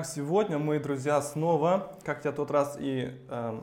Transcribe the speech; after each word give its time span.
Итак, 0.00 0.12
сегодня 0.14 0.56
мы, 0.58 0.78
друзья, 0.78 1.20
снова, 1.20 1.92
как 2.04 2.24
я 2.24 2.32
тот 2.32 2.50
раз 2.50 2.78
и 2.80 3.12
э, 3.28 3.60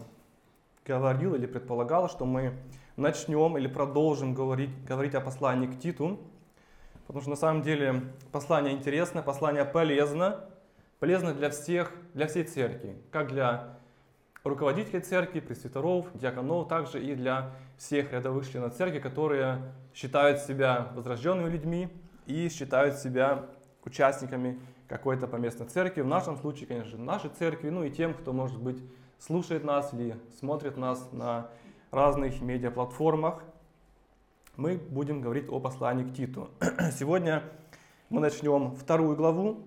говорил 0.85 1.33
или 1.33 1.47
предполагал, 1.47 2.09
что 2.09 2.25
мы 2.25 2.53
начнем 2.95 3.57
или 3.57 3.65
продолжим 3.65 4.35
говорить, 4.35 4.69
говорить 4.85 5.15
о 5.15 5.21
послании 5.21 5.65
к 5.65 5.79
Титу, 5.79 6.19
потому 7.07 7.21
что 7.21 7.31
на 7.31 7.35
самом 7.37 7.63
деле 7.63 8.03
послание 8.31 8.75
интересно, 8.75 9.23
послание 9.23 9.65
полезно, 9.65 10.41
полезно 10.99 11.33
для 11.33 11.49
всех, 11.49 11.91
для 12.13 12.27
всей 12.27 12.43
церкви, 12.43 12.95
как 13.09 13.29
для 13.29 13.79
руководителей 14.43 14.99
церкви, 14.99 15.39
пресвитеров, 15.39 16.05
диаконов, 16.13 16.67
также 16.67 17.03
и 17.03 17.15
для 17.15 17.49
всех 17.79 18.13
рядовых 18.13 18.47
членов 18.47 18.75
церкви, 18.75 18.99
которые 18.99 19.73
считают 19.91 20.41
себя 20.41 20.89
возрожденными 20.93 21.49
людьми 21.49 21.89
и 22.27 22.47
считают 22.49 22.97
себя 22.99 23.45
участниками 23.83 24.59
какой-то 24.87 25.27
поместной 25.27 25.67
церкви. 25.67 26.01
В 26.01 26.07
нашем 26.07 26.37
случае, 26.37 26.67
конечно, 26.67 26.97
нашей 26.97 27.29
церкви, 27.29 27.69
ну 27.69 27.83
и 27.83 27.91
тем, 27.91 28.13
кто, 28.13 28.33
может 28.33 28.61
быть, 28.61 28.81
слушает 29.19 29.63
нас 29.63 29.93
или 29.93 30.17
смотрит 30.39 30.77
нас 30.77 31.11
на 31.11 31.49
разных 31.91 32.41
медиаплатформах. 32.41 33.43
Мы 34.55 34.77
будем 34.77 35.21
говорить 35.21 35.49
о 35.49 35.59
послании 35.59 36.03
к 36.03 36.13
Титу. 36.13 36.49
Сегодня 36.97 37.43
мы 38.09 38.21
начнем 38.21 38.75
вторую 38.75 39.15
главу, 39.15 39.59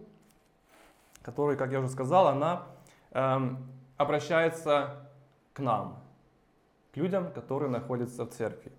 которая, 1.23 1.57
как 1.57 1.71
я 1.71 1.81
уже 1.81 1.89
сказал, 1.89 2.29
она 2.29 2.67
эм, 3.13 3.59
обращается 3.97 5.07
к 5.53 5.61
нам, 5.61 6.03
к 6.93 6.97
людям, 6.97 7.31
которые 7.33 7.71
находятся 7.71 8.25
в 8.25 8.31
церкви. 8.31 8.73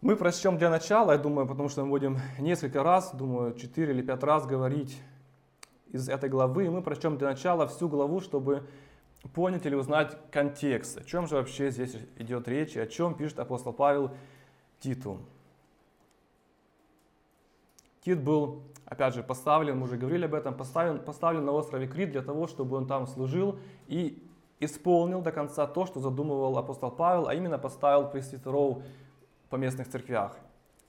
Мы 0.00 0.16
прочтем 0.16 0.58
для 0.58 0.68
начала, 0.68 1.12
я 1.12 1.18
думаю, 1.18 1.46
потому 1.46 1.70
что 1.70 1.82
мы 1.82 1.90
будем 1.90 2.18
несколько 2.38 2.82
раз, 2.82 3.14
думаю, 3.14 3.54
4 3.54 3.90
или 3.90 4.02
5 4.02 4.22
раз 4.22 4.44
говорить 4.44 5.00
из 5.94 6.08
этой 6.08 6.28
главы. 6.28 6.66
И 6.66 6.68
мы 6.68 6.82
прочтем 6.82 7.16
для 7.16 7.28
начала 7.28 7.68
всю 7.68 7.88
главу, 7.88 8.20
чтобы 8.20 8.66
понять 9.32 9.64
или 9.64 9.76
узнать 9.76 10.18
контекст. 10.32 10.98
О 10.98 11.04
чем 11.04 11.28
же 11.28 11.36
вообще 11.36 11.70
здесь 11.70 11.96
идет 12.16 12.48
речь 12.48 12.74
и 12.74 12.80
о 12.80 12.86
чем 12.86 13.14
пишет 13.14 13.38
апостол 13.38 13.72
Павел 13.72 14.10
Титу. 14.80 15.20
Тит 18.04 18.22
был, 18.22 18.64
опять 18.84 19.14
же, 19.14 19.22
поставлен, 19.22 19.78
мы 19.78 19.84
уже 19.84 19.96
говорили 19.96 20.24
об 20.26 20.34
этом, 20.34 20.54
поставлен, 20.54 20.98
поставлен 20.98 21.44
на 21.44 21.52
острове 21.52 21.86
Крит 21.86 22.10
для 22.10 22.22
того, 22.22 22.48
чтобы 22.48 22.76
он 22.76 22.86
там 22.86 23.06
служил 23.06 23.58
и 23.86 24.22
исполнил 24.60 25.22
до 25.22 25.32
конца 25.32 25.66
то, 25.66 25.86
что 25.86 26.00
задумывал 26.00 26.58
апостол 26.58 26.90
Павел, 26.90 27.28
а 27.28 27.34
именно 27.34 27.56
поставил 27.56 28.08
пресвитеров 28.10 28.82
по 29.48 29.56
местных 29.56 29.88
церквях 29.88 30.36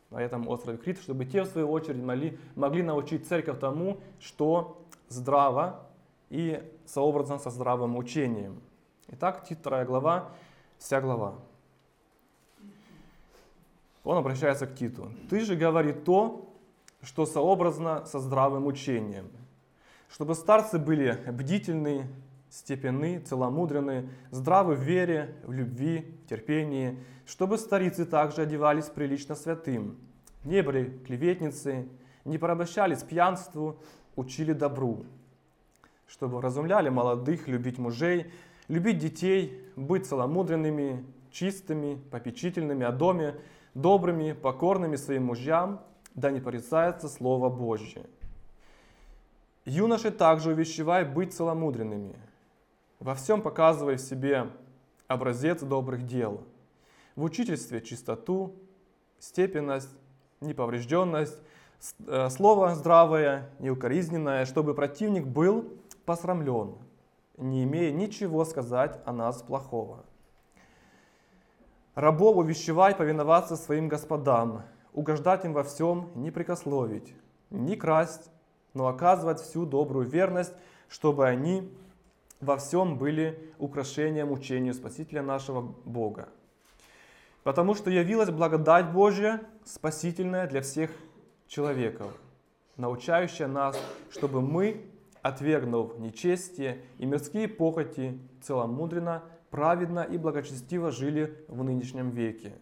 на 0.09 0.22
этом 0.22 0.48
острове 0.48 0.78
Крит, 0.78 1.00
чтобы 1.00 1.26
те, 1.26 1.44
в 1.44 1.48
свою 1.48 1.70
очередь, 1.70 2.03
могли, 2.03 2.38
могли 2.56 2.83
научить 2.83 3.28
церковь 3.28 3.59
тому, 3.59 4.00
что 4.20 4.84
здраво 5.08 5.88
и 6.30 6.64
сообразно 6.86 7.38
со 7.39 7.50
здравым 7.50 7.98
учением. 7.98 8.61
Итак, 9.08 9.45
Тит 9.48 9.61
2 9.61 9.86
глава, 9.86 10.31
вся 10.78 11.02
глава. 11.02 11.36
Он 14.03 14.17
обращается 14.17 14.67
к 14.67 14.76
Титу. 14.76 15.11
«Ты 15.30 15.42
же 15.42 15.56
говори 15.56 15.92
то, 15.92 16.48
что 17.02 17.26
сообразно 17.26 18.06
со 18.06 18.20
здравым 18.20 18.66
учением, 18.66 19.30
чтобы 20.09 20.36
старцы 20.36 20.80
были 20.80 21.11
бдительны, 21.28 22.08
степенны, 22.50 23.20
целомудренны, 23.20 24.09
здравы 24.31 24.76
в 24.76 24.81
вере, 24.81 25.36
в 25.44 25.52
любви, 25.52 26.17
в 26.23 26.30
терпении, 26.30 26.98
чтобы 27.26 27.58
старицы 27.58 28.06
также 28.06 28.44
одевались 28.44 28.86
прилично 28.86 29.36
святым, 29.36 29.98
не 30.44 30.61
были 30.61 30.98
клеветницы, 31.06 31.89
не 32.23 32.38
порабощались 32.38 33.03
пьянству, 33.03 33.80
учили 34.16 34.53
добру, 34.53 35.05
чтобы 36.08 36.42
разумляли 36.42 36.89
молодых 36.89 37.48
любить 37.48 37.77
мужей, 37.77 38.31
любить 38.67 38.98
детей, 38.98 39.61
быть 39.76 40.05
целомудренными, 40.05 41.05
чистыми, 41.31 42.02
попечительными 42.11 42.86
о 42.86 42.92
доме, 42.92 43.36
добрыми, 43.73 44.31
покорными 44.31 44.95
своим 44.95 45.26
мужьям, 45.26 45.81
да 46.14 46.31
не 46.31 46.39
порицается 46.39 47.09
Слово 47.09 47.49
Божье. 47.49 48.05
Юноши 49.65 50.11
также 50.11 50.52
увещевай 50.52 51.03
быть 51.03 51.33
целомудренными, 51.33 52.15
во 52.99 53.15
всем 53.15 53.42
показывай 53.42 53.97
в 53.97 54.02
себе 54.02 54.49
образец 55.08 55.61
добрых 55.61 56.05
дел, 56.05 56.43
в 57.15 57.23
учительстве 57.23 57.82
чистоту, 57.82 58.55
степенность, 59.20 59.89
неповрежденность, 60.39 61.39
слово 61.80 62.75
здравое, 62.75 63.49
неукоризненное, 63.59 64.45
чтобы 64.45 64.73
противник 64.73 65.25
был 65.25 65.73
посрамлен, 66.05 66.75
не 67.37 67.63
имея 67.63 67.91
ничего 67.91 68.45
сказать 68.45 68.99
о 69.05 69.11
нас 69.11 69.41
плохого. 69.41 70.03
Рабов 71.95 72.37
увещевай 72.37 72.93
повиноваться 72.93 73.55
своим 73.55 73.87
господам, 73.87 74.64
угождать 74.93 75.45
им 75.45 75.53
во 75.53 75.64
всем, 75.64 76.09
не 76.15 76.31
прикословить, 76.31 77.14
не 77.49 77.75
красть, 77.75 78.30
но 78.73 78.87
оказывать 78.87 79.39
всю 79.39 79.65
добрую 79.65 80.05
верность, 80.05 80.53
чтобы 80.89 81.25
они 81.25 81.71
во 82.41 82.58
всем 82.58 82.97
были 82.97 83.53
украшением 83.59 84.31
учению 84.31 84.73
Спасителя 84.73 85.21
нашего 85.21 85.61
Бога. 85.85 86.30
Потому 87.43 87.75
что 87.75 87.89
явилась 87.89 88.30
благодать 88.30 88.91
Божья, 88.91 89.41
спасительная 89.64 90.47
для 90.47 90.61
всех 90.61 90.91
человеков, 91.48 92.11
научающая 92.78 93.48
нас, 93.48 93.80
чтобы 94.11 94.42
мы, 94.42 94.86
отвергнув 95.22 95.98
нечестие 95.98 96.82
и 96.98 97.06
мирские 97.06 97.48
похоти, 97.48 98.20
целомудренно, 98.42 99.23
праведно 99.50 100.02
и 100.02 100.17
благочестиво 100.17 100.92
жили 100.92 101.45
в 101.48 101.64
нынешнем 101.64 102.10
веке, 102.10 102.54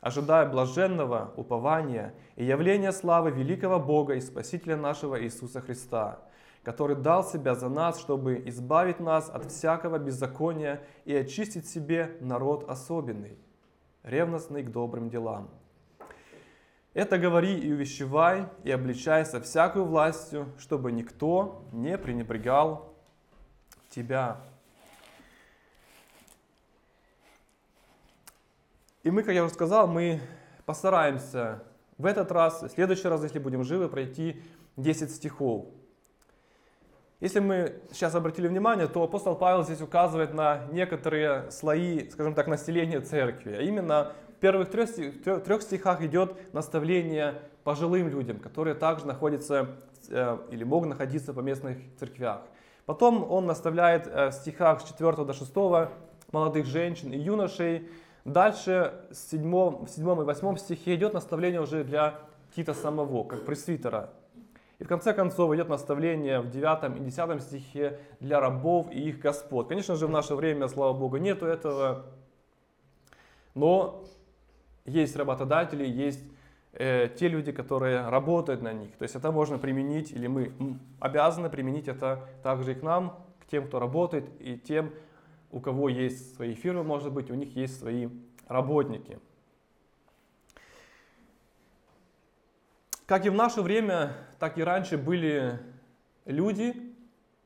ожидая 0.00 0.48
блаженного 0.48 1.32
упования 1.36 2.14
и 2.36 2.44
явления 2.44 2.92
славы 2.92 3.30
великого 3.30 3.78
Бога 3.78 4.14
и 4.14 4.20
Спасителя 4.20 4.76
нашего 4.76 5.22
Иисуса 5.22 5.60
Христа, 5.60 6.20
который 6.62 6.96
дал 6.96 7.24
себя 7.24 7.54
за 7.54 7.68
нас, 7.68 7.98
чтобы 7.98 8.42
избавить 8.46 9.00
нас 9.00 9.28
от 9.28 9.50
всякого 9.50 9.98
беззакония 9.98 10.82
и 11.04 11.14
очистить 11.14 11.68
себе 11.68 12.16
народ 12.20 12.68
особенный, 12.68 13.38
ревностный 14.02 14.62
к 14.62 14.70
добрым 14.70 15.10
делам. 15.10 15.50
Это 16.94 17.18
говори 17.18 17.58
и 17.58 17.72
увещевай, 17.72 18.46
и 18.64 18.70
обличай 18.70 19.24
со 19.24 19.40
всякой 19.40 19.82
властью, 19.82 20.52
чтобы 20.58 20.90
никто 20.90 21.64
не 21.72 21.98
пренебрегал 21.98 22.94
тебя. 23.90 24.38
И 29.02 29.10
мы, 29.10 29.22
как 29.22 29.34
я 29.34 29.44
уже 29.44 29.54
сказал, 29.54 29.86
мы 29.86 30.20
постараемся 30.66 31.62
в 31.98 32.06
этот 32.06 32.32
раз, 32.32 32.62
в 32.62 32.68
следующий 32.68 33.08
раз, 33.08 33.22
если 33.22 33.38
будем 33.38 33.64
живы, 33.64 33.88
пройти 33.88 34.42
10 34.76 35.10
стихов. 35.10 35.66
Если 37.20 37.40
мы 37.40 37.80
сейчас 37.90 38.14
обратили 38.14 38.46
внимание, 38.46 38.86
то 38.86 39.02
апостол 39.02 39.34
Павел 39.34 39.64
здесь 39.64 39.80
указывает 39.80 40.34
на 40.34 40.66
некоторые 40.70 41.50
слои, 41.50 42.08
скажем 42.10 42.34
так, 42.34 42.46
населения 42.46 43.00
церкви, 43.00 43.54
а 43.54 43.62
именно 43.62 44.12
первых 44.40 44.70
трех, 44.70 44.90
трех 45.44 45.62
стихах 45.62 46.02
идет 46.02 46.52
наставление 46.52 47.34
пожилым 47.64 48.08
людям, 48.08 48.38
которые 48.38 48.74
также 48.74 49.06
находятся 49.06 49.76
э, 50.08 50.38
или 50.50 50.64
могут 50.64 50.88
находиться 50.88 51.34
по 51.34 51.40
местных 51.40 51.78
церквях. 51.98 52.42
Потом 52.86 53.30
он 53.30 53.46
наставляет 53.46 54.06
э, 54.06 54.30
в 54.30 54.32
стихах 54.32 54.80
с 54.80 54.84
4 54.84 55.24
до 55.24 55.32
6 55.32 55.54
молодых 56.32 56.66
женщин 56.66 57.12
и 57.12 57.18
юношей. 57.18 57.88
Дальше 58.24 58.94
в 59.10 59.14
7, 59.14 59.84
в 59.84 59.88
7 59.88 60.04
и 60.04 60.24
8 60.24 60.56
стихе 60.56 60.94
идет 60.94 61.14
наставление 61.14 61.60
уже 61.60 61.84
для 61.84 62.18
Тита 62.54 62.74
самого, 62.74 63.24
как 63.24 63.44
пресвитера. 63.44 64.10
И 64.78 64.84
в 64.84 64.88
конце 64.88 65.12
концов 65.12 65.52
идет 65.54 65.68
наставление 65.68 66.40
в 66.40 66.50
9 66.50 66.96
и 66.96 67.00
10 67.00 67.42
стихе 67.42 67.98
для 68.20 68.40
рабов 68.40 68.90
и 68.90 69.08
их 69.08 69.18
господ. 69.18 69.68
Конечно 69.68 69.96
же, 69.96 70.06
в 70.06 70.10
наше 70.10 70.34
время, 70.34 70.68
слава 70.68 70.96
Богу, 70.96 71.16
нету 71.16 71.46
этого. 71.46 72.06
Но 73.54 74.04
есть 74.88 75.16
работодатели, 75.16 75.86
есть 75.86 76.24
э, 76.72 77.08
те 77.16 77.28
люди, 77.28 77.52
которые 77.52 78.08
работают 78.08 78.62
на 78.62 78.72
них. 78.72 78.96
То 78.96 79.02
есть 79.04 79.14
это 79.14 79.30
можно 79.30 79.58
применить, 79.58 80.12
или 80.12 80.26
мы 80.26 80.52
обязаны 81.00 81.50
применить 81.50 81.88
это 81.88 82.28
также 82.42 82.72
и 82.72 82.74
к 82.74 82.82
нам, 82.82 83.24
к 83.40 83.46
тем, 83.46 83.66
кто 83.66 83.78
работает, 83.78 84.24
и 84.40 84.56
тем, 84.56 84.92
у 85.50 85.60
кого 85.60 85.88
есть 85.88 86.34
свои 86.36 86.54
фирмы, 86.54 86.82
может 86.82 87.12
быть, 87.12 87.30
у 87.30 87.34
них 87.34 87.54
есть 87.56 87.78
свои 87.78 88.08
работники. 88.48 89.18
Как 93.06 93.24
и 93.24 93.30
в 93.30 93.34
наше 93.34 93.62
время, 93.62 94.12
так 94.38 94.58
и 94.58 94.62
раньше 94.62 94.98
были 94.98 95.58
люди, 96.26 96.74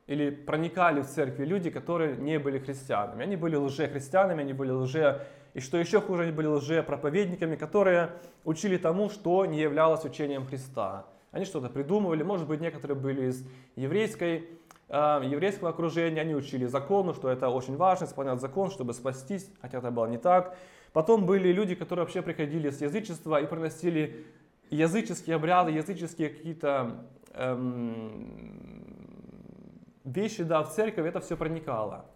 или 0.09 0.31
проникали 0.31 1.01
в 1.01 1.07
церкви 1.07 1.45
люди, 1.45 1.71
которые 1.71 2.17
не 2.17 2.39
были 2.39 2.59
христианами. 2.59 3.23
Они 3.23 3.37
были 3.37 3.57
лже-христианами, 3.57 4.43
они 4.43 4.53
были 4.53 4.71
лже 4.71 5.27
и 5.55 5.61
что 5.61 5.79
еще 5.79 6.01
хуже, 6.01 6.25
они 6.25 6.33
были 6.33 6.47
лжепроповедниками, 6.47 7.57
которые 7.57 8.13
учили 8.45 8.77
тому, 8.79 9.11
что 9.11 9.45
не 9.45 9.61
являлось 9.61 10.05
учением 10.05 10.47
Христа. 10.47 11.07
Они 11.31 11.45
что-то 11.45 11.69
придумывали, 11.69 12.23
может 12.23 12.47
быть, 12.47 12.61
некоторые 12.61 12.99
были 12.99 13.29
из 13.29 13.47
еврейской 13.77 14.49
э, 14.89 15.21
еврейского 15.25 15.71
окружения, 15.71 16.21
они 16.21 16.35
учили 16.35 16.67
закону, 16.67 17.15
что 17.15 17.29
это 17.29 17.49
очень 17.49 17.77
важно, 17.77 18.05
исполнять 18.05 18.41
закон, 18.41 18.71
чтобы 18.71 18.93
спастись, 18.95 19.51
хотя 19.61 19.79
это 19.79 19.91
было 19.91 20.07
не 20.07 20.19
так. 20.19 20.57
Потом 20.93 21.25
были 21.27 21.51
люди, 21.53 21.75
которые 21.75 22.05
вообще 22.05 22.23
приходили 22.23 22.71
с 22.71 22.81
язычества 22.81 23.41
и 23.41 23.47
приносили 23.47 24.27
языческие 24.71 25.37
обряды, 25.37 25.71
языческие 25.71 26.31
какие-то 26.31 27.07
эм, 27.35 28.83
вещи 30.05 30.43
да, 30.43 30.63
в 30.63 30.75
церковь, 30.75 31.07
это 31.07 31.21
все 31.21 31.37
проникало. 31.37 32.07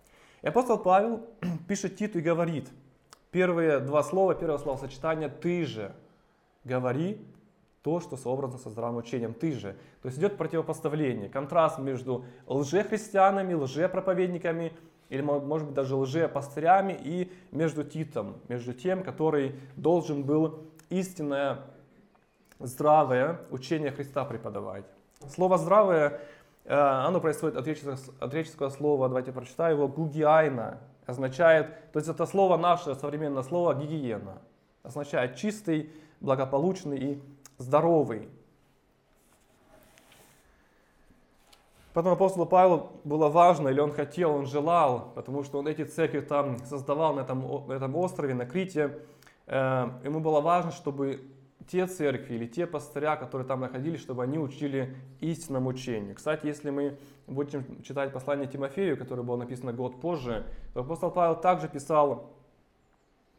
И 0.43 0.47
апостол 0.47 0.79
Павел 0.79 1.27
пишет 1.69 1.97
Титу 1.97 2.19
и 2.19 2.23
говорит, 2.23 2.69
первые 3.31 3.81
два 3.81 4.03
слова, 4.03 4.35
первое 4.35 4.59
словосочетание 4.59 5.29
«ты 5.29 5.65
же» 5.67 5.93
говори 6.65 7.21
то, 7.83 8.01
что 8.01 8.17
сообразно 8.17 8.59
со 8.59 8.69
здравым 8.69 8.97
учением, 8.97 9.33
ты 9.33 9.53
же. 9.53 9.77
То 10.03 10.09
есть 10.09 10.19
идет 10.19 10.37
противопоставление, 10.37 11.29
контраст 11.29 11.79
между 11.79 12.25
лжехристианами, 12.49 13.55
лжепроповедниками, 13.55 14.73
или, 15.09 15.23
может 15.23 15.69
быть, 15.69 15.77
даже 15.77 15.95
лжепастырями, 15.95 16.99
и 17.01 17.31
между 17.53 17.85
Титом, 17.85 18.39
между 18.49 18.75
тем, 18.75 19.05
который 19.05 19.55
должен 19.77 20.25
был 20.25 20.65
истинное, 20.91 21.59
здравое 22.59 23.41
учение 23.51 23.93
Христа 23.93 24.25
преподавать. 24.25 24.85
Слово 25.29 25.57
«здравое» 25.59 26.21
э, 26.65 26.75
оно 26.75 27.21
происходит 27.21 27.57
от 27.57 27.65
греческого, 27.65 27.99
от 28.19 28.33
греческого 28.33 28.69
слова, 28.71 29.09
давайте 29.09 29.31
прочитаю 29.31 29.77
его, 29.77 29.87
гугиайна, 29.87 30.81
означает, 31.07 31.93
то 31.93 31.99
есть 31.99 32.09
это 32.09 32.27
слово 32.27 32.57
наше 32.57 32.95
современное 32.95 33.43
слово 33.43 33.75
гигиена, 33.75 34.43
означает 34.83 35.37
чистый, 35.37 35.91
благополучный 36.21 36.99
и 36.99 37.23
здоровый. 37.59 38.29
Потом 41.93 42.13
апостолу 42.13 42.45
Павлу 42.45 42.93
было 43.05 43.31
важно, 43.31 43.69
или 43.69 43.81
он 43.81 43.91
хотел, 43.91 44.35
он 44.35 44.45
желал, 44.47 45.13
потому 45.15 45.45
что 45.45 45.59
он 45.59 45.67
эти 45.67 45.83
церкви 45.85 46.21
там 46.21 46.59
создавал 46.67 47.15
на 47.15 47.21
этом, 47.21 47.67
на 47.69 47.73
этом 47.73 47.97
острове, 47.97 48.35
на 48.35 48.45
Крите. 48.45 48.99
Э, 49.47 49.89
ему 50.05 50.21
было 50.21 50.43
важно, 50.43 50.73
чтобы 50.73 51.23
те 51.69 51.87
церкви 51.87 52.35
или 52.35 52.47
те 52.47 52.67
пастыря, 52.67 53.17
которые 53.17 53.47
там 53.47 53.61
находились, 53.61 54.01
чтобы 54.01 54.23
они 54.23 54.39
учили 54.39 54.97
истинному 55.21 55.71
учению. 55.71 56.15
Кстати, 56.15 56.47
если 56.47 56.71
мы 56.71 56.99
будем 57.27 57.83
читать 57.83 58.13
послание 58.13 58.47
Тимофею, 58.47 58.97
которое 58.97 59.23
было 59.23 59.37
написано 59.37 59.73
год 59.73 60.01
позже, 60.01 60.47
то 60.75 60.81
апостол 60.81 61.11
Павел 61.11 61.41
также 61.41 61.69
писал, 61.69 62.31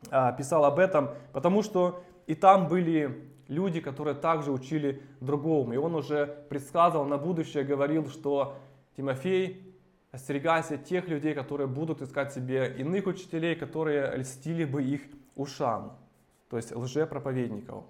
а, 0.09 0.33
писал 0.33 0.65
об 0.65 0.79
этом, 0.79 1.11
потому 1.31 1.63
что 1.63 2.03
и 2.25 2.35
там 2.35 2.67
были 2.67 3.29
люди, 3.47 3.79
которые 3.79 4.15
также 4.15 4.51
учили 4.51 5.01
другому. 5.21 5.73
И 5.73 5.77
он 5.77 5.95
уже 5.95 6.45
предсказывал 6.49 7.05
на 7.05 7.17
будущее, 7.17 7.63
говорил, 7.63 8.09
что 8.09 8.55
Тимофей, 8.97 9.63
остерегайся 10.11 10.77
тех 10.77 11.07
людей, 11.07 11.33
которые 11.33 11.67
будут 11.67 12.01
искать 12.01 12.33
себе 12.33 12.75
иных 12.77 13.07
учителей, 13.07 13.55
которые 13.55 14.17
льстили 14.17 14.65
бы 14.65 14.83
их 14.83 15.03
ушам, 15.35 15.97
то 16.49 16.57
есть 16.57 16.75
лжепроповедников. 16.75 17.85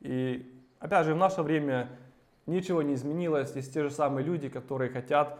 И 0.00 0.50
опять 0.78 1.06
же, 1.06 1.14
в 1.14 1.18
наше 1.18 1.42
время 1.42 1.90
ничего 2.46 2.82
не 2.82 2.94
изменилось, 2.94 3.54
есть 3.54 3.72
те 3.72 3.82
же 3.82 3.90
самые 3.90 4.24
люди, 4.24 4.48
которые 4.48 4.90
хотят 4.90 5.38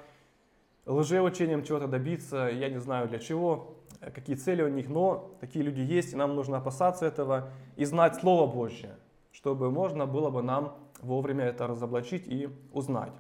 лжеучением 0.87 1.65
чего-то 1.65 1.87
добиться, 1.87 2.49
я 2.53 2.69
не 2.69 2.79
знаю 2.79 3.09
для 3.09 3.19
чего, 3.19 3.77
какие 4.15 4.37
цели 4.37 4.63
у 4.63 4.69
них, 4.69 4.89
но 4.89 5.37
такие 5.41 5.65
люди 5.65 5.81
есть, 5.81 6.13
и 6.13 6.17
нам 6.17 6.35
нужно 6.35 6.59
опасаться 6.59 7.07
этого 7.07 7.51
и 7.77 7.85
знать 7.85 8.17
Слово 8.17 8.51
Божье 8.51 8.97
чтобы 9.33 9.71
можно 9.71 10.07
было 10.07 10.31
бы 10.31 10.43
нам 10.43 10.77
вовремя 11.01 11.47
это 11.47 11.67
разоблачить 11.67 12.27
и 12.27 12.49
узнать. 12.73 13.13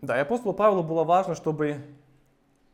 Да, 0.00 0.16
и 0.16 0.20
апостолу 0.20 0.54
Павлу 0.54 0.82
было 0.82 1.04
важно, 1.04 1.34
чтобы 1.34 1.84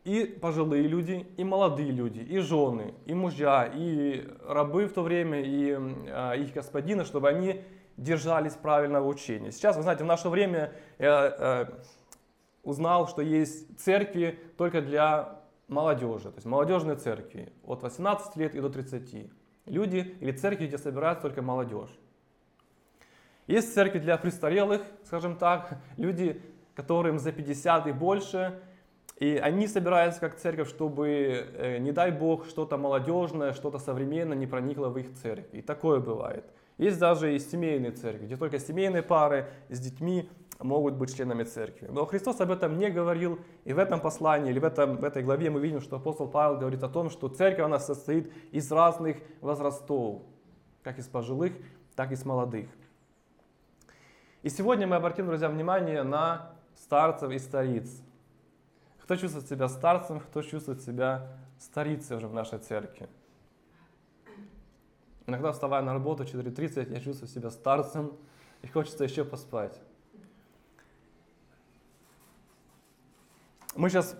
и 0.07 0.25
пожилые 0.25 0.85
люди, 0.87 1.27
и 1.37 1.43
молодые 1.43 1.91
люди, 1.91 2.21
и 2.21 2.39
жены, 2.39 2.95
и 3.07 3.13
мужья, 3.13 3.69
и 3.75 4.25
рабы 4.47 4.87
в 4.87 4.93
то 4.93 5.03
время, 5.03 5.43
и 5.43 5.77
э, 5.77 6.39
их 6.39 6.53
господины, 6.53 7.05
чтобы 7.05 7.29
они 7.29 7.65
держались 7.97 8.53
правильного 8.53 9.09
учения. 9.09 9.51
Сейчас, 9.51 9.77
вы 9.77 9.83
знаете, 9.83 10.05
в 10.05 10.07
наше 10.07 10.29
время 10.29 10.73
я 11.01 11.35
э, 11.37 11.67
узнал, 12.63 13.09
что 13.09 13.21
есть 13.21 13.81
церкви 13.81 14.39
только 14.57 14.81
для 14.81 15.41
молодежи, 15.67 16.31
то 16.31 16.37
есть 16.37 16.47
молодежные 16.47 16.95
церкви 16.95 17.53
от 17.65 17.83
18 17.83 18.37
лет 18.37 18.55
и 18.55 18.61
до 18.61 18.71
30. 18.71 19.29
Люди 19.65 20.17
или 20.21 20.31
церкви, 20.31 20.69
где 20.69 20.79
собирается 20.79 21.23
только 21.23 21.43
молодежь. 21.43 21.91
Есть 23.49 23.75
церкви 23.75 23.99
для 23.99 24.17
престарелых, 24.19 24.83
скажем 25.05 25.37
так, 25.37 25.79
люди, 25.97 26.41
которым 26.77 27.19
за 27.19 27.33
50 27.33 27.89
и 27.89 27.93
больше, 27.93 28.63
и 29.17 29.37
они 29.37 29.67
собираются 29.67 30.21
как 30.21 30.37
церковь, 30.37 30.69
чтобы, 30.69 31.09
э, 31.09 31.79
не 31.79 31.93
дай 31.93 32.11
бог, 32.11 32.47
что-то 32.47 32.77
молодежное, 32.77 33.55
что-то 33.55 33.79
современное 33.79 34.37
не 34.37 34.47
проникло 34.47 34.89
в 34.89 34.99
их 34.99 35.15
церковь. 35.15 35.49
И 35.53 35.63
такое 35.63 36.01
бывает. 36.01 36.45
Есть 36.77 36.99
даже 36.99 37.35
и 37.35 37.39
семейные 37.39 37.93
церкви, 37.93 38.27
где 38.27 38.37
только 38.37 38.59
семейные 38.59 39.03
пары 39.03 39.49
с 39.71 39.81
детьми 39.81 40.29
могут 40.61 40.95
быть 40.95 41.17
членами 41.17 41.45
церкви. 41.45 41.89
Но 41.91 42.05
Христос 42.05 42.41
об 42.41 42.51
этом 42.51 42.79
не 42.79 42.91
говорил, 42.91 43.39
и 43.65 43.73
в 43.73 43.79
этом 43.79 44.01
послании, 44.01 44.51
или 44.51 44.59
в, 44.59 44.65
этом, 44.65 44.97
в 44.97 45.05
этой 45.05 45.23
главе 45.23 45.49
мы 45.49 45.61
видим, 45.61 45.81
что 45.81 45.97
апостол 45.97 46.29
Павел 46.29 46.59
говорит 46.59 46.83
о 46.83 46.89
том, 46.89 47.09
что 47.09 47.29
церковь 47.29 47.65
она 47.65 47.79
состоит 47.79 48.31
из 48.53 48.71
разных 48.71 49.17
возрастов, 49.41 50.23
как 50.83 50.99
из 50.99 51.07
пожилых, 51.09 51.55
так 51.95 52.11
и 52.11 52.15
из 52.15 52.25
молодых. 52.27 52.69
И 54.43 54.51
сегодня 54.51 54.87
мы 54.87 54.97
обратим, 54.97 55.27
друзья, 55.27 55.49
внимание 55.49 56.03
на 56.03 56.53
старцев 56.75 57.31
и 57.31 57.39
стариц. 57.39 58.03
Кто 59.07 59.15
чувствует 59.15 59.47
себя 59.49 59.69
старцем, 59.69 60.19
кто 60.19 60.43
чувствует 60.43 60.83
себя 60.83 61.29
старицей 61.61 62.17
уже 62.17 62.27
в 62.27 62.35
нашей 62.35 62.59
церкви. 62.59 63.09
Иногда 65.29 65.53
вставая 65.53 65.81
на 65.81 65.93
работу 65.93 66.25
в 66.25 66.27
4.30, 66.27 66.93
я 66.93 67.01
чувствую 67.01 67.29
себя 67.29 67.51
старцем 67.51 68.17
и 68.63 68.67
хочется 68.67 69.05
еще 69.05 69.25
поспать. 69.25 69.81
Мы 73.77 73.91
сейчас 73.91 74.17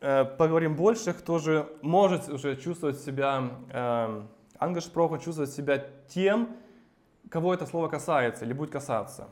э, 0.00 0.24
поговорим 0.24 0.74
больше, 0.74 1.12
кто 1.12 1.38
же 1.38 1.70
может 1.82 2.30
уже 2.30 2.56
чувствовать 2.56 2.98
себя, 2.98 3.50
э, 3.70 4.22
ангешпроха, 4.58 5.18
чувствовать 5.18 5.52
себя 5.52 5.86
тем, 6.08 6.56
кого 7.28 7.52
это 7.52 7.66
слово 7.66 7.88
касается 7.88 8.46
или 8.46 8.54
будет 8.54 8.70
касаться. 8.70 9.28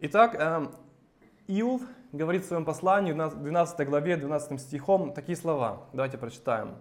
Итак, 0.00 0.34
э, 0.34 0.66
Иов 1.50 1.82
говорит 2.12 2.44
в 2.44 2.46
своем 2.46 2.64
послании 2.64 3.12
в 3.12 3.16
12 3.16 3.88
главе, 3.88 4.16
12 4.16 4.60
стихом 4.60 5.12
такие 5.12 5.36
слова. 5.36 5.88
Давайте 5.92 6.16
прочитаем. 6.16 6.76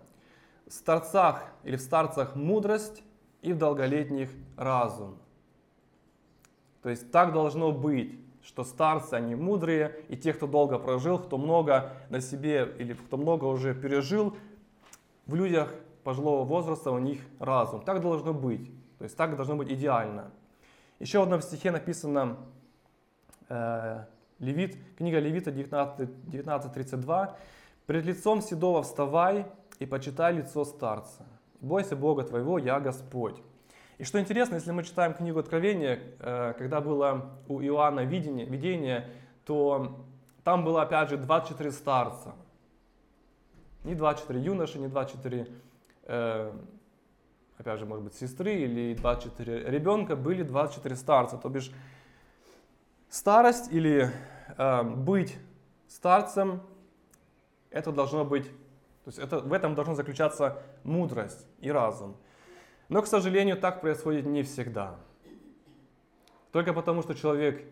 В 0.67 0.73
старцах 0.73 1.43
или 1.63 1.75
в 1.75 1.81
старцах 1.81 2.35
мудрость 2.35 3.03
и 3.41 3.53
в 3.53 3.57
долголетних 3.57 4.29
разум. 4.57 5.17
То 6.83 6.89
есть 6.89 7.11
так 7.11 7.33
должно 7.33 7.71
быть 7.71 8.19
что 8.41 8.63
старцы, 8.63 9.13
они 9.13 9.35
мудрые, 9.35 9.95
и 10.07 10.17
те, 10.17 10.33
кто 10.33 10.47
долго 10.47 10.79
прожил, 10.79 11.19
кто 11.19 11.38
много 11.38 11.93
на 12.09 12.21
себе 12.21 12.73
или 12.79 12.93
кто 12.93 13.17
много 13.17 13.45
уже 13.45 13.75
пережил, 13.75 14.35
в 15.25 15.35
людях 15.35 15.73
пожилого 16.03 16.43
возраста 16.45 16.91
у 16.91 16.99
них 16.99 17.19
разум. 17.39 17.81
Так 17.81 18.01
должно 18.01 18.33
быть. 18.33 18.71
То 18.97 19.03
есть 19.03 19.15
так 19.15 19.35
должно 19.35 19.55
быть 19.55 19.71
идеально. 19.71 20.31
Еще 20.99 21.19
в 21.19 21.23
одном 21.23 21.41
стихе 21.41 21.71
написано, 21.71 22.38
э, 23.49 24.05
Левит, 24.39 24.77
книга 24.98 25.19
Левита 25.19 25.51
19.32, 25.51 27.36
«Перед 27.86 28.05
лицом 28.05 28.41
седого 28.41 28.84
вставай 28.84 29.46
и 29.79 29.86
почитай 29.86 30.34
лицо 30.34 30.63
старца. 30.63 31.25
Бойся 31.60 31.96
Бога 31.98 32.24
твоего, 32.24 32.58
я 32.58 32.79
Господь». 32.79 33.41
И 33.98 34.05
что 34.05 34.17
интересно, 34.19 34.55
если 34.55 34.72
мы 34.72 34.84
читаем 34.84 35.13
книгу 35.13 35.39
Откровения, 35.39 36.00
э, 36.19 36.53
когда 36.58 36.79
было 36.79 37.38
у 37.50 37.62
Иоанна 37.62 38.05
видение, 38.05 38.46
видение, 38.46 39.10
то 39.46 40.05
там 40.46 40.63
было 40.63 40.84
опять 40.84 41.10
же 41.10 41.17
24 41.17 41.72
старца. 41.72 42.34
Не 43.84 43.96
24 43.96 44.39
юноши, 44.39 44.79
не 44.79 44.88
24, 44.88 45.48
э, 46.03 46.53
опять 47.58 47.79
же, 47.79 47.86
может 47.86 48.05
быть, 48.05 48.13
сестры 48.13 48.53
или 48.55 48.93
24 48.93 49.69
ребенка, 49.69 50.15
были 50.15 50.43
24 50.43 50.96
старца. 50.96 51.38
То 51.38 51.50
бишь 51.50 51.69
старость 53.09 53.71
или 53.71 54.11
э, 54.57 54.83
быть 54.83 55.37
старцем, 55.87 56.61
это 57.71 57.91
должно 57.91 58.25
быть, 58.25 58.45
то 58.45 59.07
есть 59.07 59.19
это, 59.19 59.39
в 59.39 59.53
этом 59.53 59.75
должна 59.75 59.95
заключаться 59.95 60.61
мудрость 60.83 61.45
и 61.59 61.71
разум. 61.71 62.15
Но, 62.87 63.01
к 63.01 63.07
сожалению, 63.07 63.57
так 63.57 63.81
происходит 63.81 64.25
не 64.25 64.43
всегда. 64.43 64.95
Только 66.51 66.73
потому, 66.73 67.03
что 67.03 67.13
человек 67.13 67.63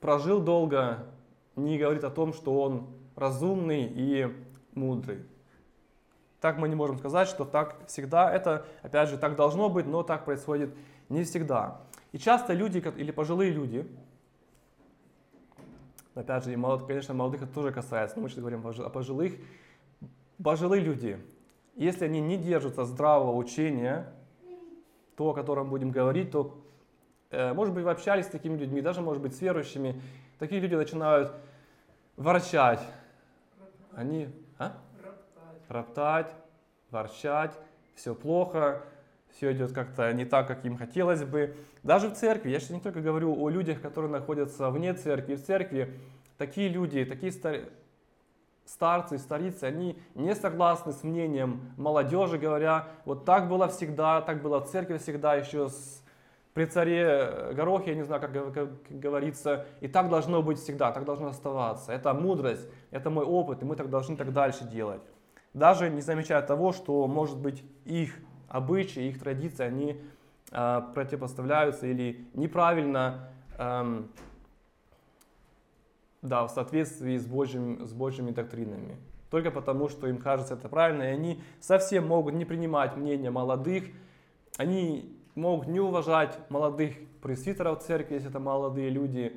прожил 0.00 0.40
долго, 0.40 1.06
не 1.54 1.78
говорит 1.78 2.02
о 2.02 2.10
том, 2.10 2.32
что 2.32 2.60
он 2.60 2.88
разумный 3.14 3.84
и 3.84 4.34
мудрый. 4.74 5.24
Так 6.40 6.58
мы 6.58 6.68
не 6.68 6.74
можем 6.74 6.98
сказать, 6.98 7.28
что 7.28 7.44
так 7.44 7.86
всегда. 7.86 8.32
Это, 8.32 8.66
опять 8.82 9.08
же, 9.08 9.16
так 9.16 9.36
должно 9.36 9.68
быть, 9.68 9.86
но 9.86 10.02
так 10.02 10.24
происходит 10.24 10.74
не 11.08 11.22
всегда. 11.22 11.82
И 12.12 12.18
часто 12.18 12.52
люди, 12.52 12.78
или 12.96 13.10
пожилые 13.10 13.50
люди, 13.50 13.86
опять 16.14 16.44
же, 16.44 16.52
и 16.52 16.56
молод, 16.56 16.86
конечно, 16.86 17.14
молодых 17.14 17.42
это 17.42 17.52
тоже 17.52 17.72
касается, 17.72 18.16
но 18.16 18.22
мы 18.22 18.28
сейчас 18.28 18.40
говорим 18.40 18.66
о 18.66 18.90
пожилых, 18.90 19.32
пожилые 20.42 20.82
люди, 20.82 21.18
если 21.74 22.04
они 22.04 22.20
не 22.20 22.36
держатся 22.36 22.84
здравого 22.84 23.34
учения, 23.34 24.12
то, 25.16 25.30
о 25.30 25.34
котором 25.34 25.70
будем 25.70 25.90
говорить, 25.90 26.30
то, 26.30 26.62
э, 27.30 27.54
может 27.54 27.74
быть, 27.74 27.84
вы 27.84 27.90
общались 27.90 28.26
с 28.26 28.30
такими 28.30 28.58
людьми, 28.58 28.82
даже, 28.82 29.00
может 29.00 29.22
быть, 29.22 29.34
с 29.34 29.40
верующими, 29.40 30.00
такие 30.38 30.60
люди 30.60 30.74
начинают 30.74 31.32
ворчать. 32.16 32.80
Они, 33.94 34.28
а? 34.58 34.78
Роптать. 35.02 35.68
Роптать, 35.68 36.34
ворчать, 36.90 37.58
все 37.94 38.14
плохо, 38.14 38.82
все 39.36 39.52
идет 39.52 39.72
как-то 39.72 40.12
не 40.12 40.24
так, 40.24 40.46
как 40.46 40.64
им 40.64 40.76
хотелось 40.76 41.24
бы. 41.24 41.54
Даже 41.82 42.08
в 42.08 42.14
церкви, 42.14 42.50
я 42.50 42.60
сейчас 42.60 42.70
не 42.70 42.80
только 42.80 43.00
говорю 43.00 43.34
о 43.40 43.48
людях, 43.48 43.80
которые 43.80 44.10
находятся 44.10 44.70
вне 44.70 44.94
церкви, 44.94 45.34
в 45.34 45.44
церкви, 45.44 45.94
такие 46.38 46.68
люди, 46.68 47.04
такие 47.04 47.32
стар... 47.32 47.60
старцы, 48.64 49.18
старицы, 49.18 49.64
они 49.64 49.98
не 50.14 50.34
согласны 50.34 50.92
с 50.92 51.02
мнением 51.02 51.72
молодежи, 51.76 52.38
говоря, 52.38 52.88
вот 53.04 53.24
так 53.24 53.48
было 53.48 53.68
всегда, 53.68 54.20
так 54.20 54.42
было 54.42 54.60
в 54.60 54.70
церкви 54.70 54.98
всегда, 54.98 55.34
еще 55.34 55.68
с... 55.68 56.02
при 56.54 56.66
царе 56.66 57.52
Горохе, 57.54 57.90
я 57.90 57.96
не 57.96 58.04
знаю, 58.04 58.20
как, 58.20 58.32
как, 58.32 58.54
как 58.54 59.00
говорится, 59.00 59.66
и 59.80 59.88
так 59.88 60.08
должно 60.08 60.42
быть 60.42 60.58
всегда, 60.58 60.92
так 60.92 61.04
должно 61.04 61.28
оставаться. 61.28 61.92
Это 61.92 62.14
мудрость, 62.14 62.68
это 62.90 63.10
мой 63.10 63.24
опыт, 63.24 63.62
и 63.62 63.64
мы 63.64 63.76
так 63.76 63.88
должны 63.88 64.16
так 64.16 64.32
дальше 64.32 64.64
делать. 64.64 65.02
Даже 65.54 65.90
не 65.90 66.00
замечая 66.00 66.42
того, 66.42 66.72
что, 66.72 67.06
может 67.06 67.38
быть, 67.38 67.62
их 67.84 68.14
обычаи, 68.52 69.08
их 69.08 69.18
традиции, 69.18 69.64
они 69.64 70.00
э, 70.52 70.80
противопоставляются 70.94 71.86
или 71.86 72.26
неправильно, 72.34 73.30
э, 73.58 74.02
да, 76.20 76.46
в 76.46 76.50
соответствии 76.50 77.16
с, 77.16 77.26
Божьим, 77.26 77.84
с 77.84 77.92
Божьими 77.92 78.30
доктринами. 78.30 78.96
Только 79.30 79.50
потому, 79.50 79.88
что 79.88 80.06
им 80.06 80.18
кажется 80.18 80.54
это 80.54 80.68
правильно, 80.68 81.02
и 81.02 81.06
они 81.06 81.42
совсем 81.60 82.06
могут 82.06 82.34
не 82.34 82.44
принимать 82.44 82.96
мнение 82.96 83.30
молодых, 83.30 83.84
они 84.58 85.16
могут 85.34 85.66
не 85.68 85.80
уважать 85.80 86.38
молодых 86.50 86.94
пресвитеров 87.22 87.82
церкви, 87.82 88.14
если 88.14 88.28
это 88.28 88.38
молодые 88.38 88.90
люди, 88.90 89.34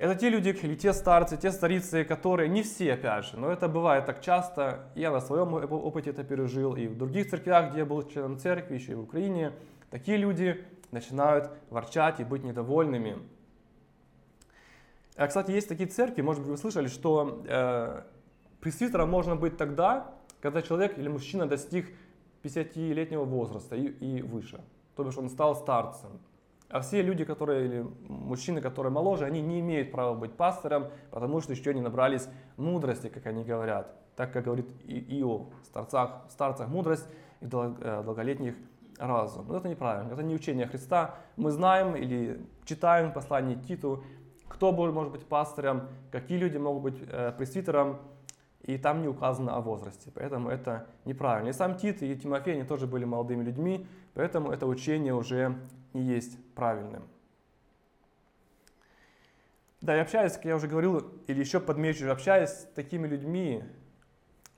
это 0.00 0.14
те 0.14 0.30
люди 0.30 0.48
или 0.62 0.74
те 0.76 0.94
старцы, 0.94 1.36
те 1.36 1.52
старицы, 1.52 2.04
которые 2.04 2.48
не 2.48 2.62
все, 2.62 2.94
опять 2.94 3.26
же, 3.26 3.36
но 3.36 3.52
это 3.52 3.68
бывает 3.68 4.06
так 4.06 4.22
часто. 4.22 4.90
Я 4.94 5.10
на 5.10 5.20
своем 5.20 5.52
опыте 5.52 6.08
это 6.08 6.24
пережил, 6.24 6.74
и 6.74 6.86
в 6.86 6.96
других 6.96 7.28
церквях, 7.28 7.68
где 7.68 7.80
я 7.80 7.84
был 7.84 8.02
членом 8.08 8.38
церкви, 8.38 8.76
еще 8.76 8.92
и 8.92 8.94
в 8.94 9.02
Украине, 9.02 9.52
такие 9.90 10.16
люди 10.16 10.64
начинают 10.90 11.50
ворчать 11.68 12.18
и 12.18 12.24
быть 12.24 12.42
недовольными. 12.42 13.18
А, 15.16 15.26
кстати, 15.26 15.50
есть 15.50 15.68
такие 15.68 15.86
церкви, 15.86 16.22
может 16.22 16.40
быть, 16.42 16.50
вы 16.52 16.56
слышали, 16.56 16.86
что 16.86 17.42
э, 17.46 18.02
пресвитером 18.62 19.10
можно 19.10 19.36
быть 19.36 19.58
тогда, 19.58 20.14
когда 20.40 20.62
человек 20.62 20.96
или 20.96 21.08
мужчина 21.08 21.46
достиг 21.46 21.94
50-летнего 22.42 23.24
возраста 23.24 23.76
и, 23.76 23.88
и 23.88 24.22
выше. 24.22 24.62
То 24.96 25.04
бишь 25.04 25.18
он 25.18 25.28
стал 25.28 25.54
старцем. 25.56 26.20
А 26.70 26.80
все 26.80 27.02
люди, 27.02 27.24
которые, 27.24 27.66
или 27.66 27.86
мужчины, 28.08 28.60
которые 28.60 28.92
моложе, 28.92 29.24
они 29.24 29.40
не 29.40 29.58
имеют 29.58 29.90
права 29.90 30.14
быть 30.14 30.32
пастором, 30.32 30.86
потому 31.10 31.40
что 31.40 31.52
еще 31.52 31.74
не 31.74 31.80
набрались 31.80 32.28
мудрости, 32.56 33.08
как 33.08 33.26
они 33.26 33.42
говорят. 33.42 33.92
Так 34.14 34.32
как 34.32 34.44
говорит 34.44 34.70
Иов, 34.86 35.48
в 35.62 35.66
старцах, 35.66 36.26
в 36.28 36.30
старцах 36.30 36.68
мудрость 36.68 37.08
и 37.40 37.46
э, 37.46 38.02
долголетних 38.04 38.54
разум. 38.98 39.46
Но 39.48 39.56
это 39.56 39.68
неправильно, 39.68 40.12
это 40.12 40.22
не 40.22 40.34
учение 40.34 40.66
Христа. 40.66 41.16
Мы 41.36 41.50
знаем 41.50 41.96
или 41.96 42.40
читаем 42.64 43.12
послание 43.12 43.56
Титу, 43.56 44.04
кто 44.46 44.72
может 44.72 45.12
быть 45.12 45.26
пастором, 45.26 45.88
какие 46.12 46.38
люди 46.38 46.56
могут 46.56 46.82
быть 46.82 47.02
э, 47.08 47.32
пресвитером, 47.36 47.98
и 48.62 48.78
там 48.78 49.02
не 49.02 49.08
указано 49.08 49.56
о 49.56 49.60
возрасте. 49.60 50.12
Поэтому 50.14 50.50
это 50.50 50.86
неправильно. 51.04 51.48
И 51.48 51.52
сам 51.52 51.76
Тит, 51.76 52.02
и 52.02 52.14
Тимофей, 52.14 52.54
они 52.54 52.64
тоже 52.64 52.86
были 52.86 53.04
молодыми 53.04 53.42
людьми, 53.42 53.86
поэтому 54.14 54.52
это 54.52 54.66
учение 54.66 55.14
уже 55.14 55.58
не 55.92 56.02
есть 56.02 56.38
правильным. 56.54 57.08
Да, 59.80 59.96
и 59.96 60.00
общаясь, 60.00 60.34
как 60.34 60.44
я 60.44 60.56
уже 60.56 60.68
говорил, 60.68 61.10
или 61.26 61.40
еще 61.40 61.58
подмечу, 61.58 62.10
общаясь 62.10 62.50
с 62.50 62.68
такими 62.74 63.06
людьми 63.06 63.64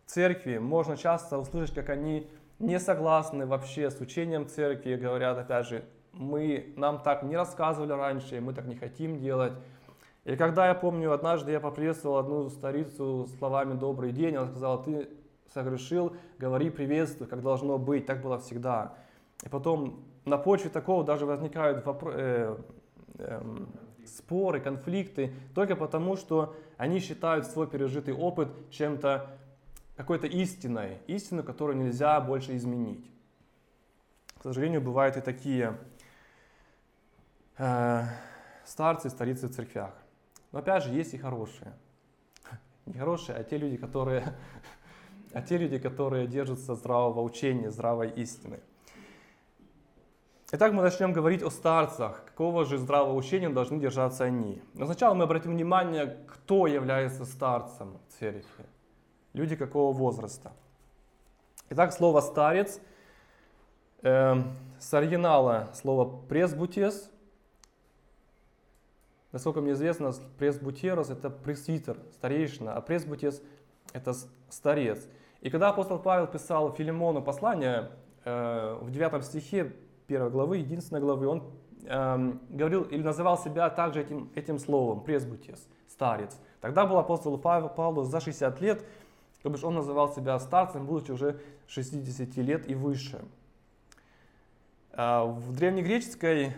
в 0.05 0.11
церкви, 0.11 0.59
можно 0.59 0.97
часто 0.97 1.39
услышать, 1.39 1.77
как 1.77 1.91
они 1.91 2.29
не 2.59 2.81
согласны 2.81 3.47
вообще 3.47 3.91
с 3.91 4.01
учением 4.01 4.49
церкви, 4.49 4.97
говорят, 4.97 5.39
опять 5.39 5.67
же, 5.67 5.85
мы, 6.12 6.73
нам 6.77 7.01
так 7.03 7.23
не 7.23 7.37
рассказывали 7.37 7.93
раньше, 7.93 8.41
мы 8.41 8.53
так 8.53 8.67
не 8.67 8.75
хотим 8.75 9.21
делать. 9.21 9.53
И 10.25 10.37
когда 10.37 10.69
я 10.69 10.75
помню, 10.75 11.12
однажды 11.12 11.53
я 11.53 11.61
поприветствовал 11.61 12.19
одну 12.19 12.49
старицу 12.51 13.29
словами 13.39 13.75
«добрый 13.75 14.12
день», 14.12 14.37
она 14.37 14.49
сказала, 14.49 14.83
ты 14.83 15.09
согрешил, 15.53 16.17
говори 16.39 16.71
приветствую, 16.71 17.29
как 17.29 17.43
должно 17.43 17.79
быть, 17.79 18.07
так 18.07 18.23
было 18.23 18.39
всегда. 18.39 18.95
И 19.45 19.49
потом 19.49 20.05
на 20.25 20.38
почве 20.38 20.71
такого 20.71 21.05
даже 21.05 21.26
возникают 21.26 21.85
вопро- 21.85 22.14
э, 22.14 22.57
э, 23.19 23.43
споры, 24.07 24.61
конфликты, 24.61 25.33
только 25.55 25.76
потому, 25.76 26.17
что 26.17 26.55
они 26.76 27.00
считают 27.00 27.47
свой 27.47 27.67
пережитый 27.67 28.14
опыт 28.14 28.49
чем-то, 28.71 29.31
какой-то 29.97 30.26
истиной, 30.26 30.99
истину, 31.07 31.43
которую 31.43 31.76
нельзя 31.76 32.21
больше 32.21 32.57
изменить. 32.57 33.11
К 34.38 34.43
сожалению, 34.43 34.81
бывают 34.81 35.17
и 35.17 35.21
такие 35.21 35.79
э, 37.59 38.02
старцы, 38.64 39.11
старицы 39.11 39.47
в 39.49 39.55
церквях. 39.55 39.95
Но 40.50 40.59
опять 40.59 40.85
же, 40.85 40.93
есть 40.93 41.14
и 41.14 41.19
хорошие. 41.19 41.73
Не 42.87 42.95
хорошие, 42.95 43.38
а 43.38 43.45
те 43.45 43.57
люди, 43.57 43.76
которые, 43.76 44.25
а 45.33 45.43
те 45.43 45.59
люди, 45.59 45.79
которые 45.79 46.26
держатся 46.26 46.75
здравого 46.75 47.21
учения, 47.23 47.71
здравой 47.71 48.11
истины. 48.11 48.61
Итак, 50.54 50.75
мы 50.75 50.82
начнем 50.82 51.14
говорить 51.14 51.42
о 51.42 51.49
старцах. 51.49 52.26
Какого 52.26 52.66
же 52.66 52.76
здравого 52.76 53.16
учения 53.16 53.49
должны 53.49 53.80
держаться 53.80 54.25
они? 54.25 54.61
Но 54.75 54.85
сначала 54.85 55.14
мы 55.14 55.25
обратим 55.25 55.52
внимание, 55.52 56.18
кто 56.28 56.66
является 56.66 57.25
старцем 57.25 57.97
в 57.97 58.18
церкви. 58.18 58.66
Люди 59.32 59.56
какого 59.56 59.94
возраста. 59.94 60.52
Итак, 61.71 61.94
слово 61.94 62.21
«старец» 62.21 62.80
э, 64.02 64.35
с 64.78 64.92
оригинала 64.92 65.71
слово 65.73 66.21
«пресбутес». 66.28 67.11
Насколько 69.32 69.62
мне 69.62 69.73
известно, 69.73 70.12
пресбутерос– 70.38 71.09
это 71.09 71.30
пресвитер, 71.30 71.97
старейшина, 72.12 72.75
а 72.75 72.82
пресбутес– 72.82 73.42
это 73.94 74.12
старец. 74.50 75.09
И 75.40 75.49
когда 75.49 75.71
апостол 75.71 75.99
Павел 75.99 76.26
писал 76.26 76.75
Филимону 76.75 77.23
послание, 77.23 77.90
э, 78.26 78.76
в 78.82 78.90
9 78.90 79.25
стихе 79.25 79.73
первой 80.12 80.31
главы, 80.31 80.59
единственной 80.59 81.00
главы, 81.00 81.26
он 81.26 81.42
эм, 81.87 82.38
говорил 82.50 82.83
или 82.83 83.02
называл 83.02 83.38
себя 83.38 83.71
также 83.71 84.02
этим, 84.02 84.31
этим 84.35 84.59
словом, 84.59 85.02
пресбутес, 85.02 85.66
старец. 85.88 86.38
Тогда 86.61 86.85
был 86.85 86.99
апостол 86.99 87.38
Павел, 87.38 87.71
Павлу 87.71 88.04
за 88.04 88.21
60 88.21 88.61
лет, 88.61 88.85
то 89.42 89.49
бишь 89.49 89.64
он 89.64 89.75
называл 89.75 90.12
себя 90.12 90.38
старцем, 90.38 90.85
будучи 90.85 91.12
уже 91.12 91.40
60 91.66 92.37
лет 92.37 92.69
и 92.69 92.75
выше. 92.75 93.25
А 94.92 95.25
в 95.25 95.57
древнегреческой 95.57 96.52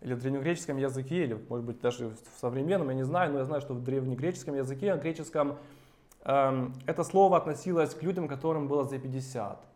или 0.00 0.14
в 0.14 0.20
древнегреческом 0.20 0.76
языке, 0.76 1.24
или 1.24 1.44
может 1.48 1.66
быть 1.66 1.80
даже 1.80 2.10
в 2.10 2.40
современном, 2.40 2.90
я 2.90 2.94
не 2.94 3.04
знаю, 3.04 3.32
но 3.32 3.40
я 3.40 3.44
знаю, 3.46 3.60
что 3.62 3.74
в 3.74 3.82
древнегреческом 3.82 4.54
языке, 4.54 4.96
греческом, 4.96 5.58
эм, 6.22 6.72
это 6.86 7.02
слово 7.02 7.36
относилось 7.36 7.94
к 7.96 8.02
людям, 8.04 8.28
которым 8.28 8.68
было 8.68 8.84
за 8.84 9.00
50 9.00 9.69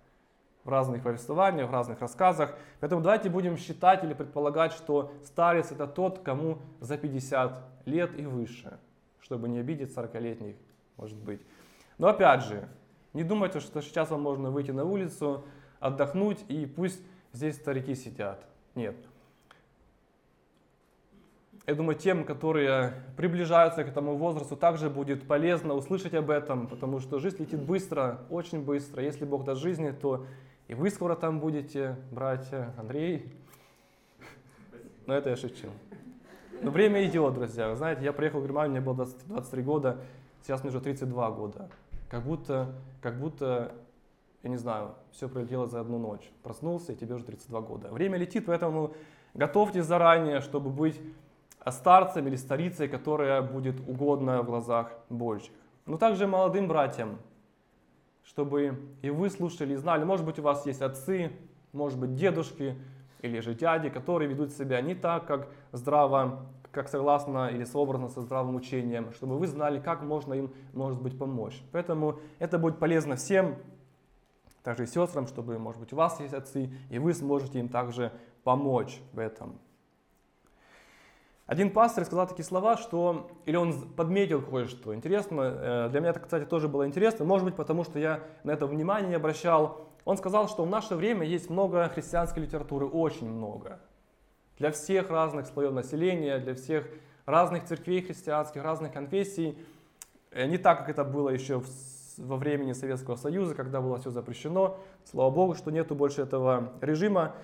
в 0.64 0.68
разных 0.68 1.02
повествованиях, 1.02 1.68
в 1.68 1.72
разных 1.72 2.00
рассказах. 2.00 2.54
Поэтому 2.80 3.02
давайте 3.02 3.28
будем 3.28 3.56
считать 3.56 4.02
или 4.02 4.14
предполагать, 4.14 4.72
что 4.72 5.12
старец 5.24 5.70
это 5.70 5.86
тот, 5.86 6.20
кому 6.20 6.58
за 6.80 6.96
50 6.96 7.62
лет 7.84 8.18
и 8.18 8.26
выше, 8.26 8.78
чтобы 9.20 9.48
не 9.48 9.58
обидеть 9.58 9.94
40-летних, 9.94 10.56
может 10.96 11.18
быть. 11.18 11.42
Но 11.98 12.08
опять 12.08 12.44
же, 12.44 12.68
не 13.12 13.22
думайте, 13.22 13.60
что 13.60 13.80
сейчас 13.82 14.10
вам 14.10 14.22
можно 14.22 14.50
выйти 14.50 14.70
на 14.70 14.84
улицу, 14.84 15.44
отдохнуть 15.80 16.44
и 16.48 16.66
пусть 16.66 17.00
здесь 17.32 17.56
старики 17.56 17.94
сидят. 17.94 18.46
Нет. 18.74 18.96
Я 21.66 21.74
думаю, 21.74 21.96
тем, 21.96 22.24
которые 22.24 22.92
приближаются 23.16 23.84
к 23.84 23.88
этому 23.88 24.16
возрасту, 24.16 24.54
также 24.54 24.90
будет 24.90 25.26
полезно 25.26 25.72
услышать 25.74 26.12
об 26.12 26.28
этом, 26.28 26.66
потому 26.66 27.00
что 27.00 27.18
жизнь 27.18 27.38
летит 27.38 27.62
быстро, 27.62 28.20
очень 28.28 28.62
быстро. 28.62 29.02
Если 29.02 29.24
Бог 29.24 29.44
даст 29.44 29.62
жизни, 29.62 29.90
то 29.90 30.26
и 30.68 30.74
вы 30.74 30.90
скоро 30.90 31.14
там 31.14 31.40
будете, 31.40 31.96
братья, 32.10 32.72
Андрей. 32.78 33.32
Но 35.06 35.14
это 35.14 35.30
я 35.30 35.36
шучу. 35.36 35.68
Но 36.62 36.70
время 36.70 37.04
идет, 37.04 37.34
друзья. 37.34 37.68
Вы 37.68 37.76
знаете, 37.76 38.04
я 38.04 38.12
приехал 38.12 38.40
в 38.40 38.44
Германию, 38.44 38.72
мне 38.72 38.80
было 38.80 38.94
20, 38.94 39.28
23 39.28 39.62
года, 39.62 40.00
сейчас 40.42 40.62
мне 40.62 40.70
уже 40.70 40.80
32 40.80 41.30
года. 41.32 41.68
как 42.08 42.22
будто, 42.22 42.72
как 43.02 43.18
будто, 43.18 43.72
я 44.42 44.50
не 44.50 44.56
знаю, 44.56 44.94
все 45.10 45.28
пролетело 45.28 45.66
за 45.66 45.80
одну 45.80 45.98
ночь. 45.98 46.30
Проснулся, 46.42 46.92
и 46.92 46.96
тебе 46.96 47.14
уже 47.14 47.24
32 47.24 47.60
года. 47.60 47.88
Время 47.88 48.16
летит, 48.18 48.46
поэтому 48.46 48.94
готовьтесь 49.34 49.84
заранее, 49.84 50.40
чтобы 50.40 50.70
быть 50.70 51.00
старцем 51.66 52.26
или 52.28 52.36
старицей, 52.36 52.88
которая 52.88 53.42
будет 53.42 53.80
угодна 53.86 54.42
в 54.42 54.46
глазах 54.46 54.92
Божьих. 55.10 55.52
Но 55.86 55.98
также 55.98 56.26
молодым 56.26 56.68
братьям, 56.68 57.18
чтобы 58.24 58.78
и 59.02 59.10
вы 59.10 59.30
слушали 59.30 59.74
и 59.74 59.76
знали, 59.76 60.04
может 60.04 60.24
быть, 60.26 60.38
у 60.38 60.42
вас 60.42 60.66
есть 60.66 60.82
отцы, 60.82 61.32
может 61.72 61.98
быть, 61.98 62.14
дедушки 62.14 62.76
или 63.20 63.40
же 63.40 63.54
дяди, 63.54 63.88
которые 63.88 64.28
ведут 64.28 64.52
себя 64.52 64.80
не 64.80 64.94
так, 64.94 65.26
как 65.26 65.48
здраво, 65.72 66.46
как 66.72 66.88
согласно 66.88 67.48
или 67.48 67.64
сообразно 67.64 68.08
со 68.08 68.22
здравым 68.22 68.56
учением, 68.56 69.12
чтобы 69.12 69.38
вы 69.38 69.46
знали, 69.46 69.80
как 69.80 70.02
можно 70.02 70.34
им, 70.34 70.52
может 70.72 71.00
быть, 71.00 71.18
помочь. 71.18 71.62
Поэтому 71.72 72.18
это 72.38 72.58
будет 72.58 72.78
полезно 72.78 73.16
всем, 73.16 73.56
также 74.62 74.84
и 74.84 74.86
сестрам, 74.86 75.26
чтобы, 75.26 75.58
может 75.58 75.80
быть, 75.80 75.92
у 75.92 75.96
вас 75.96 76.18
есть 76.20 76.34
отцы, 76.34 76.72
и 76.90 76.98
вы 76.98 77.12
сможете 77.12 77.60
им 77.60 77.68
также 77.68 78.12
помочь 78.42 79.00
в 79.12 79.18
этом. 79.18 79.58
Один 81.46 81.70
пастор 81.70 82.06
сказал 82.06 82.26
такие 82.26 82.44
слова, 82.44 82.78
что, 82.78 83.30
или 83.44 83.56
он 83.56 83.90
подметил 83.92 84.40
кое-что. 84.40 84.94
Интересно, 84.94 85.42
э, 85.42 85.88
для 85.90 86.00
меня 86.00 86.10
это, 86.10 86.20
кстати, 86.20 86.44
тоже 86.44 86.68
было 86.68 86.86
интересно, 86.86 87.26
может 87.26 87.44
быть, 87.44 87.54
потому 87.54 87.84
что 87.84 87.98
я 87.98 88.20
на 88.44 88.52
это 88.52 88.66
внимание 88.66 89.10
не 89.10 89.14
обращал. 89.16 89.88
Он 90.06 90.16
сказал, 90.16 90.48
что 90.48 90.64
в 90.64 90.70
наше 90.70 90.94
время 90.94 91.26
есть 91.26 91.50
много 91.50 91.86
христианской 91.88 92.42
литературы, 92.42 92.86
очень 92.86 93.28
много. 93.28 93.78
Для 94.56 94.70
всех 94.70 95.10
разных 95.10 95.46
слоев 95.46 95.72
населения, 95.72 96.38
для 96.38 96.54
всех 96.54 96.88
разных 97.26 97.64
церквей 97.64 98.00
христианских, 98.00 98.62
разных 98.62 98.92
конфессий. 98.92 99.58
Э, 100.30 100.46
не 100.46 100.56
так, 100.56 100.78
как 100.78 100.88
это 100.88 101.04
было 101.04 101.28
еще 101.28 101.62
во 102.16 102.36
времени 102.36 102.72
Советского 102.72 103.16
Союза, 103.16 103.54
когда 103.54 103.82
было 103.82 103.98
все 103.98 104.08
запрещено. 104.08 104.78
Слава 105.04 105.30
Богу, 105.30 105.54
что 105.54 105.70
нету 105.70 105.94
больше 105.94 106.22
этого 106.22 106.72
режима. 106.80 107.34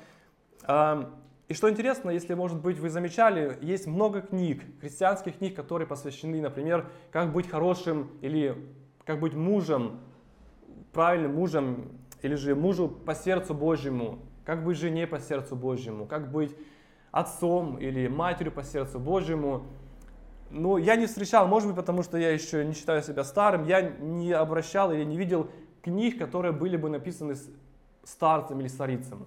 И 1.50 1.52
что 1.52 1.68
интересно, 1.68 2.10
если, 2.10 2.34
может 2.34 2.60
быть, 2.60 2.78
вы 2.78 2.90
замечали, 2.90 3.58
есть 3.60 3.88
много 3.88 4.20
книг, 4.20 4.62
христианских 4.80 5.38
книг, 5.38 5.56
которые 5.56 5.88
посвящены, 5.88 6.40
например, 6.40 6.88
как 7.10 7.32
быть 7.32 7.50
хорошим 7.50 8.12
или 8.20 8.68
как 9.04 9.18
быть 9.18 9.34
мужем, 9.34 9.98
правильным 10.92 11.34
мужем, 11.34 11.90
или 12.22 12.36
же 12.36 12.54
мужу 12.54 12.88
по 12.88 13.16
сердцу 13.16 13.52
Божьему, 13.52 14.20
как 14.44 14.62
быть 14.62 14.78
жене 14.78 15.08
по 15.08 15.18
сердцу 15.18 15.56
Божьему, 15.56 16.06
как 16.06 16.30
быть 16.30 16.56
отцом 17.10 17.78
или 17.78 18.06
матерью 18.06 18.52
по 18.52 18.62
сердцу 18.62 19.00
Божьему. 19.00 19.66
Ну, 20.50 20.76
я 20.76 20.94
не 20.94 21.06
встречал, 21.06 21.48
может 21.48 21.66
быть, 21.66 21.76
потому 21.76 22.04
что 22.04 22.16
я 22.16 22.30
еще 22.30 22.64
не 22.64 22.74
считаю 22.74 23.02
себя 23.02 23.24
старым, 23.24 23.64
я 23.64 23.82
не 23.82 24.30
обращал 24.30 24.92
или 24.92 25.02
не 25.02 25.16
видел 25.16 25.50
книг, 25.82 26.16
которые 26.16 26.52
были 26.52 26.76
бы 26.76 26.88
написаны 26.88 27.34
старцем 28.04 28.60
или 28.60 28.68
старицем. 28.68 29.26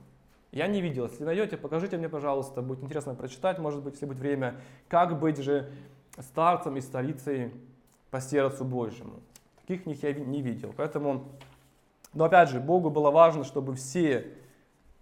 Я 0.53 0.67
не 0.67 0.81
видел. 0.81 1.07
Если 1.07 1.23
найдете, 1.23 1.57
покажите 1.57 1.97
мне, 1.97 2.07
пожалуйста. 2.07 2.61
Будет 2.61 2.83
интересно 2.83 3.15
прочитать, 3.15 3.57
может 3.57 3.81
быть, 3.83 3.95
если 3.95 4.05
будет 4.05 4.19
время. 4.19 4.61
Как 4.87 5.19
быть 5.19 5.39
же 5.39 5.71
старцем 6.19 6.77
и 6.77 6.81
старицей 6.81 7.51
по 8.11 8.21
сердцу 8.21 8.63
Божьему. 8.63 9.19
Таких 9.61 9.87
них 9.87 10.03
я 10.03 10.13
не 10.13 10.43
видел. 10.43 10.71
Поэтому, 10.77 11.25
но 12.13 12.25
опять 12.25 12.49
же, 12.49 12.59
Богу 12.59 12.91
было 12.91 13.09
важно, 13.09 13.43
чтобы 13.43 13.73
все 13.73 14.31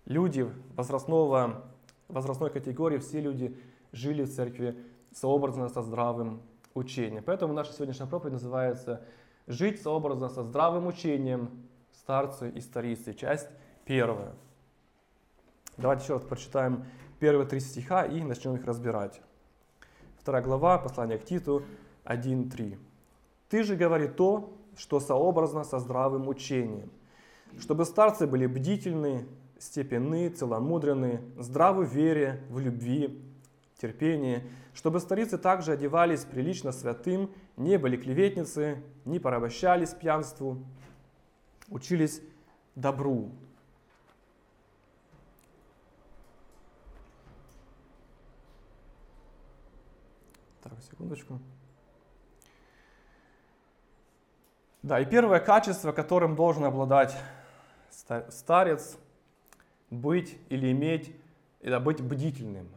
люди 0.05 0.49
возрастного, 0.77 1.65
возрастной 2.07 2.49
категории, 2.49 2.99
все 2.99 3.19
люди 3.19 3.57
жили 3.91 4.23
в 4.23 4.33
церкви 4.33 4.77
сообразно 5.11 5.67
со 5.67 5.81
здравым 5.81 6.41
учением. 6.73 7.23
Поэтому 7.25 7.51
наша 7.51 7.73
сегодняшняя 7.73 8.05
проповедь 8.05 8.33
называется 8.33 9.03
«Жить 9.47 9.81
сообразно 9.81 10.29
со 10.29 10.43
здравым 10.43 10.87
учением 10.87 11.49
старцы 11.91 12.49
и 12.49 12.61
старицы». 12.61 13.13
Часть 13.13 13.49
первая. 13.83 14.31
Давайте 15.77 16.03
еще 16.03 16.13
раз 16.13 16.23
прочитаем 16.23 16.85
первые 17.19 17.47
три 17.47 17.59
стиха 17.59 18.03
и 18.03 18.21
начнем 18.21 18.55
их 18.55 18.65
разбирать. 18.65 19.21
Вторая 20.19 20.43
глава, 20.43 20.77
послание 20.77 21.17
к 21.17 21.25
Титу 21.25 21.63
1.3. 22.05 22.77
«Ты 23.49 23.63
же 23.63 23.75
говори 23.75 24.07
то, 24.07 24.53
что 24.77 24.99
сообразно 24.99 25.63
со 25.63 25.79
здравым 25.79 26.27
учением, 26.27 26.91
чтобы 27.59 27.85
старцы 27.85 28.27
были 28.27 28.45
бдительны, 28.45 29.27
степенны, 29.59 30.29
целомудренны, 30.29 31.21
здравы 31.37 31.85
в 31.85 31.93
вере, 31.93 32.43
в 32.49 32.59
любви, 32.59 33.21
терпении, 33.81 34.43
чтобы 34.73 34.99
старицы 34.99 35.37
также 35.37 35.71
одевались 35.71 36.23
прилично 36.23 36.71
святым, 36.71 37.31
не 37.57 37.77
были 37.77 37.97
клеветницы, 37.97 38.81
не 39.05 39.19
порабощались 39.19 39.89
пьянству, 39.89 40.57
учились 41.69 42.21
добру, 42.75 43.31
Так, 50.63 50.73
секундочку. 50.89 51.39
Да, 54.83 54.99
и 54.99 55.05
первое 55.05 55.39
качество, 55.39 55.91
которым 55.91 56.35
должен 56.35 56.63
обладать 56.65 57.15
старец, 57.89 58.97
быть 59.89 60.37
или 60.49 60.71
иметь, 60.71 61.15
это 61.61 61.79
быть 61.79 62.01
бдительным. 62.01 62.69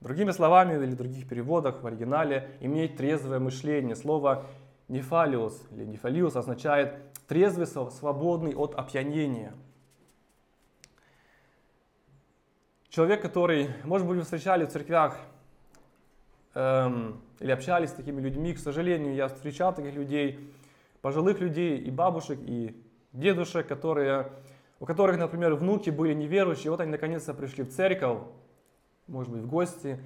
Другими 0.00 0.30
словами 0.30 0.74
или 0.74 0.92
в 0.92 0.96
других 0.96 1.28
переводах 1.28 1.82
в 1.82 1.86
оригинале, 1.86 2.56
иметь 2.60 2.96
трезвое 2.96 3.38
мышление. 3.38 3.96
Слово 3.96 4.46
нефалиус 4.88 5.66
или 5.70 5.84
нефалиус 5.84 6.36
означает 6.36 6.98
трезвый, 7.26 7.66
свободный 7.66 8.54
от 8.54 8.74
опьянения. 8.74 9.54
Человек, 12.90 13.22
который, 13.22 13.70
может 13.84 14.06
быть, 14.06 14.18
вы 14.18 14.22
встречали 14.22 14.66
в 14.66 14.68
церквях 14.68 15.18
эм, 16.54 17.20
или 17.40 17.50
общались 17.50 17.90
с 17.90 17.94
такими 17.94 18.20
людьми. 18.20 18.54
К 18.54 18.58
сожалению, 18.58 19.14
я 19.14 19.28
встречал 19.28 19.74
таких 19.74 19.94
людей, 19.94 20.52
пожилых 21.02 21.40
людей, 21.40 21.78
и 21.78 21.90
бабушек, 21.90 22.38
и 22.42 22.82
дедушек, 23.12 23.66
которые, 23.66 24.32
у 24.80 24.86
которых, 24.86 25.18
например, 25.18 25.54
внуки 25.54 25.90
были 25.90 26.14
неверующие, 26.14 26.70
вот 26.70 26.80
они 26.80 26.90
наконец-то 26.90 27.34
пришли 27.34 27.64
в 27.64 27.70
церковь, 27.70 28.18
может 29.06 29.30
быть, 29.30 29.42
в 29.42 29.46
гости. 29.46 30.00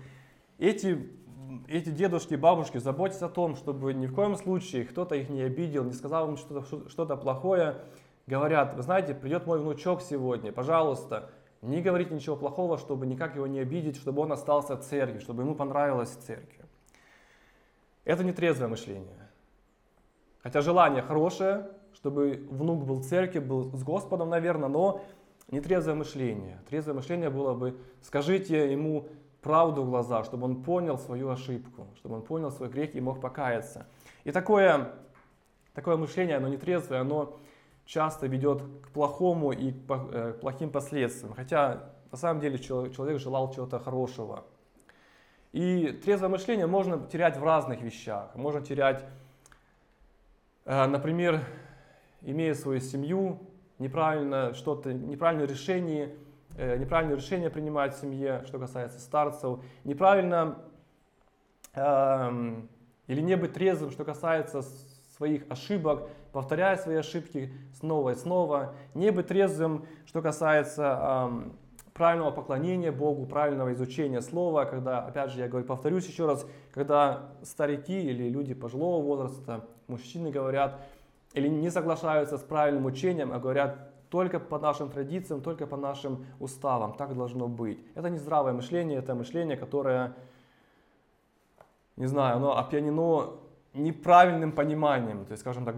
Эти, 0.58 1.08
эти 1.68 1.90
дедушки 1.90 2.34
и 2.34 2.36
бабушки 2.36 2.78
заботятся 2.78 3.26
о 3.26 3.28
том, 3.28 3.56
чтобы 3.56 3.94
ни 3.94 4.06
в 4.06 4.14
коем 4.14 4.36
случае 4.36 4.84
кто-то 4.84 5.14
их 5.14 5.28
не 5.28 5.42
обидел, 5.42 5.84
не 5.84 5.92
сказал 5.92 6.28
им 6.28 6.36
что-то 6.36 6.88
что 6.88 7.16
плохое. 7.16 7.76
Говорят, 8.26 8.74
вы 8.76 8.82
знаете, 8.82 9.14
придет 9.14 9.46
мой 9.46 9.58
внучок 9.58 10.02
сегодня, 10.02 10.52
пожалуйста, 10.52 11.30
не 11.62 11.82
говорить 11.82 12.10
ничего 12.10 12.36
плохого, 12.36 12.78
чтобы 12.78 13.06
никак 13.06 13.34
его 13.34 13.46
не 13.46 13.60
обидеть, 13.60 13.96
чтобы 13.96 14.22
он 14.22 14.32
остался 14.32 14.76
в 14.76 14.82
церкви, 14.82 15.18
чтобы 15.18 15.42
ему 15.42 15.54
понравилось 15.54 16.10
в 16.10 16.20
церкви. 16.20 16.64
Это 18.04 18.24
не 18.24 18.32
трезвое 18.32 18.68
мышление. 18.68 19.28
Хотя 20.42 20.60
желание 20.60 21.02
хорошее, 21.02 21.68
чтобы 21.92 22.46
внук 22.50 22.84
был 22.84 22.96
в 22.96 23.04
церкви, 23.04 23.40
был 23.40 23.76
с 23.76 23.82
Господом, 23.82 24.30
наверное, 24.30 24.68
но 24.68 25.02
не 25.50 25.60
трезвое 25.60 25.96
мышление. 25.96 26.60
Трезвое 26.68 26.94
мышление 26.94 27.28
было 27.28 27.54
бы, 27.54 27.76
скажите 28.02 28.70
ему 28.70 29.08
правду 29.42 29.82
в 29.82 29.90
глаза, 29.90 30.24
чтобы 30.24 30.44
он 30.44 30.62
понял 30.62 30.98
свою 30.98 31.28
ошибку, 31.30 31.86
чтобы 31.96 32.16
он 32.16 32.22
понял 32.22 32.50
свой 32.50 32.68
грех 32.68 32.94
и 32.94 33.00
мог 33.00 33.20
покаяться. 33.20 33.86
И 34.24 34.30
такое, 34.30 34.92
такое 35.74 35.96
мышление, 35.96 36.36
оно 36.36 36.48
не 36.48 36.56
трезвое, 36.56 37.00
оно 37.00 37.38
часто 37.88 38.26
ведет 38.26 38.62
к 38.82 38.90
плохому 38.90 39.50
и 39.52 39.72
к 39.72 39.76
э, 39.88 40.34
плохим 40.34 40.70
последствиям. 40.70 41.32
Хотя 41.34 41.90
на 42.12 42.18
самом 42.18 42.40
деле 42.40 42.58
человек 42.58 43.18
желал 43.18 43.52
чего-то 43.52 43.78
хорошего. 43.80 44.44
И 45.52 45.98
трезвое 46.04 46.28
мышление 46.28 46.66
можно 46.66 47.06
терять 47.06 47.38
в 47.38 47.42
разных 47.42 47.80
вещах. 47.80 48.34
Можно 48.34 48.60
терять, 48.60 49.04
э, 50.66 50.86
например, 50.86 51.42
имея 52.20 52.52
свою 52.52 52.80
семью, 52.80 53.40
неправильно 53.78 54.52
что-то, 54.52 54.92
неправильное 54.92 55.46
решение, 55.46 56.14
э, 56.58 56.76
неправильное 56.76 57.16
решение 57.16 57.48
принимать 57.48 57.96
в 57.96 58.00
семье, 58.00 58.44
что 58.46 58.58
касается 58.58 59.00
старцев, 59.00 59.60
неправильно 59.84 60.58
эм, 61.72 62.68
или 63.06 63.22
не 63.22 63.36
быть 63.36 63.54
трезвым, 63.54 63.90
что 63.92 64.04
касается 64.04 64.60
своих 65.16 65.50
ошибок, 65.50 66.10
повторяя 66.32 66.76
свои 66.76 66.96
ошибки 66.96 67.52
снова 67.78 68.10
и 68.10 68.14
снова, 68.14 68.74
не 68.94 69.10
быть 69.10 69.28
трезвым, 69.28 69.86
что 70.06 70.22
касается 70.22 71.28
эм, 71.30 71.52
правильного 71.94 72.30
поклонения 72.30 72.92
Богу, 72.92 73.26
правильного 73.26 73.72
изучения 73.72 74.22
слова, 74.22 74.64
когда, 74.64 75.00
опять 75.00 75.32
же, 75.32 75.40
я 75.40 75.48
говорю, 75.48 75.66
повторюсь 75.66 76.06
еще 76.06 76.26
раз, 76.26 76.46
когда 76.72 77.32
старики 77.42 78.00
или 78.00 78.28
люди 78.28 78.54
пожилого 78.54 79.02
возраста, 79.02 79.66
мужчины 79.88 80.30
говорят, 80.30 80.80
или 81.34 81.48
не 81.48 81.70
соглашаются 81.70 82.38
с 82.38 82.42
правильным 82.42 82.86
учением, 82.86 83.32
а 83.32 83.38
говорят 83.38 83.90
только 84.10 84.40
по 84.40 84.58
нашим 84.58 84.90
традициям, 84.90 85.42
только 85.42 85.66
по 85.66 85.76
нашим 85.76 86.24
уставам, 86.38 86.94
так 86.94 87.14
должно 87.14 87.48
быть. 87.48 87.78
Это 87.94 88.08
не 88.08 88.18
здравое 88.18 88.52
мышление, 88.52 88.98
это 88.98 89.14
мышление, 89.14 89.56
которое, 89.56 90.14
не 91.96 92.06
знаю, 92.06 92.36
оно 92.36 92.56
опьянено 92.56 93.34
неправильным 93.74 94.52
пониманием, 94.52 95.24
то 95.24 95.32
есть, 95.32 95.42
скажем 95.42 95.64
так, 95.64 95.76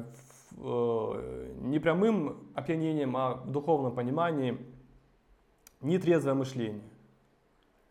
не 0.60 1.78
прямым 1.78 2.50
опьянением, 2.54 3.16
а 3.16 3.34
в 3.34 3.50
духовном 3.50 3.94
понимании 3.94 4.58
нетрезвое 5.80 6.34
мышление. 6.34 6.82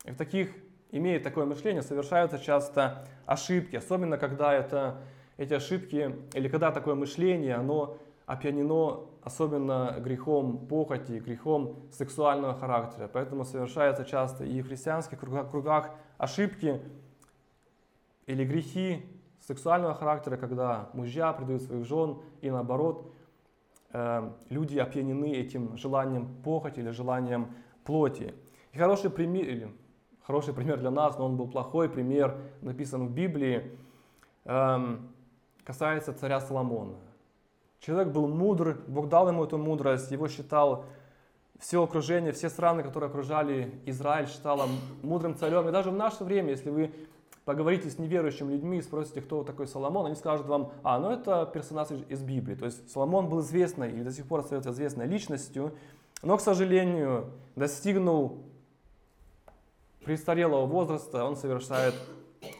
И 0.05 0.11
в 0.11 0.15
таких, 0.15 0.51
имея 0.91 1.19
такое 1.19 1.45
мышление, 1.45 1.81
совершаются 1.81 2.37
часто 2.37 3.07
ошибки, 3.25 3.75
особенно 3.75 4.17
когда 4.17 4.53
это, 4.53 5.01
эти 5.37 5.53
ошибки, 5.53 6.15
или 6.33 6.47
когда 6.47 6.71
такое 6.71 6.95
мышление, 6.95 7.55
оно 7.55 7.97
опьянено 8.25 9.09
особенно 9.23 9.97
грехом 9.99 10.67
похоти, 10.67 11.19
грехом 11.19 11.89
сексуального 11.91 12.53
характера. 12.53 13.09
Поэтому 13.11 13.43
совершаются 13.43 14.05
часто 14.05 14.45
и 14.45 14.61
в 14.61 14.67
христианских 14.67 15.19
кругах, 15.19 15.49
кругах 15.49 15.91
ошибки 16.17 16.81
или 18.27 18.45
грехи 18.45 19.05
сексуального 19.45 19.93
характера, 19.93 20.37
когда 20.37 20.89
мужья 20.93 21.33
предают 21.33 21.63
своих 21.63 21.85
жен 21.85 22.21
и 22.41 22.49
наоборот, 22.49 23.11
э, 23.91 24.31
люди 24.49 24.77
опьянены 24.77 25.33
этим 25.33 25.77
желанием 25.77 26.27
похоти 26.43 26.79
или 26.79 26.89
желанием 26.91 27.47
плоти. 27.83 28.33
И 28.73 28.77
хороший 28.77 29.09
пример, 29.09 29.47
или 29.47 29.71
хороший 30.23 30.53
пример 30.53 30.77
для 30.79 30.91
нас, 30.91 31.17
но 31.17 31.25
он 31.25 31.37
был 31.37 31.47
плохой 31.47 31.89
пример, 31.89 32.37
написан 32.61 33.07
в 33.07 33.11
Библии, 33.11 33.71
э, 34.45 34.97
касается 35.63 36.13
царя 36.13 36.39
Соломона. 36.39 36.95
Человек 37.79 38.09
был 38.09 38.27
мудр, 38.27 38.77
Бог 38.87 39.07
дал 39.07 39.29
ему 39.29 39.45
эту 39.45 39.57
мудрость, 39.57 40.11
его 40.11 40.27
считал 40.27 40.85
все 41.59 41.83
окружение, 41.83 42.31
все 42.31 42.49
страны, 42.49 42.83
которые 42.83 43.09
окружали 43.09 43.79
Израиль, 43.85 44.27
считало 44.27 44.67
мудрым 45.01 45.35
царем. 45.35 45.67
И 45.67 45.71
даже 45.71 45.91
в 45.91 45.95
наше 45.95 46.23
время, 46.23 46.51
если 46.51 46.69
вы 46.69 46.93
поговорите 47.49 47.89
с 47.89 47.97
неверующими 47.97 48.51
людьми 48.51 48.77
и 48.77 48.81
спросите, 48.83 49.21
кто 49.21 49.43
такой 49.43 49.65
Соломон, 49.65 50.05
они 50.05 50.13
скажут 50.13 50.45
вам, 50.45 50.71
а, 50.83 50.99
ну 50.99 51.09
это 51.09 51.49
персонаж 51.51 51.87
из 52.07 52.21
Библии. 52.21 52.53
То 52.53 52.65
есть 52.65 52.91
Соломон 52.91 53.27
был 53.27 53.39
известной 53.39 53.91
и 53.91 54.03
до 54.03 54.11
сих 54.11 54.27
пор 54.27 54.41
остается 54.41 54.69
известной 54.69 55.07
личностью, 55.07 55.73
но, 56.21 56.37
к 56.37 56.41
сожалению, 56.41 57.31
достигнул 57.55 58.43
престарелого 60.05 60.67
возраста, 60.67 61.25
он 61.25 61.35
совершает 61.35 61.95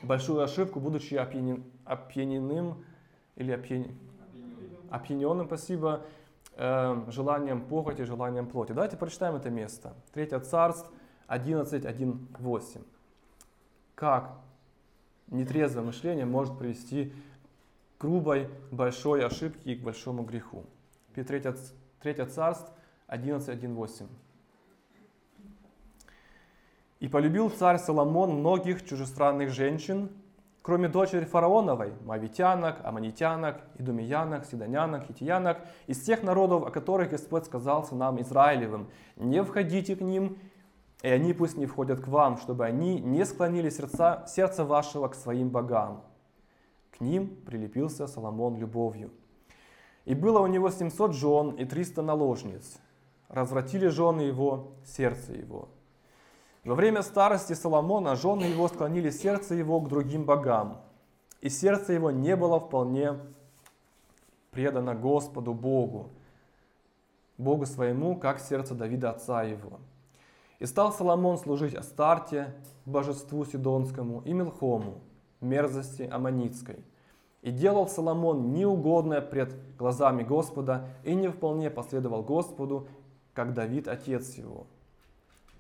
большую 0.02 0.41
ошибку, 0.41 0.80
будучи 0.80 1.13
опьянен, 1.13 1.63
опьяненным 1.86 2.84
или 3.36 3.52
опьяненным 3.52 3.95
опьяненным, 4.89 5.45
спасибо, 5.45 6.02
э, 6.56 7.04
желанием 7.10 7.62
похоти, 7.62 8.02
желанием 8.06 8.47
плоти. 8.47 8.71
Давайте 8.71 8.97
прочитаем 8.97 9.36
это 9.36 9.52
место. 9.52 9.93
Третье 10.15 10.39
царство 10.39 10.91
11.1.8. 11.28 12.82
Как 13.93 14.39
нетрезвое 15.32 15.86
мышление 15.86 16.26
может 16.26 16.58
привести 16.58 17.13
к 17.98 18.02
грубой, 18.02 18.50
большой 18.72 19.26
ошибке 19.26 19.74
и 19.74 19.76
к 19.76 19.82
большому 19.82 20.24
греху. 20.24 20.63
Третье, 21.13 21.56
третье 22.02 22.26
царство 22.26 22.74
11.1.8. 23.08 24.08
«И 27.00 27.08
полюбил 27.08 27.50
царь 27.50 27.78
Соломон 27.78 28.39
многих 28.39 28.86
чужестранных 28.86 29.52
женщин, 29.52 30.10
Кроме 30.62 30.89
дочери 30.89 31.24
фараоновой, 31.24 31.94
мавитянок, 32.06 32.76
аманитянок, 32.84 33.62
идумиянок, 33.78 34.46
сидонянок, 34.46 35.06
хитиянок, 35.08 35.58
из 35.88 36.02
тех 36.02 36.22
народов, 36.22 36.63
о 36.63 36.70
которых 36.70 37.10
Господь 37.10 37.46
сказал 37.46 37.86
сынам 37.86 38.22
Израилевым, 38.22 38.88
не 39.15 39.42
входите 39.42 39.96
к 39.96 40.02
ним, 40.02 40.38
и 41.02 41.08
они 41.08 41.34
пусть 41.34 41.58
не 41.58 41.66
входят 41.66 42.02
к 42.02 42.08
вам, 42.08 42.38
чтобы 42.38 42.66
они 42.66 43.00
не 43.00 43.26
склонили 43.26 43.70
сердца, 43.70 44.26
сердце 44.28 44.66
вашего 44.66 45.08
к 45.08 45.16
своим 45.16 45.50
богам. 45.50 46.04
К 46.92 47.00
ним 47.00 47.38
прилепился 47.46 48.08
Соломон 48.08 48.58
любовью. 48.58 49.12
И 50.06 50.14
было 50.14 50.40
у 50.40 50.48
него 50.48 50.70
700 50.70 51.14
жен 51.14 51.50
и 51.52 51.66
300 51.66 52.02
наложниц. 52.02 52.80
Развратили 53.30 53.88
жены 53.88 54.22
его, 54.22 54.74
сердце 54.84 55.34
его. 55.34 55.70
Во 56.66 56.76
время 56.76 57.04
старости 57.04 57.54
Соломона 57.54 58.16
жены 58.16 58.44
его 58.44 58.68
склонили 58.68 59.12
сердце 59.12 59.56
его 59.56 59.80
к 59.80 59.88
другим 59.88 60.26
богам, 60.26 60.82
и 61.40 61.50
сердце 61.50 61.94
его 61.94 62.12
не 62.12 62.36
было 62.36 62.60
вполне 62.60 63.18
предано 64.52 64.94
Господу 64.94 65.54
Богу, 65.54 66.10
Богу 67.38 67.66
своему, 67.66 68.18
как 68.18 68.40
сердце 68.40 68.76
Давида 68.76 69.12
отца 69.12 69.44
его. 69.44 69.80
И 70.60 70.65
стал 70.65 70.91
Соломон 70.91 71.38
служить 71.38 71.74
Астарте, 71.74 72.54
божеству 72.86 73.45
Сидонскому, 73.45 74.22
и 74.26 74.34
Милхому, 74.34 75.00
мерзости 75.39 76.04
Аманицкой. 76.04 76.84
И 77.41 77.52
делал 77.52 77.88
Соломон 77.88 78.52
неугодное 78.52 79.22
пред 79.22 79.56
глазами 79.78 80.24
Господа, 80.24 80.88
и 81.04 81.15
не 81.15 81.30
вполне 81.30 81.69
последовал 81.69 82.24
Господу, 82.24 82.88
как 83.34 83.54
Давид, 83.54 83.88
отец 83.88 84.36
его. 84.36 84.67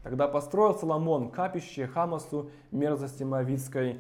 Тогда 0.03 0.27
построил 0.27 0.75
Соломон 0.75 1.29
капище 1.29 1.87
Хамасу, 1.87 2.49
мерзости 2.71 3.23
Моавицкой, 3.23 3.99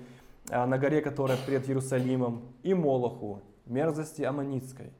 э, 0.49 0.65
на 0.65 0.77
горе, 0.77 1.01
которая 1.01 1.37
пред 1.45 1.67
Иерусалимом, 1.69 2.41
и 2.63 2.73
Молоху, 2.73 3.41
мерзости 3.65 4.23
Аманицкой. 4.23 4.91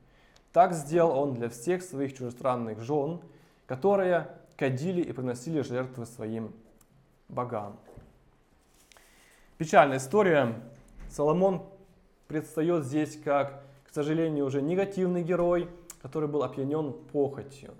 Так 0.54 0.74
сделал 0.74 1.20
он 1.20 1.34
для 1.34 1.50
всех 1.50 1.84
своих 1.84 2.14
чужестранных 2.14 2.80
жен, 2.80 3.20
которые 3.66 4.30
кадили 4.60 5.02
и 5.02 5.12
приносили 5.12 5.62
жертвы 5.62 6.06
своим 6.06 6.54
богам. 7.30 7.80
Печальная 9.58 9.98
история. 9.98 10.62
Соломон 11.10 11.64
предстает 12.28 12.86
здесь 12.86 13.20
как, 13.20 13.64
к 13.88 13.94
сожалению, 13.94 14.46
уже 14.46 14.62
негативный 14.62 15.24
герой, 15.24 15.68
который 16.02 16.30
был 16.30 16.44
опьянен 16.44 16.94
похотью 16.94 17.74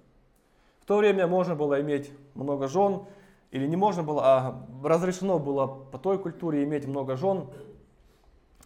то 0.90 0.98
время 0.98 1.28
можно 1.28 1.54
было 1.54 1.80
иметь 1.82 2.12
много 2.34 2.68
жен, 2.68 3.04
или 3.52 3.68
не 3.68 3.76
можно 3.76 4.02
было, 4.02 4.24
а 4.26 4.66
разрешено 4.84 5.38
было 5.38 5.68
по 5.68 6.00
той 6.00 6.18
культуре 6.18 6.64
иметь 6.64 6.88
много 6.88 7.16
жен 7.16 7.46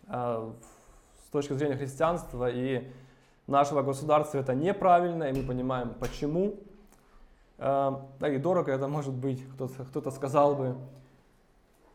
а, 0.08 0.54
с 1.28 1.32
точки 1.32 1.52
зрения 1.52 1.76
христианства 1.76 2.50
и 2.50 2.90
нашего 3.46 3.82
государства 3.82 4.38
это 4.38 4.56
неправильно, 4.56 5.26
и 5.26 5.34
мы 5.34 5.46
понимаем 5.46 5.96
почему. 6.00 6.62
А, 7.58 8.08
да 8.20 8.30
и 8.30 8.38
дорого 8.38 8.72
это 8.72 8.88
может 8.88 9.14
быть, 9.14 9.44
кто-то, 9.54 9.86
кто 9.86 10.12
сказал 10.12 10.56
бы. 10.56 10.76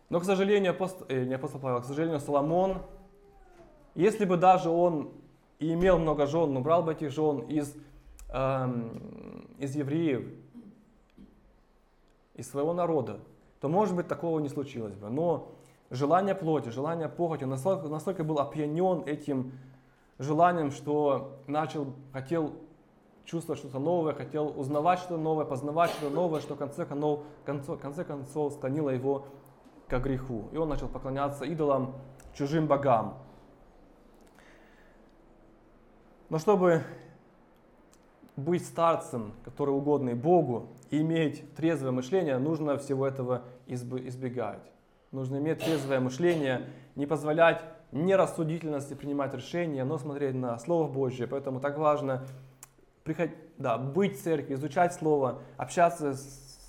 Но, 0.08 0.20
к 0.20 0.24
сожалению, 0.24 0.72
апостол, 0.72 1.06
э, 1.08 1.24
не 1.24 1.34
апостол 1.34 1.60
Павел, 1.60 1.82
к 1.82 1.84
сожалению, 1.84 2.20
Соломон, 2.20 2.78
если 3.94 4.24
бы 4.24 4.36
даже 4.36 4.70
он 4.70 5.10
и 5.58 5.72
имел 5.72 5.98
много 5.98 6.26
жен, 6.26 6.52
но 6.54 6.60
брал 6.60 6.82
бы 6.82 6.92
этих 6.92 7.10
жен 7.10 7.40
из 7.40 7.74
Эм, 8.30 9.46
из 9.58 9.74
евреев, 9.74 10.28
из 12.34 12.50
своего 12.50 12.74
народа, 12.74 13.20
то, 13.60 13.68
может 13.70 13.96
быть, 13.96 14.06
такого 14.06 14.38
не 14.38 14.50
случилось 14.50 14.94
бы. 14.94 15.08
Но 15.08 15.52
желание 15.88 16.34
плоти, 16.34 16.68
желание 16.68 17.08
похоти, 17.08 17.44
он 17.44 17.50
настолько, 17.50 17.88
настолько 17.88 18.24
был 18.24 18.38
опьянен 18.38 19.02
этим 19.06 19.52
желанием, 20.18 20.70
что 20.72 21.40
начал, 21.46 21.94
хотел 22.12 22.52
чувствовать 23.28 23.60
что-то 23.60 23.78
новое, 23.78 24.14
хотел 24.14 24.58
узнавать 24.58 25.00
что-то 25.00 25.18
новое, 25.18 25.44
познавать 25.44 25.90
что-то 25.90 26.14
новое, 26.14 26.40
что 26.40 26.54
в 26.54 26.58
конце 26.58 26.86
концов, 26.86 27.24
концов, 27.44 27.78
конце 27.78 28.02
концов 28.02 28.54
склонило 28.54 28.88
его 28.88 29.26
к 29.86 29.98
греху. 29.98 30.48
И 30.52 30.56
он 30.56 30.70
начал 30.70 30.88
поклоняться 30.88 31.44
идолам, 31.44 31.94
чужим 32.34 32.66
богам. 32.66 33.18
Но 36.30 36.38
чтобы 36.38 36.84
быть 38.36 38.64
старцем, 38.66 39.34
который 39.44 39.74
угодный 39.74 40.14
Богу, 40.14 40.68
и 40.90 41.00
иметь 41.00 41.54
трезвое 41.54 41.92
мышление, 41.92 42.38
нужно 42.38 42.78
всего 42.78 43.06
этого 43.06 43.42
избегать. 43.66 44.72
Нужно 45.10 45.36
иметь 45.36 45.58
трезвое 45.58 46.00
мышление, 46.00 46.70
не 46.94 47.06
позволять 47.06 47.62
нерассудительности 47.92 48.94
принимать 48.94 49.34
решения, 49.34 49.84
но 49.84 49.98
смотреть 49.98 50.34
на 50.34 50.58
Слово 50.58 50.90
Божье. 50.90 51.26
Поэтому 51.26 51.60
так 51.60 51.78
важно 51.78 52.26
приходить, 53.08 53.34
да, 53.56 53.78
быть 53.78 54.18
в 54.18 54.22
церкви, 54.22 54.52
изучать 54.54 54.92
Слово, 54.92 55.40
общаться 55.56 56.12
с, 56.14 56.64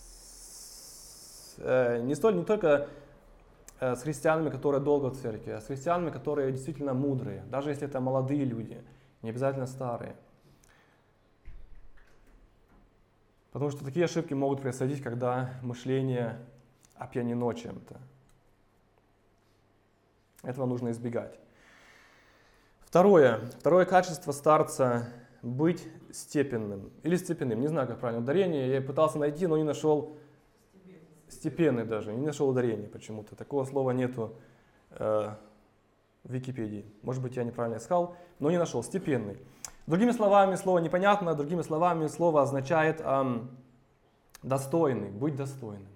э, 1.57 2.01
не, 2.01 2.15
столь, 2.15 2.37
не 2.37 2.45
только 2.45 2.87
э, 3.81 3.95
с 3.95 4.03
христианами, 4.03 4.49
которые 4.49 4.81
долго 4.81 5.09
в 5.09 5.17
церкви, 5.17 5.51
а 5.51 5.59
с 5.59 5.65
христианами, 5.65 6.11
которые 6.11 6.53
действительно 6.53 6.93
мудрые, 6.93 7.43
даже 7.51 7.71
если 7.71 7.85
это 7.85 7.99
молодые 7.99 8.45
люди, 8.45 8.81
не 9.21 9.31
обязательно 9.31 9.67
старые. 9.67 10.15
Потому 13.51 13.69
что 13.71 13.83
такие 13.83 14.05
ошибки 14.05 14.33
могут 14.33 14.61
происходить, 14.61 15.03
когда 15.03 15.55
мышление 15.61 16.39
опьянено 16.95 17.53
чем-то. 17.53 17.97
Этого 20.43 20.65
нужно 20.65 20.91
избегать. 20.91 21.37
Второе. 22.79 23.41
Второе 23.59 23.83
качество 23.83 24.31
старца– 24.31 25.05
быть 25.41 25.87
степенным. 26.11 26.91
Или 27.03 27.15
степенным. 27.15 27.59
Не 27.59 27.67
знаю, 27.67 27.87
как 27.87 27.99
правильно 27.99 28.21
ударение. 28.21 28.71
Я 28.71 28.81
пытался 28.81 29.17
найти, 29.17 29.47
но 29.47 29.57
не 29.57 29.63
нашел 29.63 30.17
степенный 31.27 31.85
даже. 31.85 32.13
Не 32.13 32.25
нашел 32.25 32.49
ударение 32.49 32.87
почему-то. 32.87 33.35
Такого 33.35 33.65
слова 33.65 33.91
нету 33.91 34.35
э, 34.91 35.29
в 36.23 36.33
Википедии. 36.33 36.85
Может 37.01 37.21
быть, 37.21 37.35
я 37.35 37.43
неправильно 37.43 37.77
искал, 37.77 38.15
но 38.39 38.51
не 38.51 38.57
нашел. 38.57 38.83
Степенный. 38.83 39.37
Другими 39.87 40.11
словами, 40.11 40.55
слово 40.55 40.79
непонятно, 40.79 41.33
другими 41.33 41.63
словами, 41.63 42.07
слово 42.07 42.43
означает 42.43 43.01
эм, 43.01 43.49
достойный, 44.43 45.09
быть 45.09 45.35
достойным. 45.35 45.87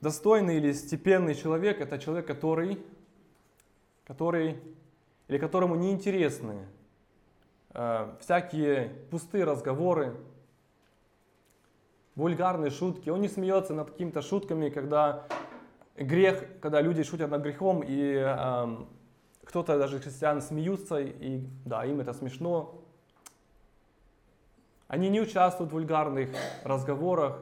Достойный 0.00 0.56
или 0.56 0.72
степенный 0.72 1.34
человек– 1.34 1.80
это 1.82 1.98
человек, 1.98 2.26
который, 2.26 2.82
который 4.06 4.58
или 5.30 5.38
которому 5.38 5.76
неинтересны 5.76 6.66
э, 7.72 8.16
всякие 8.18 8.88
пустые 9.12 9.44
разговоры, 9.44 10.16
вульгарные 12.16 12.72
шутки. 12.72 13.10
Он 13.10 13.20
не 13.20 13.28
смеется 13.28 13.72
над 13.72 13.92
какими-то 13.92 14.22
шутками, 14.22 14.70
когда 14.70 15.28
грех, 15.96 16.44
когда 16.60 16.80
люди 16.80 17.04
шутят 17.04 17.30
над 17.30 17.42
грехом, 17.42 17.84
и 17.86 18.14
э, 18.16 18.76
кто-то 19.44 19.78
даже 19.78 20.00
христиан 20.00 20.42
смеются, 20.42 20.98
и 20.98 21.46
да, 21.64 21.84
им 21.84 22.00
это 22.00 22.12
смешно. 22.12 22.82
Они 24.88 25.08
не 25.08 25.20
участвуют 25.20 25.70
в 25.70 25.74
вульгарных 25.74 26.30
разговорах, 26.64 27.40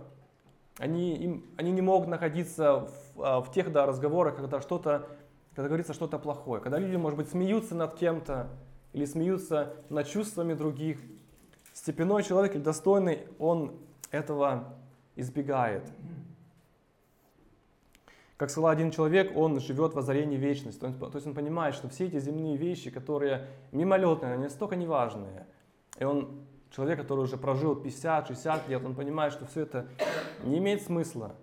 они, 0.76 1.16
им, 1.16 1.46
они 1.56 1.72
не 1.72 1.80
могут 1.80 2.08
находиться 2.08 2.80
в, 3.14 3.22
а, 3.22 3.40
в 3.40 3.50
тех 3.50 3.72
да, 3.72 3.86
разговорах, 3.86 4.36
когда 4.36 4.60
что-то, 4.60 5.08
когда 5.58 5.70
говорится 5.70 5.92
что-то 5.92 6.20
плохое. 6.20 6.62
Когда 6.62 6.78
люди, 6.78 6.94
может 6.94 7.18
быть, 7.18 7.30
смеются 7.30 7.74
над 7.74 7.94
кем-то 7.94 8.48
или 8.92 9.04
смеются 9.04 9.74
над 9.88 10.06
чувствами 10.06 10.54
других. 10.54 11.00
Степенной 11.72 12.22
человек 12.22 12.54
или 12.54 12.62
достойный, 12.62 13.26
он 13.40 13.72
этого 14.12 14.76
избегает. 15.16 15.82
Как 18.36 18.50
сказал 18.50 18.70
один 18.70 18.92
человек, 18.92 19.36
он 19.36 19.58
живет 19.58 19.94
в 19.94 19.98
озарении 19.98 20.36
вечности. 20.36 20.78
То 20.78 21.10
есть 21.12 21.26
он 21.26 21.34
понимает, 21.34 21.74
что 21.74 21.88
все 21.88 22.06
эти 22.06 22.20
земные 22.20 22.56
вещи, 22.56 22.92
которые 22.92 23.48
мимолетные, 23.72 24.34
они 24.34 24.44
настолько 24.44 24.76
неважные. 24.76 25.44
И 25.98 26.04
он 26.04 26.38
человек, 26.70 27.00
который 27.00 27.24
уже 27.24 27.36
прожил 27.36 27.74
50-60 27.74 28.68
лет, 28.68 28.84
он 28.84 28.94
понимает, 28.94 29.32
что 29.32 29.44
все 29.46 29.62
это 29.62 29.88
не 30.44 30.58
имеет 30.58 30.82
смысла. 30.82 31.34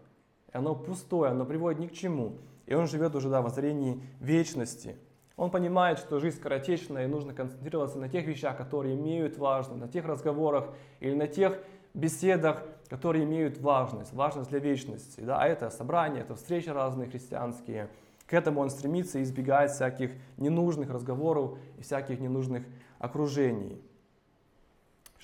И 0.54 0.58
оно 0.58 0.74
пустое, 0.74 1.32
оно 1.32 1.44
приводит 1.44 1.82
ни 1.82 1.88
к 1.88 1.92
чему. 1.92 2.38
И 2.66 2.74
он 2.74 2.88
живет 2.88 3.16
уже 3.16 3.30
да, 3.30 3.42
в 3.42 3.46
озарении 3.46 4.02
вечности. 4.20 4.96
Он 5.36 5.52
понимает, 5.52 6.00
что 6.00 6.20
жизнь 6.20 6.38
скоротечная, 6.38 7.06
и 7.06 7.08
нужно 7.08 7.34
концентрироваться 7.34 7.98
на 7.98 8.10
тех 8.10 8.26
вещах, 8.26 8.58
которые 8.58 8.96
имеют 8.96 9.38
важность, 9.38 9.80
на 9.80 9.88
тех 9.88 10.06
разговорах 10.06 10.70
или 11.00 11.14
на 11.14 11.28
тех 11.28 11.60
беседах, 11.94 12.64
которые 12.90 13.26
имеют 13.26 13.60
важность, 13.60 14.14
важность 14.14 14.50
для 14.50 14.60
вечности. 14.60 15.22
Да? 15.22 15.42
А 15.42 15.48
это 15.48 15.70
собрания, 15.70 16.22
это 16.22 16.36
встречи 16.36 16.70
разные 16.70 17.10
христианские. 17.10 17.90
К 18.26 18.34
этому 18.34 18.62
он 18.62 18.70
стремится 18.70 19.20
и 19.20 19.24
избегает 19.24 19.72
всяких 19.72 20.12
ненужных 20.38 20.90
разговоров 20.90 21.58
и 21.78 21.82
всяких 21.82 22.20
ненужных 22.20 22.64
окружений 23.00 23.82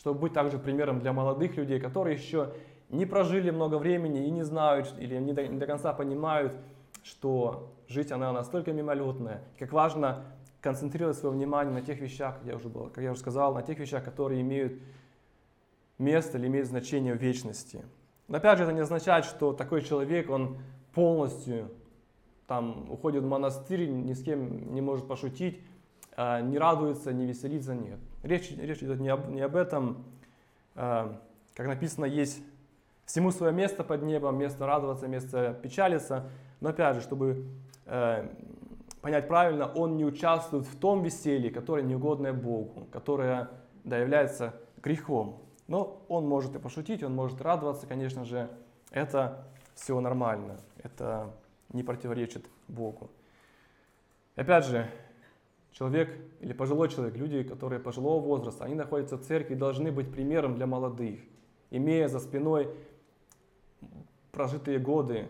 чтобы 0.01 0.21
быть 0.21 0.33
также 0.33 0.57
примером 0.57 0.99
для 0.99 1.13
молодых 1.13 1.55
людей, 1.57 1.79
которые 1.79 2.17
еще 2.17 2.53
не 2.89 3.05
прожили 3.05 3.51
много 3.51 3.75
времени 3.75 4.25
и 4.25 4.31
не 4.31 4.41
знают 4.41 4.95
или 4.97 5.15
не 5.17 5.31
до, 5.31 5.47
не 5.47 5.59
до 5.59 5.67
конца 5.67 5.93
понимают, 5.93 6.53
что 7.03 7.73
жизнь 7.87 8.13
она 8.13 8.31
настолько 8.31 8.73
мимолетная, 8.73 9.41
как 9.57 9.71
важно 9.71 10.25
концентрировать 10.61 11.17
свое 11.17 11.33
внимание 11.33 11.73
на 11.73 11.81
тех 11.81 11.99
вещах, 11.99 12.37
как 12.37 12.47
я 12.47 12.55
уже, 12.55 12.69
был, 12.69 12.89
как 12.89 13.03
я 13.03 13.11
уже 13.11 13.19
сказал, 13.19 13.53
на 13.53 13.63
тех 13.63 13.79
вещах, 13.79 14.03
которые 14.03 14.41
имеют 14.41 14.79
место 15.97 16.37
или 16.37 16.47
имеют 16.47 16.67
значение 16.67 17.15
в 17.15 17.21
вечности. 17.21 17.83
Но 18.27 18.37
опять 18.37 18.57
же, 18.57 18.63
это 18.63 18.73
не 18.73 18.81
означает, 18.81 19.25
что 19.25 19.53
такой 19.53 19.81
человек, 19.81 20.29
он 20.29 20.57
полностью 20.93 21.69
там 22.47 22.89
уходит 22.91 23.23
в 23.23 23.27
монастырь, 23.27 23.87
ни 23.87 24.13
с 24.13 24.23
кем 24.23 24.73
не 24.73 24.81
может 24.81 25.07
пошутить, 25.07 25.61
а, 26.15 26.41
не 26.41 26.57
радуется, 26.57 27.13
не 27.13 27.25
веселится, 27.25 27.73
нет. 27.73 27.99
Речь, 28.23 28.51
речь 28.51 28.83
идет 28.83 28.99
не 28.99 29.09
об, 29.09 29.29
не 29.29 29.41
об 29.41 29.55
этом. 29.55 30.03
А, 30.75 31.19
как 31.55 31.67
написано, 31.67 32.05
есть 32.05 32.41
всему 33.05 33.31
свое 33.31 33.53
место 33.53 33.83
под 33.83 34.03
небом, 34.03 34.37
место 34.37 34.65
радоваться, 34.65 35.07
место 35.07 35.57
печалиться. 35.61 36.29
Но 36.61 36.69
опять 36.69 36.95
же, 36.95 37.01
чтобы 37.01 37.45
э, 37.85 38.27
понять 39.01 39.27
правильно, 39.27 39.67
он 39.67 39.97
не 39.97 40.05
участвует 40.05 40.65
в 40.65 40.79
том 40.79 41.03
веселье, 41.03 41.51
которое 41.51 41.83
неугодное 41.83 42.33
Богу, 42.33 42.87
которое 42.91 43.49
да, 43.83 43.97
является 43.97 44.53
грехом. 44.81 45.41
Но 45.67 46.03
он 46.07 46.27
может 46.27 46.55
и 46.55 46.59
пошутить, 46.59 47.03
он 47.03 47.13
может 47.15 47.41
радоваться, 47.41 47.87
конечно 47.87 48.23
же. 48.25 48.49
Это 48.91 49.45
все 49.75 49.99
нормально, 49.99 50.57
это 50.83 51.31
не 51.73 51.83
противоречит 51.83 52.45
Богу. 52.67 53.09
Опять 54.35 54.65
же, 54.65 54.89
человек 55.71 56.15
или 56.39 56.53
пожилой 56.53 56.89
человек, 56.89 57.15
люди, 57.15 57.43
которые 57.43 57.79
пожилого 57.79 58.21
возраста, 58.21 58.65
они 58.65 58.75
находятся 58.75 59.17
в 59.17 59.21
церкви 59.21 59.53
и 59.53 59.57
должны 59.57 59.91
быть 59.91 60.11
примером 60.11 60.55
для 60.55 60.67
молодых, 60.67 61.21
имея 61.69 62.07
за 62.07 62.19
спиной 62.19 62.69
прожитые 64.31 64.79
годы. 64.79 65.27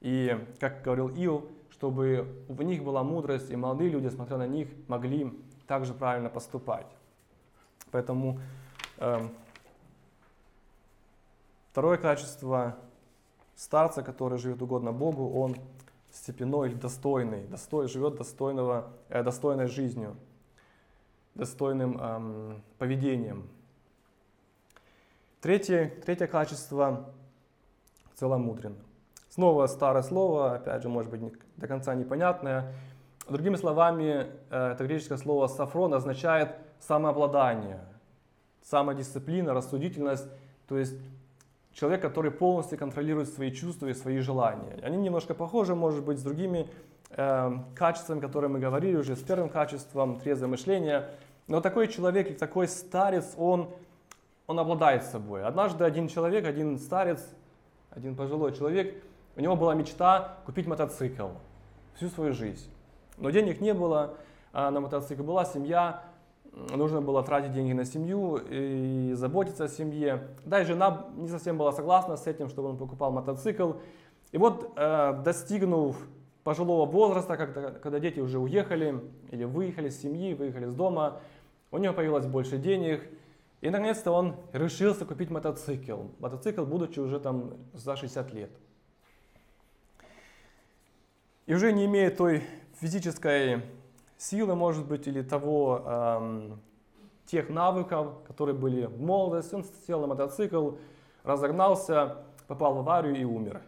И, 0.00 0.38
как 0.60 0.82
говорил 0.82 1.08
Иов, 1.08 1.44
чтобы 1.70 2.26
в 2.48 2.62
них 2.62 2.82
была 2.82 3.02
мудрость, 3.02 3.50
и 3.50 3.56
молодые 3.56 3.90
люди, 3.90 4.08
смотря 4.08 4.36
на 4.36 4.46
них, 4.46 4.68
могли 4.88 5.32
также 5.66 5.94
правильно 5.94 6.28
поступать. 6.28 6.86
Поэтому 7.90 8.40
э, 8.98 9.28
второе 11.72 11.98
качество 11.98 12.76
старца, 13.54 14.02
который 14.02 14.38
живет 14.38 14.62
угодно 14.62 14.92
Богу, 14.92 15.30
он 15.38 15.56
степенной 16.12 16.70
или 16.70 16.76
достойный, 16.76 17.46
достой, 17.46 17.88
живет 17.88 18.16
достойного, 18.16 18.90
э, 19.08 19.22
достойной 19.22 19.66
жизнью, 19.66 20.16
достойным 21.34 21.98
эм, 21.98 22.62
поведением. 22.78 23.48
Третье, 25.40 25.92
третье 26.04 26.26
качество– 26.26 27.12
целомудрен. 28.16 28.76
Снова 29.36 29.66
старое 29.66 30.02
слово, 30.02 30.54
опять 30.54 30.82
же, 30.82 30.88
может 30.88 31.10
быть, 31.10 31.20
не, 31.20 31.30
до 31.58 31.66
конца 31.66 31.94
непонятное. 31.94 32.72
Другими 33.28 33.56
словами, 33.56 34.28
э, 34.48 34.72
это 34.72 34.82
греческое 34.86 35.18
слово 35.18 35.46
«сафрон» 35.46 35.92
означает 35.92 36.56
самообладание, 36.80 37.80
самодисциплина, 38.62 39.52
рассудительность, 39.52 40.26
то 40.66 40.78
есть 40.78 40.94
человек, 41.74 42.00
который 42.00 42.30
полностью 42.30 42.78
контролирует 42.78 43.28
свои 43.28 43.52
чувства 43.52 43.88
и 43.88 43.92
свои 43.92 44.20
желания. 44.20 44.78
Они 44.82 44.96
немножко 44.96 45.34
похожи, 45.34 45.74
может 45.74 46.02
быть, 46.02 46.18
с 46.18 46.22
другими 46.22 46.66
э, 47.10 47.52
качествами, 47.74 48.20
которые 48.20 48.50
мы 48.50 48.58
говорили 48.58 48.96
уже, 48.96 49.16
с 49.16 49.22
первым 49.22 49.50
качеством 49.50 50.18
трезвое 50.18 50.48
мышление. 50.48 51.10
Но 51.46 51.60
такой 51.60 51.88
человек, 51.88 52.38
такой 52.38 52.68
старец, 52.68 53.34
он, 53.36 53.68
он 54.46 54.58
обладает 54.58 55.02
собой. 55.02 55.44
Однажды 55.44 55.84
один 55.84 56.08
человек, 56.08 56.46
один 56.46 56.78
старец, 56.78 57.22
один 57.90 58.16
пожилой 58.16 58.54
человек, 58.54 58.94
у 59.36 59.40
него 59.40 59.54
была 59.54 59.74
мечта 59.74 60.38
купить 60.46 60.66
мотоцикл 60.66 61.28
всю 61.94 62.08
свою 62.08 62.32
жизнь. 62.32 62.70
Но 63.18 63.30
денег 63.30 63.60
не 63.60 63.74
было, 63.74 64.14
а 64.52 64.70
на 64.70 64.80
мотоцикл 64.80 65.22
была 65.22 65.44
семья, 65.44 66.02
нужно 66.74 67.02
было 67.02 67.22
тратить 67.22 67.52
деньги 67.52 67.72
на 67.72 67.84
семью 67.84 68.40
и 68.48 69.12
заботиться 69.14 69.64
о 69.64 69.68
семье. 69.68 70.28
Да, 70.44 70.62
и 70.62 70.64
жена 70.64 71.06
не 71.16 71.28
совсем 71.28 71.58
была 71.58 71.72
согласна 71.72 72.16
с 72.16 72.26
этим, 72.26 72.48
чтобы 72.48 72.70
он 72.70 72.78
покупал 72.78 73.12
мотоцикл. 73.12 73.72
И 74.32 74.38
вот, 74.38 74.72
э, 74.76 75.20
достигнув 75.22 75.96
пожилого 76.42 76.86
возраста, 76.86 77.36
когда, 77.36 78.00
дети 78.00 78.20
уже 78.20 78.38
уехали 78.38 79.02
или 79.30 79.44
выехали 79.44 79.88
с 79.88 80.00
семьи, 80.00 80.34
выехали 80.34 80.66
с 80.66 80.74
дома, 80.74 81.20
у 81.70 81.78
него 81.78 81.92
появилось 81.92 82.26
больше 82.26 82.56
денег, 82.56 83.02
и 83.60 83.70
наконец-то 83.70 84.12
он 84.12 84.36
решился 84.52 85.04
купить 85.04 85.30
мотоцикл. 85.30 86.02
Мотоцикл, 86.20 86.64
будучи 86.64 87.00
уже 87.00 87.18
там 87.18 87.54
за 87.72 87.96
60 87.96 88.32
лет. 88.32 88.50
И 91.46 91.54
уже 91.54 91.72
не 91.72 91.84
имея 91.86 92.10
той 92.10 92.42
физической 92.80 93.62
силы, 94.18 94.56
может 94.56 94.86
быть, 94.86 95.06
или 95.06 95.22
того, 95.22 95.82
эм, 95.86 96.60
тех 97.26 97.48
навыков, 97.50 98.22
которые 98.26 98.56
были 98.56 98.86
в 98.86 99.00
молодости. 99.00 99.54
Он 99.54 99.64
сел 99.86 100.00
на 100.00 100.08
мотоцикл, 100.08 100.72
разогнался, 101.22 102.18
попал 102.48 102.74
в 102.74 102.78
аварию 102.78 103.16
и 103.16 103.24
умер. 103.24 103.62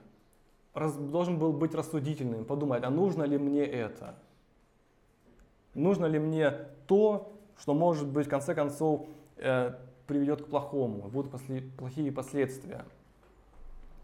Раз, 0.74 0.94
должен 0.94 1.38
был 1.38 1.52
быть 1.52 1.74
рассудительным, 1.74 2.44
подумать, 2.44 2.82
а 2.84 2.90
нужно 2.90 3.24
ли 3.24 3.38
мне 3.38 3.64
это? 3.64 4.16
Нужно 5.74 6.06
ли 6.06 6.18
мне 6.18 6.50
то, 6.86 7.32
что 7.58 7.74
может 7.74 8.08
быть 8.08 8.26
в 8.26 8.30
конце 8.30 8.54
концов 8.54 9.06
э, 9.36 9.72
приведет 10.06 10.42
к 10.42 10.46
плохому, 10.46 11.08
будут 11.08 11.30
после, 11.30 11.62
плохие 11.62 12.10
последствия. 12.10 12.84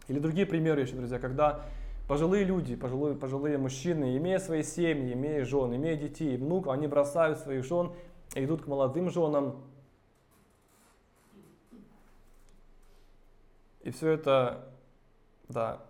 Или 0.07 0.19
другие 0.19 0.45
примеры 0.45 0.81
еще, 0.81 0.95
друзья, 0.95 1.19
когда 1.19 1.65
Пожилые 2.07 2.43
люди, 2.43 2.75
пожилые, 2.75 3.15
пожилые 3.15 3.57
мужчины, 3.57 4.15
имея 4.17 4.37
свои 4.37 4.61
семьи, 4.61 5.13
имея 5.13 5.43
жен, 5.43 5.75
имея 5.75 5.97
детей, 5.97 6.37
внуков, 6.37 6.71
они 6.71 6.85
бросают 6.85 7.39
своих 7.39 7.65
жен 7.65 7.91
и 8.35 8.45
идут 8.45 8.61
к 8.61 8.67
молодым 8.67 9.09
женам. 9.09 9.63
И 13.81 13.89
все 13.89 14.11
это, 14.11 14.69
да, 15.47 15.81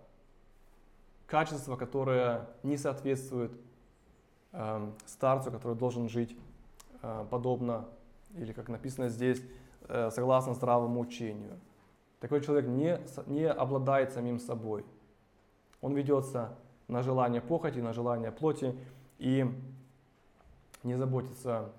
качество, 1.26 1.76
которое 1.76 2.48
не 2.62 2.78
соответствует 2.78 3.52
э, 4.52 4.90
старцу, 5.04 5.50
который 5.50 5.76
должен 5.76 6.08
жить 6.08 6.34
э, 7.02 7.26
подобно, 7.30 7.86
или 8.34 8.52
как 8.52 8.68
написано 8.68 9.10
здесь, 9.10 9.42
э, 9.88 10.10
согласно 10.10 10.54
здравому 10.54 11.00
учению. 11.00 11.60
Такой 12.20 12.40
человек 12.40 12.66
не, 12.66 12.98
не 13.26 13.46
обладает 13.46 14.12
самим 14.12 14.38
собой. 14.38 14.84
Он 15.80 15.94
ведется 15.94 16.56
на 16.88 17.02
желание 17.02 17.40
похоти, 17.40 17.78
на 17.78 17.92
желание 17.92 18.30
плоти 18.32 18.74
и 19.18 19.44
не 20.82 20.94
заботится 20.94 21.72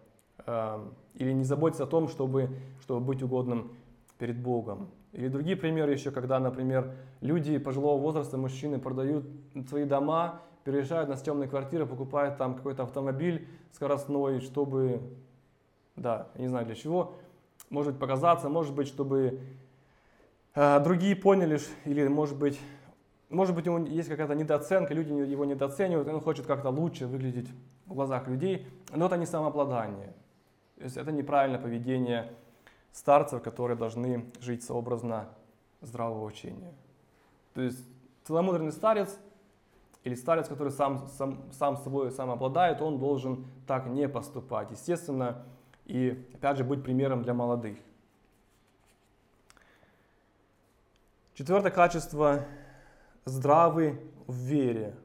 э, 0.45 0.85
или 1.15 1.31
не 1.33 1.43
заботится 1.43 1.83
о 1.83 1.87
том, 1.87 2.07
чтобы, 2.07 2.49
чтобы 2.81 3.05
быть 3.05 3.23
угодным 3.23 3.71
перед 4.17 4.39
Богом. 4.39 4.89
Или 5.13 5.29
другие 5.29 5.55
примеры 5.57 5.93
еще, 5.93 6.11
когда, 6.11 6.39
например, 6.39 6.93
люди 7.21 7.57
пожилого 7.57 7.99
возраста, 7.99 8.37
мужчины 8.37 8.79
продают 8.79 9.25
свои 9.67 9.85
дома, 9.85 10.41
переезжают 10.63 11.09
на 11.09 11.15
съемные 11.15 11.47
квартиры, 11.47 11.85
покупают 11.85 12.37
там 12.37 12.55
какой-то 12.55 12.83
автомобиль 12.83 13.47
скоростной, 13.71 14.41
чтобы, 14.41 15.01
да, 15.95 16.27
не 16.35 16.47
знаю 16.47 16.65
для 16.65 16.75
чего, 16.75 17.15
может 17.69 17.93
быть 17.93 18.01
показаться, 18.01 18.49
может 18.49 18.75
быть, 18.75 18.87
чтобы 18.87 19.39
э, 20.53 20.79
другие 20.81 21.15
поняли, 21.15 21.59
или 21.85 22.07
может 22.07 22.37
быть, 22.37 22.59
может 23.29 23.55
быть, 23.55 23.67
у 23.67 23.77
него 23.77 23.87
есть 23.87 24.07
какая-то 24.07 24.35
недооценка, 24.35 24.93
люди 24.93 25.11
его 25.11 25.43
недооценивают, 25.43 26.07
и 26.07 26.11
он 26.11 26.21
хочет 26.21 26.45
как-то 26.45 26.69
лучше 26.69 27.07
выглядеть 27.07 27.49
в 27.85 27.93
глазах 27.93 28.27
людей, 28.27 28.65
но 28.93 29.07
это 29.07 29.17
не 29.17 29.25
самообладание. 29.25 30.13
То 30.77 30.83
есть 30.83 30.97
это 30.97 31.11
неправильное 31.11 31.59
поведение 31.59 32.31
старцев, 32.93 33.43
которые 33.43 33.77
должны 33.77 34.31
жить 34.39 34.63
сообразно 34.63 35.27
здравого 35.81 36.23
учения. 36.23 36.73
То 37.53 37.61
есть 37.61 37.83
целомудренный 38.23 38.71
старец 38.71 39.19
или 40.03 40.15
старец, 40.15 40.47
который 40.47 40.71
сам, 40.71 41.07
сам, 41.07 41.51
сам 41.51 41.75
собой 41.77 42.11
сам 42.11 42.31
обладает, 42.31 42.81
он 42.81 42.97
должен 42.97 43.45
так 43.65 43.87
не 43.87 44.07
поступать. 44.07 44.71
Естественно, 44.71 45.43
и 45.85 46.25
опять 46.33 46.57
же 46.57 46.63
быть 46.63 46.81
примером 46.81 47.23
для 47.23 47.33
молодых. 47.33 47.77
Четвертое 51.33 51.71
качество– 51.71 52.45
здравый 53.27 53.99
в 54.25 54.33
вере. 54.33 54.95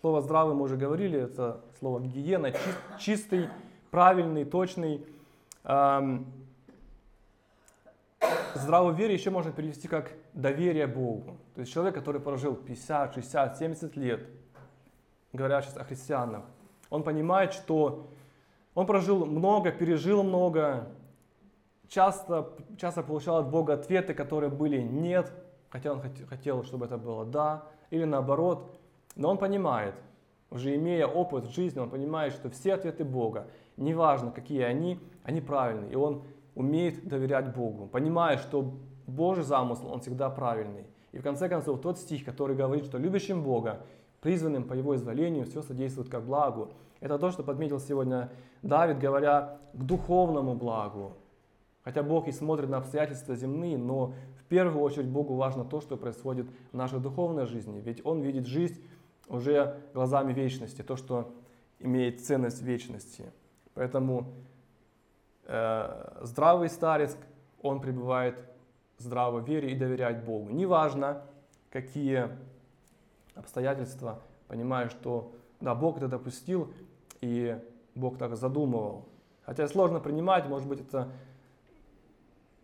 Слово 0.00 0.20
«здравый» 0.22 0.54
мы 0.54 0.62
уже 0.62 0.76
говорили, 0.76 1.20
это 1.20 1.60
слово 1.78 2.00
«гигиена», 2.00 2.52
чистый, 2.98 3.48
правильный, 3.90 4.44
точный. 4.44 5.06
Здравую 8.54 8.94
вере 8.94 9.14
еще 9.14 9.30
можно 9.30 9.52
перевести 9.52 9.88
как 9.88 10.12
доверие 10.32 10.86
Богу. 10.86 11.36
То 11.54 11.60
есть 11.60 11.72
человек, 11.72 11.94
который 11.94 12.20
прожил 12.20 12.54
50, 12.54 13.14
60, 13.14 13.58
70 13.58 13.96
лет, 13.96 14.26
говоря 15.32 15.62
сейчас 15.62 15.76
о 15.76 15.84
христианах, 15.84 16.44
он 16.88 17.02
понимает, 17.02 17.52
что 17.52 18.06
он 18.74 18.86
прожил 18.86 19.26
много, 19.26 19.70
пережил 19.70 20.22
много, 20.22 20.88
часто, 21.88 22.52
часто 22.78 23.02
получал 23.02 23.38
от 23.38 23.50
Бога 23.50 23.74
ответы, 23.74 24.14
которые 24.14 24.50
были 24.50 24.80
«нет», 24.80 25.32
хотя 25.70 25.92
он 25.92 26.02
хотел, 26.28 26.62
чтобы 26.64 26.86
это 26.86 26.98
было 26.98 27.24
«да», 27.24 27.64
или 27.90 28.04
наоборот. 28.04 28.70
Но 29.16 29.30
он 29.30 29.38
понимает, 29.38 29.94
уже 30.50 30.74
имея 30.76 31.06
опыт 31.06 31.46
жизни, 31.46 31.78
он 31.78 31.90
понимает, 31.90 32.32
что 32.32 32.50
все 32.50 32.74
ответы 32.74 33.04
Бога, 33.04 33.46
неважно 33.76 34.30
какие 34.30 34.62
они, 34.62 35.00
они 35.24 35.40
правильные. 35.40 35.92
И 35.92 35.96
он 35.96 36.22
умеет 36.54 37.06
доверять 37.06 37.54
Богу, 37.54 37.86
понимая, 37.86 38.36
что 38.36 38.74
Божий 39.06 39.44
замысел, 39.44 39.88
он 39.90 40.00
всегда 40.00 40.30
правильный. 40.30 40.86
И 41.12 41.18
в 41.18 41.22
конце 41.22 41.48
концов, 41.48 41.80
тот 41.80 41.98
стих, 41.98 42.24
который 42.24 42.54
говорит, 42.54 42.84
что 42.84 42.98
любящим 42.98 43.42
Бога, 43.42 43.80
призванным 44.20 44.64
по 44.64 44.74
Его 44.74 44.94
изволению, 44.94 45.44
все 45.44 45.62
содействует 45.62 46.08
как 46.08 46.24
благу. 46.24 46.70
Это 47.00 47.18
то, 47.18 47.30
что 47.30 47.42
подметил 47.42 47.80
сегодня 47.80 48.30
Давид, 48.62 48.98
говоря 48.98 49.58
к 49.72 49.82
духовному 49.82 50.54
благу. 50.54 51.16
Хотя 51.82 52.02
Бог 52.02 52.28
и 52.28 52.32
смотрит 52.32 52.68
на 52.68 52.76
обстоятельства 52.76 53.34
земные, 53.34 53.78
но 53.78 54.12
первую 54.50 54.82
очередь 54.82 55.06
Богу 55.06 55.36
важно 55.36 55.64
то, 55.64 55.80
что 55.80 55.96
происходит 55.96 56.46
в 56.72 56.76
нашей 56.76 56.98
духовной 56.98 57.46
жизни. 57.46 57.80
Ведь 57.80 58.04
Он 58.04 58.20
видит 58.20 58.46
жизнь 58.46 58.84
уже 59.28 59.80
глазами 59.94 60.32
вечности, 60.32 60.82
то, 60.82 60.96
что 60.96 61.32
имеет 61.78 62.20
ценность 62.20 62.60
вечности. 62.60 63.32
Поэтому 63.74 64.34
э, 65.44 66.18
здравый 66.22 66.68
старец, 66.68 67.16
он 67.62 67.80
пребывает 67.80 68.36
в 68.98 69.02
здравой 69.02 69.42
вере 69.42 69.70
и 69.70 69.76
доверяет 69.76 70.24
Богу. 70.24 70.50
Неважно, 70.50 71.22
какие 71.70 72.28
обстоятельства, 73.36 74.18
понимая, 74.48 74.88
что 74.88 75.32
да, 75.60 75.76
Бог 75.76 75.98
это 75.98 76.08
допустил, 76.08 76.72
и 77.20 77.56
Бог 77.94 78.18
так 78.18 78.34
задумывал. 78.36 79.06
Хотя 79.42 79.68
сложно 79.68 80.00
принимать, 80.00 80.48
может 80.48 80.66
быть, 80.66 80.80
это 80.80 81.08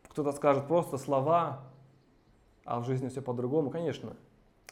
кто-то 0.08 0.32
скажет 0.32 0.66
просто 0.66 0.98
слова, 0.98 1.60
а 2.66 2.80
в 2.80 2.84
жизни 2.84 3.08
все 3.08 3.22
по-другому. 3.22 3.70
Конечно, 3.70 4.14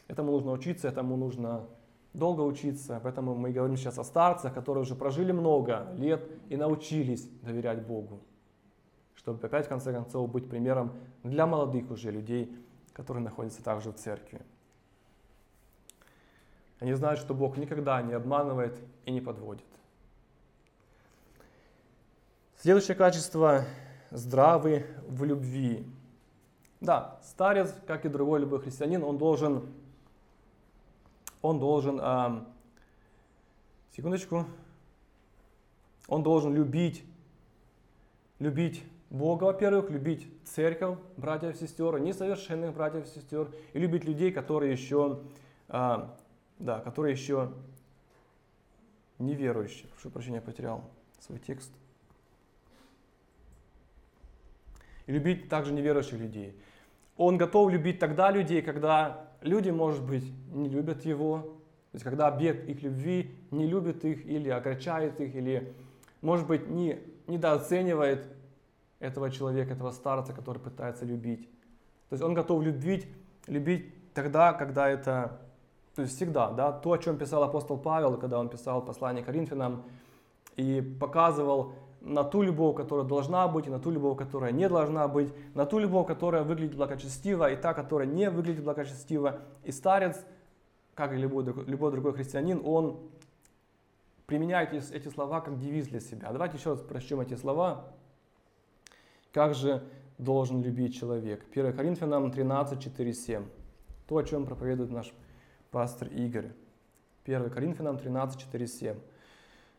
этому 0.07 0.31
нужно 0.31 0.51
учиться, 0.51 0.89
этому 0.89 1.17
нужно 1.17 1.65
долго 2.13 2.41
учиться, 2.41 2.99
поэтому 3.01 3.33
мы 3.35 3.51
говорим 3.51 3.77
сейчас 3.77 3.97
о 3.97 4.03
старцах, 4.03 4.53
которые 4.53 4.83
уже 4.83 4.95
прожили 4.95 5.31
много 5.31 5.87
лет 5.95 6.29
и 6.49 6.57
научились 6.57 7.27
доверять 7.41 7.85
Богу, 7.85 8.21
чтобы 9.15 9.43
опять 9.45 9.65
в 9.65 9.69
конце 9.69 9.91
концов 9.91 10.29
быть 10.29 10.49
примером 10.49 10.93
для 11.23 11.47
молодых 11.47 11.89
уже 11.89 12.11
людей, 12.11 12.55
которые 12.93 13.23
находятся 13.23 13.63
также 13.63 13.91
в 13.91 13.95
церкви. 13.95 14.41
Они 16.79 16.93
знают, 16.93 17.19
что 17.19 17.33
Бог 17.33 17.57
никогда 17.57 18.01
не 18.01 18.13
обманывает 18.13 18.77
и 19.05 19.11
не 19.11 19.21
подводит. 19.21 19.65
Следующее 22.57 22.95
качество– 22.95 23.63
здравый 24.11 24.85
в 25.07 25.23
любви. 25.23 25.85
Да, 26.81 27.19
старец, 27.23 27.73
как 27.87 28.05
и 28.05 28.09
другой 28.09 28.41
любой 28.41 28.61
христианин, 28.61 29.03
он 29.03 29.17
должен 29.17 29.63
он 31.45 31.59
должен, 31.59 31.99
э, 32.01 32.43
секундочку, 33.95 34.45
он 36.07 36.23
должен 36.23 36.55
любить, 36.55 37.03
любить 38.39 38.83
Бога, 39.11 39.43
во-первых, 39.43 39.91
любить 39.91 40.27
церковь, 40.43 40.97
братьев 41.17 41.55
и 41.55 41.59
сестер, 41.59 41.99
несовершенных 41.99 42.73
братьев 42.73 43.05
и 43.05 43.09
сестер, 43.09 43.53
и 43.73 43.79
любить 43.79 44.05
людей, 44.05 44.31
которые 44.31 44.71
еще, 44.71 45.19
э, 45.67 46.07
да, 46.57 46.79
которые 46.79 47.11
еще 47.11 47.51
неверующие. 49.19 49.87
Прошу 49.89 50.09
прощения, 50.09 50.41
потерял 50.41 50.83
свой 51.19 51.37
текст. 51.37 51.71
И 55.07 55.11
любить 55.11 55.49
также 55.49 55.73
неверующих 55.73 56.19
людей. 56.19 56.55
Он 57.17 57.37
готов 57.37 57.71
любить 57.71 57.99
тогда 57.99 58.31
людей, 58.31 58.61
когда 58.61 59.29
люди, 59.41 59.69
может 59.69 60.03
быть, 60.03 60.25
не 60.51 60.69
любят 60.69 61.05
его. 61.05 61.39
То 61.91 61.95
есть, 61.97 62.03
когда 62.03 62.27
объект 62.27 62.67
их 62.67 62.81
любви 62.81 63.35
не 63.51 63.67
любит 63.67 64.03
их 64.03 64.25
или 64.25 64.49
огорчает 64.49 65.21
их, 65.21 65.35
или, 65.35 65.73
может 66.21 66.47
быть, 66.47 66.67
не, 66.67 66.99
недооценивает 67.27 68.27
этого 68.99 69.31
человека, 69.31 69.73
этого 69.73 69.91
старца, 69.91 70.33
который 70.33 70.59
пытается 70.59 71.05
любить. 71.05 71.47
То 72.09 72.13
есть 72.13 72.23
он 72.23 72.33
готов 72.33 72.63
любить, 72.63 73.07
любить 73.47 74.13
тогда, 74.13 74.53
когда 74.53 74.89
это, 74.89 75.39
то 75.95 76.01
есть 76.01 76.15
всегда, 76.15 76.51
да, 76.51 76.71
то, 76.71 76.91
о 76.91 76.97
чем 76.97 77.17
писал 77.17 77.43
апостол 77.43 77.77
Павел, 77.77 78.17
когда 78.17 78.39
он 78.39 78.49
писал 78.49 78.83
послание 78.83 79.23
Коринфянам 79.23 79.83
и 80.55 80.81
показывал 80.81 81.73
на 82.05 82.23
ту 82.23 82.43
любовь, 82.43 82.77
которая 82.77 83.05
должна 83.05 83.47
быть, 83.47 83.65
и 83.67 83.69
на 83.69 83.79
ту 83.79 83.89
любовь, 83.89 84.17
которая 84.17 84.51
не 84.51 84.69
должна 84.69 85.07
быть, 85.07 85.33
на 85.55 85.65
ту 85.65 85.79
любовь, 85.79 86.07
которая 86.07 86.43
выглядит 86.43 86.75
благочестиво, 86.75 87.51
и 87.51 87.55
та, 87.55 87.73
которая 87.73 88.07
не 88.07 88.29
выглядит 88.29 88.63
благочестиво. 88.63 89.41
И 89.63 89.71
старец, 89.71 90.23
как 90.93 91.13
и 91.13 91.17
любой, 91.17 91.43
любой 91.43 91.91
другой 91.91 92.13
христианин, 92.13 92.61
он 92.63 92.99
применяет 94.27 94.73
эти 94.73 95.07
слова 95.09 95.41
как 95.41 95.57
девиз 95.57 95.87
для 95.87 95.99
себя. 95.99 96.31
Давайте 96.31 96.57
еще 96.57 96.71
раз 96.71 96.81
прочтем 96.81 97.19
эти 97.21 97.33
слова. 97.35 97.87
Как 99.33 99.55
же 99.55 99.83
должен 100.19 100.61
любить 100.61 100.95
человек? 100.95 101.43
1 101.51 101.73
Коринфянам 101.73 102.31
13, 102.31 102.79
4, 102.79 103.13
7. 103.13 103.45
То, 104.07 104.17
о 104.17 104.23
чем 104.23 104.45
проповедует 104.45 104.91
наш 104.91 105.11
пастор 105.71 106.07
Игорь. 106.09 106.51
1 107.25 107.49
Коринфянам 107.49 107.97
13, 107.97 108.39
4, 108.39 108.67
7. 108.67 108.95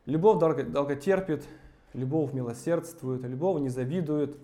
Любовь 0.06 0.38
долго, 0.38 0.96
терпит, 0.96 1.48
любовь 1.96 2.32
милосердствует, 2.32 3.22
любовь 3.22 3.60
не 3.60 3.70
завидует, 3.70 4.38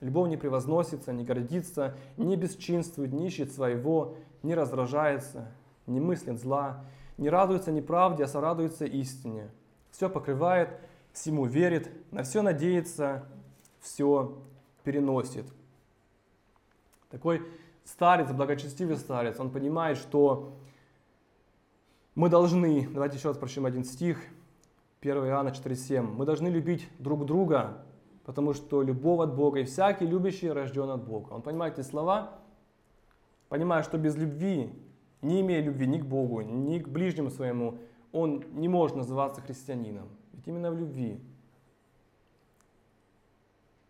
любовь 0.00 0.28
не 0.28 0.36
превозносится, 0.36 1.12
не 1.12 1.24
гордится, 1.24 1.96
не 2.16 2.36
бесчинствует, 2.36 3.12
не 3.12 3.26
ищет 3.26 3.52
своего, 3.52 4.16
не 4.42 4.54
раздражается, 4.54 5.50
не 5.86 5.98
мыслит 5.98 6.38
зла, 6.38 6.84
не 7.16 7.28
радуется 7.28 7.72
неправде, 7.72 8.24
а 8.24 8.28
сорадуется 8.28 8.84
истине. 8.84 9.50
Все 9.90 10.08
покрывает, 10.08 10.78
всему 11.12 11.46
верит, 11.46 11.90
на 12.12 12.22
все 12.22 12.42
надеется, 12.42 13.24
все 13.80 14.38
переносит. 14.84 15.46
Такой 17.10 17.42
старец, 17.84 18.30
благочестивый 18.30 18.96
старец, 18.96 19.40
он 19.40 19.50
понимает, 19.50 19.96
что 19.96 20.54
мы 22.14 22.28
должны, 22.28 22.88
давайте 22.90 23.16
еще 23.16 23.28
раз 23.28 23.38
прочтем 23.38 23.64
один 23.64 23.84
стих, 23.84 24.18
1 25.02 25.16
Иоанна 25.16 25.48
4,7. 25.48 26.02
Мы 26.02 26.26
должны 26.26 26.48
любить 26.48 26.88
друг 26.98 27.24
друга, 27.24 27.84
потому 28.24 28.52
что 28.52 28.82
любовь 28.82 29.20
от 29.20 29.34
Бога, 29.34 29.60
и 29.60 29.64
всякий 29.64 30.06
любящий 30.06 30.50
рожден 30.50 30.90
от 30.90 31.04
Бога. 31.04 31.32
Он 31.32 31.40
понимает 31.40 31.78
эти 31.78 31.86
слова, 31.86 32.38
понимая, 33.48 33.82
что 33.82 33.96
без 33.96 34.14
любви, 34.16 34.70
не 35.22 35.40
имея 35.40 35.62
любви 35.62 35.86
ни 35.86 35.98
к 35.98 36.04
Богу, 36.04 36.42
ни 36.42 36.78
к 36.78 36.88
ближнему 36.88 37.30
своему, 37.30 37.78
он 38.12 38.44
не 38.52 38.68
может 38.68 38.94
называться 38.94 39.40
христианином. 39.40 40.08
Ведь 40.32 40.46
именно 40.46 40.70
в 40.70 40.78
любви 40.78 41.18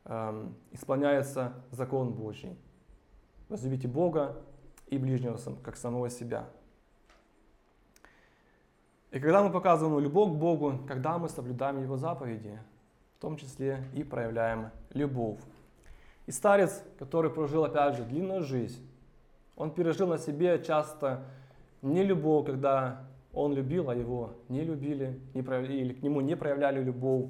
эм, 0.05 0.55
исполняется 0.71 1.55
закон 1.73 2.13
Божий. 2.13 2.57
Возлюбите 3.49 3.89
Бога 3.89 4.41
и 4.87 4.97
ближнего, 4.97 5.39
как 5.65 5.77
самого 5.77 6.09
себя. 6.09 6.49
И 9.11 9.19
когда 9.19 9.43
мы 9.43 9.51
показываем 9.51 9.99
любовь 9.99 10.31
к 10.31 10.37
Богу, 10.37 10.81
когда 10.87 11.19
мы 11.19 11.29
соблюдаем 11.29 11.83
Его 11.83 11.97
заповеди, 11.97 12.59
в 13.19 13.21
том 13.21 13.37
числе 13.37 13.85
и 13.95 14.03
проявляем 14.03 14.71
любовь. 14.95 15.41
И 16.27 16.33
старец, 16.33 16.83
который 16.99 17.31
прожил, 17.31 17.65
опять 17.65 17.97
же, 17.97 18.05
длинную 18.05 18.43
жизнь, 18.43 18.87
он 19.57 19.73
пережил 19.73 20.07
на 20.07 20.17
себе 20.17 20.63
часто 20.63 21.25
не 21.83 22.05
любовь, 22.05 22.47
когда 22.47 23.05
он 23.33 23.53
любил, 23.53 23.91
а 23.91 23.95
его 23.95 24.35
не 24.49 24.63
любили, 24.63 25.21
не 25.35 25.43
проявляли, 25.43 25.77
или 25.77 25.93
к 25.93 26.03
нему 26.03 26.21
не 26.21 26.37
проявляли 26.37 26.83
любовь. 26.83 27.27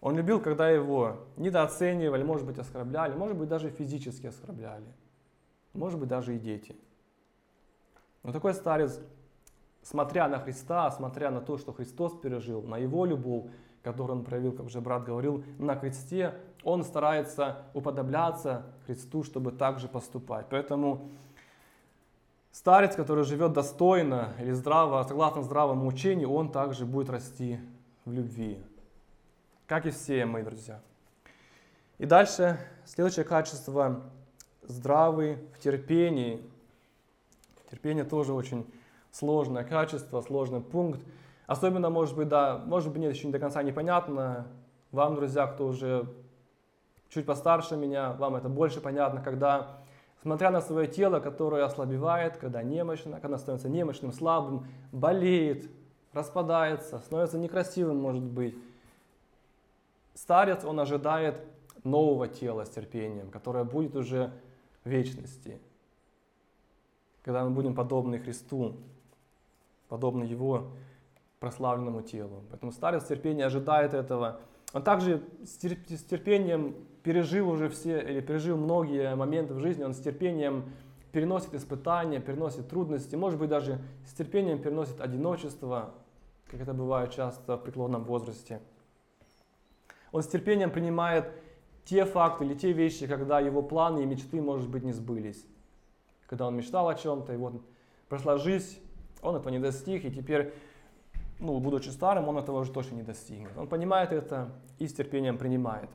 Он 0.00 0.16
любил, 0.16 0.40
когда 0.40 0.68
его 0.68 1.26
недооценивали, 1.36 2.22
может 2.22 2.46
быть, 2.46 2.58
оскорбляли, 2.58 3.14
может 3.14 3.36
быть, 3.36 3.48
даже 3.48 3.70
физически 3.70 4.26
оскорбляли. 4.26 4.86
Может 5.72 6.00
быть, 6.00 6.08
даже 6.08 6.34
и 6.34 6.38
дети. 6.38 6.74
Но 8.22 8.32
такой 8.32 8.54
старец, 8.54 9.00
смотря 9.82 10.28
на 10.28 10.38
Христа, 10.38 10.90
смотря 10.90 11.30
на 11.30 11.40
то, 11.40 11.58
что 11.58 11.72
Христос 11.72 12.18
пережил, 12.18 12.62
на 12.62 12.78
его 12.78 13.04
любовь, 13.04 13.50
которую 13.82 14.18
он 14.18 14.24
проявил, 14.24 14.52
как 14.52 14.66
уже 14.66 14.80
брат 14.80 15.04
говорил, 15.04 15.44
на 15.58 15.76
кресте, 15.76 16.34
он 16.62 16.84
старается 16.84 17.62
уподобляться 17.72 18.66
Христу, 18.86 19.22
чтобы 19.22 19.52
также 19.52 19.88
поступать. 19.88 20.46
Поэтому 20.50 21.08
старец, 22.52 22.94
который 22.94 23.24
живет 23.24 23.52
достойно 23.52 24.34
или 24.38 24.52
здраво, 24.52 25.02
согласно 25.04 25.42
здравому 25.42 25.86
учению, 25.86 26.30
он 26.30 26.52
также 26.52 26.84
будет 26.84 27.08
расти 27.08 27.58
в 28.04 28.12
любви. 28.12 28.60
Как 29.66 29.86
и 29.86 29.90
все, 29.90 30.26
мои 30.26 30.42
друзья. 30.42 30.80
И 31.98 32.06
дальше, 32.06 32.58
следующее 32.84 33.24
качество– 33.24 34.02
здравый 34.70 35.36
в 35.54 35.58
терпении. 35.58 36.42
Терпение 37.70 38.04
тоже 38.04 38.32
очень 38.32 38.66
сложное 39.12 39.64
качество, 39.64 40.20
сложный 40.20 40.60
пункт. 40.60 41.00
Особенно, 41.46 41.90
может 41.90 42.16
быть, 42.16 42.28
да, 42.28 42.58
может 42.58 42.92
быть, 42.92 43.00
нет, 43.00 43.14
еще 43.14 43.26
не 43.26 43.32
до 43.32 43.38
конца 43.38 43.62
непонятно. 43.62 44.46
Вам, 44.92 45.16
друзья, 45.16 45.46
кто 45.46 45.66
уже 45.66 46.08
чуть 47.08 47.26
постарше 47.26 47.76
меня, 47.76 48.12
вам 48.12 48.36
это 48.36 48.48
больше 48.48 48.80
понятно, 48.80 49.20
когда, 49.20 49.78
смотря 50.22 50.50
на 50.50 50.60
свое 50.60 50.86
тело, 50.86 51.20
которое 51.20 51.64
ослабевает, 51.64 52.36
когда 52.36 52.62
немощно, 52.62 53.20
когда 53.20 53.38
становится 53.38 53.68
немощным, 53.68 54.12
слабым, 54.12 54.66
болеет, 54.92 55.68
распадается, 56.12 56.98
становится 57.00 57.38
некрасивым, 57.38 57.96
может 57.98 58.22
быть. 58.22 58.56
Старец, 60.14 60.64
он 60.64 60.78
ожидает 60.78 61.40
нового 61.84 62.28
тела 62.28 62.64
с 62.64 62.70
терпением, 62.70 63.30
которое 63.30 63.64
будет 63.64 63.96
уже 63.96 64.32
в 64.84 64.88
вечности, 64.88 65.58
когда 67.22 67.44
мы 67.44 67.50
будем 67.50 67.74
подобны 67.74 68.18
Христу, 68.18 68.76
подобны 69.90 70.24
Его 70.24 70.68
прославленному 71.40 72.02
телу. 72.02 72.44
Поэтому 72.50 72.72
старец 72.72 73.04
терпения 73.04 73.44
ожидает 73.44 73.92
этого. 73.92 74.40
Он 74.72 74.82
также 74.82 75.22
с 75.44 75.56
терпением 75.56 76.76
пережил 77.02 77.50
уже 77.50 77.68
все, 77.68 78.00
или 78.00 78.20
пережил 78.20 78.56
многие 78.56 79.14
моменты 79.16 79.54
в 79.54 79.58
жизни, 79.58 79.82
он 79.82 79.94
с 79.94 80.00
терпением 80.00 80.72
переносит 81.12 81.54
испытания, 81.54 82.20
переносит 82.20 82.68
трудности, 82.68 83.16
может 83.16 83.38
быть 83.38 83.50
даже 83.50 83.80
с 84.06 84.12
терпением 84.12 84.62
переносит 84.62 85.00
одиночество, 85.00 85.94
как 86.46 86.60
это 86.60 86.72
бывает 86.72 87.10
часто 87.10 87.56
в 87.56 87.62
преклонном 87.62 88.04
возрасте. 88.04 88.60
Он 90.12 90.22
с 90.22 90.28
терпением 90.28 90.70
принимает 90.70 91.32
те 91.84 92.04
факты 92.04 92.44
или 92.44 92.54
те 92.54 92.72
вещи, 92.72 93.06
когда 93.06 93.40
его 93.40 93.62
планы 93.62 94.02
и 94.02 94.06
мечты, 94.06 94.40
может 94.40 94.68
быть, 94.68 94.84
не 94.84 94.92
сбылись. 94.92 95.44
Когда 96.28 96.46
он 96.46 96.54
мечтал 96.54 96.88
о 96.88 96.94
чем-то, 96.94 97.32
и 97.32 97.36
вот 97.36 97.54
прошла 98.08 98.36
жизнь, 98.36 98.78
он 99.22 99.36
этого 99.36 99.50
не 99.50 99.58
достиг, 99.58 100.04
и 100.04 100.10
теперь 100.10 100.52
ну, 101.40 101.58
будучи 101.58 101.88
старым, 101.88 102.28
он 102.28 102.36
этого 102.36 102.60
уже 102.60 102.70
точно 102.70 102.96
не 102.96 103.02
достигнет. 103.02 103.56
Он 103.56 103.66
понимает 103.66 104.12
это 104.12 104.50
и 104.78 104.86
с 104.86 104.92
терпением 104.92 105.38
принимает. 105.38 105.88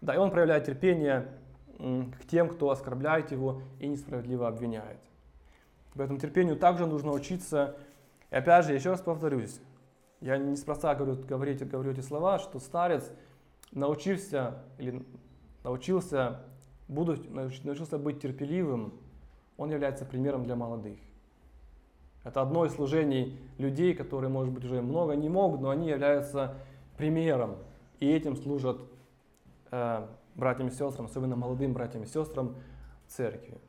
Да, 0.00 0.14
и 0.14 0.18
он 0.18 0.30
проявляет 0.30 0.66
терпение 0.66 1.28
к 1.78 2.26
тем, 2.30 2.48
кто 2.48 2.70
оскорбляет 2.70 3.32
его 3.32 3.62
и 3.80 3.88
несправедливо 3.88 4.48
обвиняет. 4.48 5.00
Поэтому 5.94 6.18
терпению 6.18 6.56
также 6.56 6.86
нужно 6.86 7.12
учиться. 7.12 7.76
И 8.30 8.34
опять 8.34 8.66
же, 8.66 8.74
еще 8.74 8.90
раз 8.90 9.00
повторюсь, 9.00 9.60
я 10.20 10.36
неспроста 10.36 10.94
говорю, 10.94 11.22
говорю, 11.22 11.56
говорю 11.66 11.92
эти 11.92 12.00
слова, 12.00 12.38
что 12.38 12.60
старец 12.60 13.10
научился 13.72 14.62
или 14.78 15.04
научился, 15.64 16.40
буду, 16.88 17.16
научился 17.30 17.98
быть 17.98 18.20
терпеливым, 18.20 18.92
он 19.56 19.70
является 19.70 20.04
примером 20.04 20.44
для 20.44 20.56
молодых. 20.56 20.98
Это 22.24 22.40
одно 22.40 22.64
из 22.64 22.74
служений 22.74 23.38
людей, 23.58 23.94
которые, 23.94 24.30
может 24.30 24.52
быть, 24.52 24.64
уже 24.64 24.80
много 24.80 25.14
не 25.14 25.28
могут, 25.28 25.60
но 25.60 25.70
они 25.70 25.88
являются 25.88 26.54
примером. 26.96 27.56
И 27.98 28.08
этим 28.08 28.36
служат 28.36 28.80
э, 29.70 30.06
братьям 30.34 30.68
и 30.68 30.70
сестрам, 30.70 31.06
особенно 31.06 31.36
молодым 31.36 31.72
братьям 31.72 32.04
и 32.04 32.06
сестрам 32.06 32.54
церкви. 33.08 33.60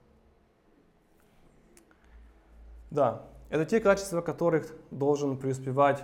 Да, 2.91 3.23
это 3.49 3.65
те 3.65 3.79
качества, 3.79 4.21
которых 4.21 4.71
должен 4.91 5.37
преуспевать 5.37 6.03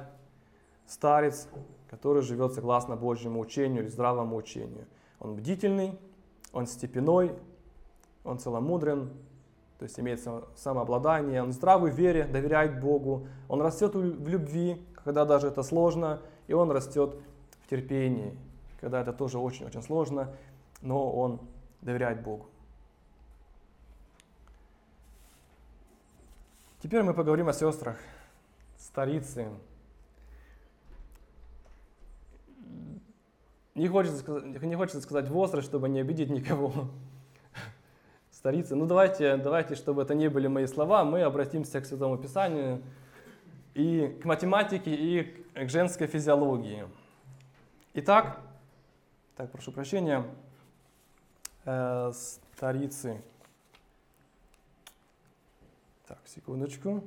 старец, 0.87 1.47
который 1.87 2.23
живет 2.23 2.53
согласно 2.53 2.95
Божьему 2.95 3.39
учению 3.39 3.83
или 3.83 3.89
здравому 3.89 4.35
учению. 4.35 4.87
Он 5.19 5.35
бдительный, 5.35 5.97
он 6.51 6.65
степеной, 6.65 7.35
он 8.23 8.39
целомудрен, 8.39 9.11
то 9.79 9.83
есть 9.83 9.97
имеет 9.97 10.19
самообладание, 10.57 11.41
он 11.41 11.53
здравый 11.53 11.91
в 11.91 11.95
вере, 11.95 12.25
доверяет 12.25 12.81
Богу, 12.81 13.27
он 13.47 13.61
растет 13.61 13.95
в 13.95 14.27
любви, 14.27 14.85
когда 15.05 15.23
даже 15.23 15.47
это 15.47 15.63
сложно, 15.63 16.21
и 16.47 16.53
он 16.53 16.69
растет 16.69 17.15
в 17.63 17.69
терпении, 17.69 18.37
когда 18.81 18.99
это 18.99 19.13
тоже 19.13 19.39
очень-очень 19.39 19.81
сложно, 19.81 20.35
но 20.81 21.09
он 21.09 21.39
доверяет 21.79 22.21
Богу. 22.21 22.47
Теперь 26.83 27.01
мы 27.03 27.13
поговорим 27.13 27.47
о 27.47 27.53
сестрах, 27.53 27.97
старицы. 28.77 29.47
Не 33.75 33.87
хочется, 33.87 34.29
не 34.41 34.75
хочется 34.75 34.99
сказать 34.99 35.29
возраст, 35.29 35.65
чтобы 35.65 35.87
не 35.87 36.01
обидеть 36.01 36.29
никого 36.29 36.89
старицы. 38.39 38.73
Ну 38.73 38.85
давайте, 38.85 39.35
давайте, 39.35 39.75
чтобы 39.75 40.01
это 40.01 40.15
не 40.15 40.29
были 40.29 40.47
мои 40.47 40.65
слова, 40.65 41.03
мы 41.03 41.23
обратимся 41.23 41.81
к 41.81 41.85
Святому 41.85 42.17
Писанию 42.17 42.81
и 43.73 44.17
к 44.21 44.23
математике, 44.23 44.95
и 44.95 45.23
к 45.53 45.69
женской 45.69 46.07
физиологии. 46.07 46.87
Итак, 47.95 48.39
так, 49.35 49.51
прошу 49.51 49.73
прощения, 49.73 50.25
э, 51.65 52.13
старицы. 52.13 53.21
Так, 56.07 56.19
секундочку. 56.25 57.03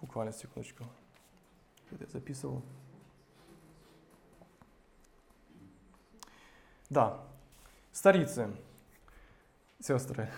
Буквально 0.00 0.32
секундочку. 0.32 0.84
Я 1.92 2.06
записывал. 2.08 2.64
Да, 6.90 7.20
старицы, 7.92 8.48
сестры, 9.80 10.30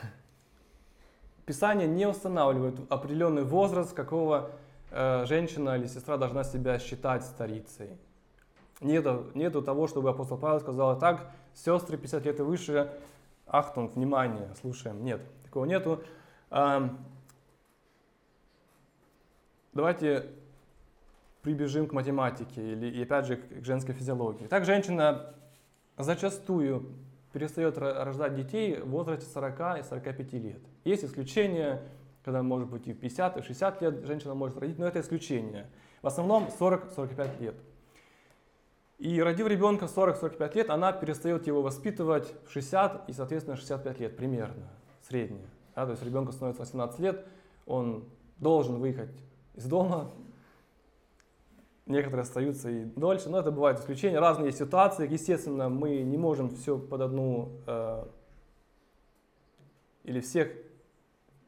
Писание 1.50 1.88
не 1.88 2.06
устанавливает 2.06 2.76
определенный 2.92 3.42
возраст, 3.42 3.92
какого 3.92 4.52
э, 4.92 5.24
женщина 5.26 5.76
или 5.76 5.88
сестра 5.88 6.16
должна 6.16 6.44
себя 6.44 6.78
считать 6.78 7.24
старицей. 7.24 7.90
Нету, 8.80 9.26
нету 9.34 9.60
того, 9.60 9.88
чтобы 9.88 10.10
апостол 10.10 10.38
Павел 10.38 10.60
сказал, 10.60 10.96
так, 10.96 11.28
сестры 11.54 11.96
50 11.96 12.24
лет 12.24 12.38
и 12.38 12.42
выше, 12.42 12.92
ахтунг, 13.48 13.96
внимание, 13.96 14.54
слушаем. 14.60 15.02
Нет, 15.04 15.20
такого 15.42 15.64
нету. 15.64 16.04
Э, 16.50 16.88
давайте 19.72 20.26
прибежим 21.42 21.88
к 21.88 21.92
математике 21.92 22.72
или, 22.72 22.86
и 22.86 23.02
опять 23.02 23.26
же 23.26 23.38
к 23.38 23.64
женской 23.64 23.94
физиологии. 23.94 24.46
Так 24.46 24.64
женщина 24.64 25.34
зачастую 26.02 26.86
перестает 27.32 27.78
рождать 27.78 28.34
детей 28.34 28.80
в 28.80 28.90
возрасте 28.90 29.26
40 29.32 29.80
и 29.80 29.82
45 29.82 30.32
лет. 30.34 30.60
Есть 30.84 31.04
исключения, 31.04 31.82
когда 32.24 32.42
может 32.42 32.68
быть 32.68 32.86
и 32.86 32.92
в 32.92 32.98
50, 32.98 33.36
и 33.36 33.40
в 33.40 33.44
60 33.44 33.82
лет 33.82 34.06
женщина 34.06 34.34
может 34.34 34.58
родить, 34.58 34.78
но 34.78 34.86
это 34.86 35.00
исключение. 35.00 35.66
В 36.02 36.06
основном 36.06 36.48
40-45 36.58 37.40
лет. 37.40 37.54
И 38.98 39.22
родив 39.22 39.46
ребенка 39.46 39.86
40-45 39.86 40.56
лет, 40.56 40.70
она 40.70 40.92
перестает 40.92 41.46
его 41.46 41.62
воспитывать 41.62 42.34
в 42.46 42.52
60 42.52 43.08
и, 43.08 43.12
соответственно, 43.12 43.56
65 43.56 44.00
лет 44.00 44.16
примерно, 44.16 44.68
среднее. 45.08 45.46
Да, 45.74 45.86
то 45.86 45.92
есть 45.92 46.02
ребенку 46.02 46.32
становится 46.32 46.62
18 46.62 46.98
лет, 47.00 47.26
он 47.64 48.04
должен 48.38 48.76
выехать 48.76 49.10
из 49.54 49.64
дома, 49.64 50.10
некоторые 51.90 52.22
остаются 52.22 52.70
и 52.70 52.84
дольше, 52.84 53.28
но 53.28 53.40
это 53.40 53.50
бывает 53.50 53.78
исключения, 53.78 54.18
разные 54.18 54.52
ситуации. 54.52 55.10
Естественно, 55.10 55.68
мы 55.68 56.00
не 56.02 56.16
можем 56.16 56.50
все 56.50 56.78
под 56.78 57.00
одну 57.00 57.50
э, 57.66 58.04
или 60.04 60.20
всех 60.20 60.48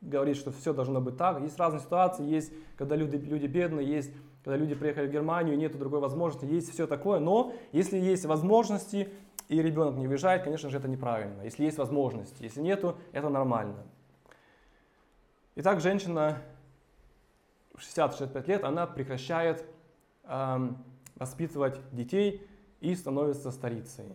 говорить, 0.00 0.36
что 0.36 0.50
все 0.50 0.72
должно 0.72 1.00
быть 1.00 1.16
так. 1.16 1.40
Есть 1.40 1.58
разные 1.58 1.80
ситуации, 1.80 2.28
есть, 2.28 2.52
когда 2.76 2.96
люди, 2.96 3.16
люди 3.16 3.46
бедные, 3.46 3.86
есть 3.86 4.12
когда 4.44 4.56
люди 4.56 4.74
приехали 4.74 5.06
в 5.06 5.10
Германию, 5.10 5.56
нет 5.56 5.78
другой 5.78 6.00
возможности, 6.00 6.52
есть 6.52 6.72
все 6.72 6.86
такое, 6.86 7.20
но 7.20 7.52
если 7.70 7.96
есть 7.96 8.24
возможности, 8.24 9.08
и 9.48 9.62
ребенок 9.62 9.96
не 9.96 10.08
выезжает, 10.08 10.42
конечно 10.42 10.68
же, 10.68 10.78
это 10.78 10.88
неправильно. 10.88 11.42
Если 11.42 11.64
есть 11.64 11.78
возможности, 11.78 12.42
если 12.42 12.60
нету, 12.60 12.96
это 13.12 13.28
нормально. 13.28 13.84
Итак, 15.56 15.80
женщина 15.80 16.38
в 17.74 17.80
60-65 17.80 18.46
лет, 18.48 18.64
она 18.64 18.86
прекращает 18.86 19.64
воспитывать 20.24 21.80
детей 21.92 22.46
и 22.80 22.94
становится 22.94 23.50
старицей. 23.50 24.06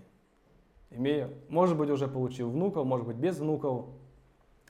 Имея, 0.90 1.30
может 1.50 1.78
быть, 1.78 1.90
уже 1.90 2.08
получил 2.08 2.50
внуков, 2.50 2.86
может 2.86 3.06
быть, 3.06 3.18
без 3.18 3.40
внуков. 3.40 3.86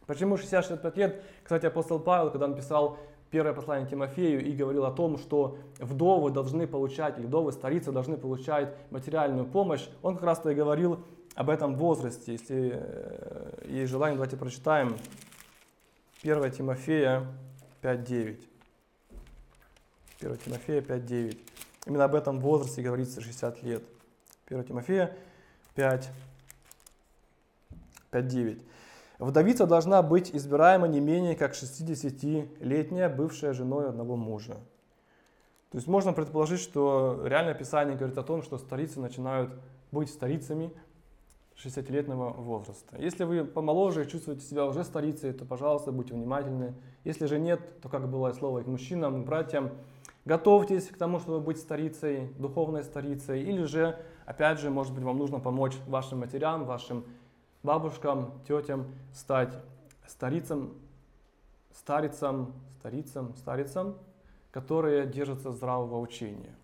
Почему 0.06 0.36
60-65 0.36 0.98
лет? 0.98 1.24
Кстати, 1.44 1.66
апостол 1.66 2.00
Павел, 2.00 2.32
когда 2.32 2.46
он 2.46 2.56
писал 2.56 2.98
первое 3.30 3.54
послание 3.54 3.88
Тимофею 3.88 4.44
и 4.44 4.54
говорил 4.54 4.86
о 4.86 4.92
том, 4.92 5.18
что 5.18 5.58
вдовы 5.80 6.32
должны 6.32 6.66
получать, 6.66 7.20
или 7.20 7.26
вдовы, 7.26 7.52
старицы 7.52 7.92
должны 7.92 8.18
получать 8.18 8.74
материальную 8.90 9.46
помощь, 9.46 9.88
он 10.02 10.16
как 10.16 10.24
раз-то 10.24 10.50
и 10.50 10.56
говорил 10.56 11.04
об 11.36 11.50
этом 11.50 11.76
возрасте. 11.76 12.32
Если 12.34 12.72
э, 12.74 13.66
есть 13.68 13.92
желание, 13.92 14.16
давайте 14.16 14.38
прочитаем 14.38 14.98
1 16.24 16.52
Тимофея 16.52 17.28
5.9. 17.84 18.47
1 20.20 20.38
Тимофея 20.38 20.82
5.9. 20.82 21.38
Именно 21.86 22.06
об 22.06 22.16
этом 22.16 22.40
возрасте 22.40 22.82
говорится 22.82 23.22
60 23.22 23.64
лет. 23.64 23.84
1 24.48 24.64
Тимофея 24.64 25.16
5, 25.76 26.10
5.9. 28.12 28.62
Вдовица 29.20 29.66
должна 29.66 30.02
быть 30.04 30.36
избираема 30.36 30.88
не 30.88 31.00
менее 31.00 31.36
как 31.36 31.54
60-летняя, 31.54 33.10
бывшая 33.10 33.54
женой 33.54 33.90
одного 33.90 34.16
мужа. 34.16 34.58
То 35.72 35.78
есть 35.78 35.88
можно 35.88 36.14
предположить, 36.14 36.62
что 36.62 37.22
реальное 37.26 37.54
Писание 37.54 37.96
говорит 37.96 38.18
о 38.18 38.24
том, 38.24 38.42
что 38.42 38.58
старицы 38.58 39.00
начинают 39.00 39.52
быть 39.92 40.10
старицами 40.10 40.72
60-летнего 41.58 42.30
возраста. 42.34 42.96
Если 43.00 43.24
вы 43.24 43.44
помоложе 43.44 44.06
и 44.06 44.08
чувствуете 44.08 44.46
себя 44.46 44.66
уже 44.66 44.84
старицей, 44.84 45.34
то, 45.34 45.46
пожалуйста, 45.46 45.92
будьте 45.92 46.14
внимательны. 46.14 46.76
Если 47.04 47.26
же 47.26 47.40
нет, 47.40 47.82
то, 47.82 47.90
как 47.90 48.08
было 48.10 48.32
слово 48.34 48.60
и 48.60 48.64
мужчинам, 48.66 49.24
к 49.24 49.26
братьям, 49.26 49.72
готовьтесь 50.28 50.90
к 50.90 50.98
тому, 50.98 51.20
чтобы 51.20 51.40
быть 51.40 51.58
старицей, 51.58 52.28
духовной 52.38 52.84
старицей. 52.84 53.42
Или 53.42 53.64
же, 53.64 53.98
опять 54.26 54.60
же, 54.60 54.70
может 54.70 54.94
быть, 54.94 55.04
вам 55.04 55.18
нужно 55.18 55.40
помочь 55.40 55.74
вашим 55.88 56.20
матерям, 56.20 56.66
вашим 56.66 57.06
бабушкам, 57.64 58.34
тетям 58.46 58.88
стать 59.14 59.58
старицам, 60.06 60.74
старицам, 61.72 62.54
старицам, 62.80 63.36
старицам, 63.38 63.98
которые 64.52 65.08
держатся 65.08 65.52
здравого 65.54 65.98
учения. 66.00 66.56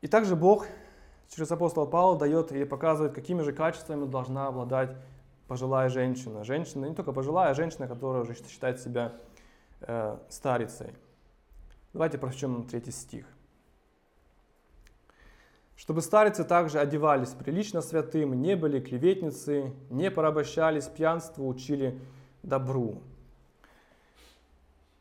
И 0.00 0.08
также 0.08 0.36
Бог 0.36 0.66
через 1.28 1.50
апостола 1.50 1.86
Павла 1.86 2.18
дает 2.18 2.50
или 2.52 2.64
показывает, 2.64 3.12
какими 3.12 3.42
же 3.42 3.52
качествами 3.52 4.06
должна 4.06 4.46
обладать 4.46 4.96
пожилая 5.48 5.90
женщина. 5.90 6.44
Женщина, 6.44 6.86
не 6.86 6.94
только 6.94 7.12
пожилая, 7.12 7.50
а 7.50 7.54
женщина, 7.54 7.86
которая 7.86 8.22
уже 8.22 8.34
считает 8.34 8.80
себя 8.80 9.12
э, 9.86 10.18
старицей. 10.28 10.94
Давайте 11.92 12.18
прочтем 12.18 12.66
третий 12.66 12.90
стих 12.90 13.26
чтобы 15.76 16.02
старицы 16.02 16.44
также 16.44 16.78
одевались 16.78 17.30
прилично 17.30 17.82
святым, 17.82 18.40
не 18.40 18.56
были 18.56 18.80
клеветницы, 18.80 19.72
не 19.90 20.10
порабощались 20.10 20.86
пьянству, 20.86 21.46
учили 21.48 22.00
добру. 22.42 23.02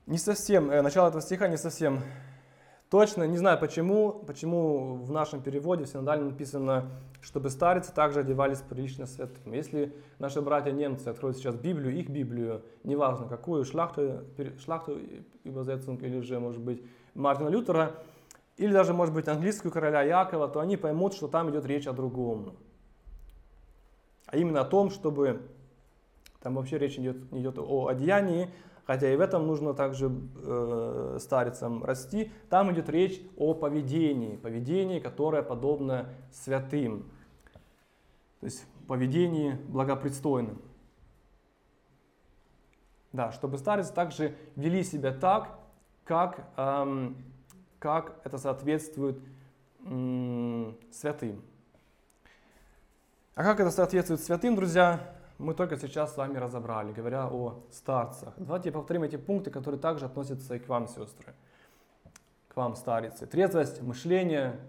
Не 0.05 0.17
совсем, 0.17 0.69
э, 0.69 0.81
начало 0.81 1.07
этого 1.09 1.21
стиха 1.21 1.47
не 1.47 1.57
совсем 1.57 2.01
точно, 2.93 3.23
не 3.23 3.37
знаю 3.37 3.57
почему, 3.57 4.23
почему 4.27 4.97
в 4.97 5.11
нашем 5.11 5.41
переводе 5.41 5.85
в 5.85 5.87
синодальном 5.87 6.29
написано, 6.29 6.91
чтобы 7.21 7.49
старицы 7.49 7.91
также 7.91 8.19
одевались 8.19 8.59
прилично 8.59 9.07
святым. 9.07 9.51
Если 9.51 9.95
наши 10.19 10.41
братья-немцы 10.41 11.07
откроют 11.07 11.37
сейчас 11.37 11.55
Библию, 11.55 11.97
их 11.97 12.11
Библию, 12.11 12.61
неважно 12.83 13.27
какую, 13.27 13.65
шлахту, 13.65 14.25
шлахту 14.63 14.99
или 15.43 16.19
же, 16.19 16.39
может 16.39 16.61
быть, 16.61 16.83
Мартина 17.15 17.49
Лютера, 17.49 17.95
или 18.57 18.71
даже, 18.71 18.93
может 18.93 19.15
быть, 19.15 19.27
английскую 19.27 19.71
короля 19.71 20.03
Якова, 20.03 20.47
то 20.47 20.59
они 20.59 20.77
поймут, 20.77 21.15
что 21.15 21.27
там 21.27 21.49
идет 21.49 21.65
речь 21.65 21.87
о 21.87 21.93
другом. 21.93 22.55
А 24.27 24.37
именно 24.37 24.61
о 24.61 24.65
том, 24.65 24.91
чтобы 24.91 25.41
там 26.43 26.53
вообще 26.53 26.77
речь 26.77 26.99
идет, 26.99 27.17
идет 27.31 27.57
о 27.57 27.87
одеянии, 27.87 28.51
хотя 28.85 29.11
и 29.11 29.15
в 29.15 29.21
этом 29.21 29.47
нужно 29.47 29.73
также 29.73 30.11
э, 30.35 31.17
старицам 31.19 31.83
расти. 31.83 32.31
Там 32.49 32.71
идет 32.73 32.89
речь 32.89 33.21
о 33.37 33.53
поведении, 33.53 34.35
поведении, 34.35 34.99
которое 34.99 35.41
подобно 35.41 36.09
святым, 36.31 37.03
то 38.39 38.45
есть 38.45 38.65
поведении 38.87 39.53
благопристойным. 39.67 40.61
Да, 43.11 43.31
чтобы 43.31 43.57
старицы 43.57 43.93
также 43.93 44.35
вели 44.55 44.83
себя 44.83 45.13
так, 45.13 45.59
как 46.03 46.49
эм, 46.57 47.15
как 47.83 48.15
это 48.23 48.37
соответствует 48.37 49.19
святым. 49.81 51.43
А 53.35 53.43
как 53.43 53.59
это 53.59 53.71
соответствует 53.71 54.21
святым, 54.21 54.55
друзья, 54.55 55.15
мы 55.43 55.53
только 55.53 55.77
сейчас 55.77 56.13
с 56.13 56.17
вами 56.17 56.37
разобрали, 56.37 56.93
говоря 56.93 57.27
о 57.27 57.61
старцах. 57.69 58.33
Давайте 58.37 58.71
повторим 58.71 59.03
эти 59.03 59.17
пункты, 59.17 59.51
которые 59.51 59.79
также 59.79 60.05
относятся 60.05 60.55
и 60.55 60.59
к 60.59 60.69
вам, 60.69 60.87
сестры, 60.87 61.33
к 62.47 62.55
вам, 62.55 62.75
старицы. 62.75 63.27
Трезвость, 63.27 63.81
мышление, 63.81 64.59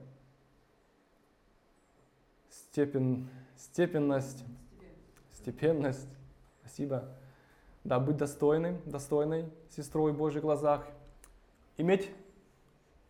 степен, 2.51 3.29
степенность, 3.57 4.45
степенность, 5.33 6.09
спасибо. 6.61 7.09
Да, 7.85 8.01
быть 8.01 8.16
достойным, 8.16 8.81
достойной 8.85 9.49
сестрой 9.70 10.12
в 10.12 10.16
Божьих 10.16 10.43
глазах, 10.43 10.87
иметь 11.77 12.11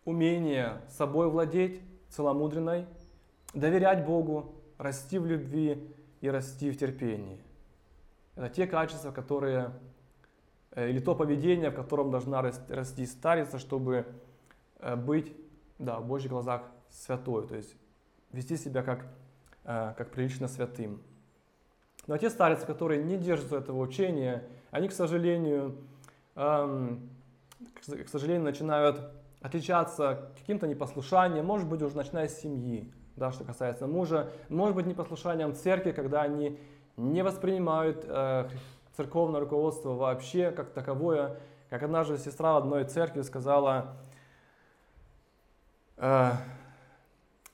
умение 0.04 0.82
собой 0.90 1.30
владеть, 1.30 1.80
целомудренной, 2.10 2.86
доверять 3.54 4.04
Богу, 4.04 4.54
расти 4.76 5.18
в 5.18 5.26
любви 5.26 5.90
и 6.20 6.28
расти 6.28 6.70
в 6.70 6.76
терпении. 6.76 7.43
Это 8.36 8.48
те 8.48 8.66
качества, 8.66 9.12
которые, 9.12 9.72
э, 10.72 10.90
или 10.90 10.98
то 10.98 11.14
поведение, 11.14 11.70
в 11.70 11.74
котором 11.74 12.10
должна 12.10 12.42
расти 12.42 13.06
старица, 13.06 13.58
чтобы 13.58 14.06
э, 14.80 14.96
быть 14.96 15.32
да, 15.78 16.00
в 16.00 16.06
Божьих 16.06 16.30
глазах 16.30 16.62
святой, 16.90 17.46
то 17.46 17.54
есть 17.56 17.76
вести 18.32 18.56
себя 18.56 18.82
как, 18.82 19.06
э, 19.64 19.94
как 19.96 20.10
прилично 20.10 20.48
святым. 20.48 21.00
Но 22.06 22.18
те 22.18 22.28
старицы, 22.28 22.66
которые 22.66 23.02
не 23.02 23.16
держатся 23.16 23.56
этого 23.56 23.80
учения, 23.80 24.44
они, 24.70 24.88
к 24.88 24.92
сожалению, 24.92 25.78
эм, 26.34 27.08
к 27.80 28.08
сожалению, 28.08 28.42
начинают 28.42 29.00
отличаться 29.40 30.30
каким-то 30.38 30.66
непослушанием, 30.66 31.46
может 31.46 31.68
быть, 31.68 31.80
уже 31.82 31.96
начиная 31.96 32.28
с 32.28 32.40
семьи, 32.40 32.92
да, 33.16 33.30
что 33.32 33.44
касается 33.44 33.86
мужа, 33.86 34.30
может 34.48 34.74
быть, 34.74 34.86
непослушанием 34.86 35.54
церкви, 35.54 35.92
когда 35.92 36.22
они 36.22 36.58
не 36.96 37.22
воспринимают 37.22 38.04
э, 38.06 38.48
церковное 38.96 39.40
руководство 39.40 39.94
вообще 39.94 40.50
как 40.50 40.70
таковое. 40.70 41.36
Как 41.70 41.82
однажды 41.82 42.18
сестра 42.18 42.54
в 42.54 42.56
одной 42.58 42.84
церкви 42.84 43.22
сказала, 43.22 43.96
э, 45.96 46.30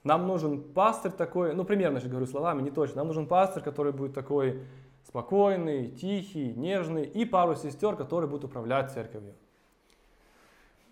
нам 0.04 0.26
нужен 0.26 0.62
пастырь 0.62 1.12
такой, 1.12 1.54
ну 1.54 1.64
примерно 1.64 2.00
же 2.00 2.08
говорю 2.08 2.26
словами, 2.26 2.62
не 2.62 2.70
точно, 2.70 2.96
нам 2.96 3.08
нужен 3.08 3.26
пастырь, 3.26 3.62
который 3.62 3.92
будет 3.92 4.14
такой 4.14 4.62
спокойный, 5.06 5.90
тихий, 5.90 6.54
нежный, 6.54 7.04
и 7.04 7.24
пару 7.24 7.54
сестер, 7.56 7.96
которые 7.96 8.28
будут 8.28 8.44
управлять 8.44 8.92
церковью. 8.92 9.34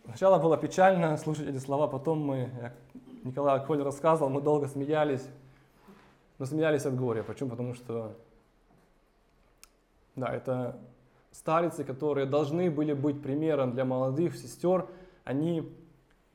Сначала 0.05 0.39
было 0.39 0.57
печально 0.57 1.17
слушать 1.19 1.49
эти 1.49 1.59
слова, 1.59 1.87
потом 1.87 2.21
мы, 2.21 2.73
Николай 3.25 3.65
Коль 3.65 3.83
рассказывал, 3.83 4.31
мы 4.31 4.41
долго 4.41 4.67
смеялись, 4.67 5.27
но 6.39 6.47
смеялись 6.47 6.87
от 6.87 6.97
горя. 6.97 7.23
Почему? 7.23 7.51
Потому 7.51 7.75
что, 7.75 8.17
да, 10.19 10.29
это 10.35 10.79
старицы, 11.31 11.85
которые 11.85 12.27
должны 12.27 12.71
были 12.71 12.93
быть 12.93 13.23
примером 13.23 13.73
для 13.73 13.85
молодых 13.85 14.37
сестер, 14.37 14.87
они 15.25 15.73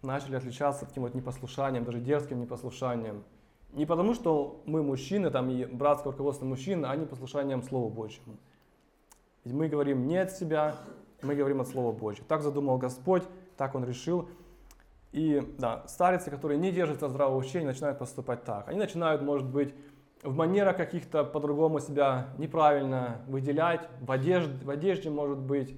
начали 0.02 0.36
отличаться 0.36 0.86
таким 0.86 1.04
вот 1.04 1.14
непослушанием, 1.14 1.84
даже 1.84 2.00
дерзким 2.00 2.40
непослушанием. 2.42 3.24
Не 3.72 3.86
потому, 3.86 4.14
что 4.14 4.62
мы 4.66 4.84
мужчины, 4.84 5.32
там 5.32 5.50
и 5.50 5.66
братское 5.66 6.12
руководство 6.12 6.46
мужчин, 6.46 6.86
а 6.86 6.96
не 6.96 7.06
послушанием 7.06 7.64
Слову 7.64 7.90
Божьему. 7.90 8.38
Ведь 9.44 9.54
мы 9.54 9.68
говорим 9.68 10.08
не 10.08 10.18
от 10.18 10.32
себя, 10.32 10.76
мы 11.24 11.36
говорим 11.36 11.60
от 11.62 11.68
Слова 11.68 11.92
Божьего. 11.92 12.26
Так 12.28 12.44
задумал 12.44 12.78
Господь, 12.78 13.24
так 13.58 13.74
Он 13.74 13.84
решил. 13.84 14.30
И 15.12 15.42
да, 15.58 15.84
старицы, 15.88 16.30
которые 16.30 16.60
не 16.60 16.72
держатся 16.72 17.10
здравого 17.10 17.38
учения, 17.38 17.68
начинают 17.68 17.98
поступать 17.98 18.44
так. 18.44 18.68
Они 18.68 18.78
начинают, 18.78 19.22
может 19.24 19.48
быть, 19.48 19.74
в 20.24 20.36
манерах 20.36 20.78
каких-то 20.78 21.24
по-другому 21.24 21.80
себя 21.80 22.30
неправильно 22.38 23.22
выделять, 23.28 23.88
в 24.02 24.12
одежде, 24.12 24.66
в 24.66 24.70
одежде 24.70 25.10
может 25.10 25.38
быть, 25.38 25.76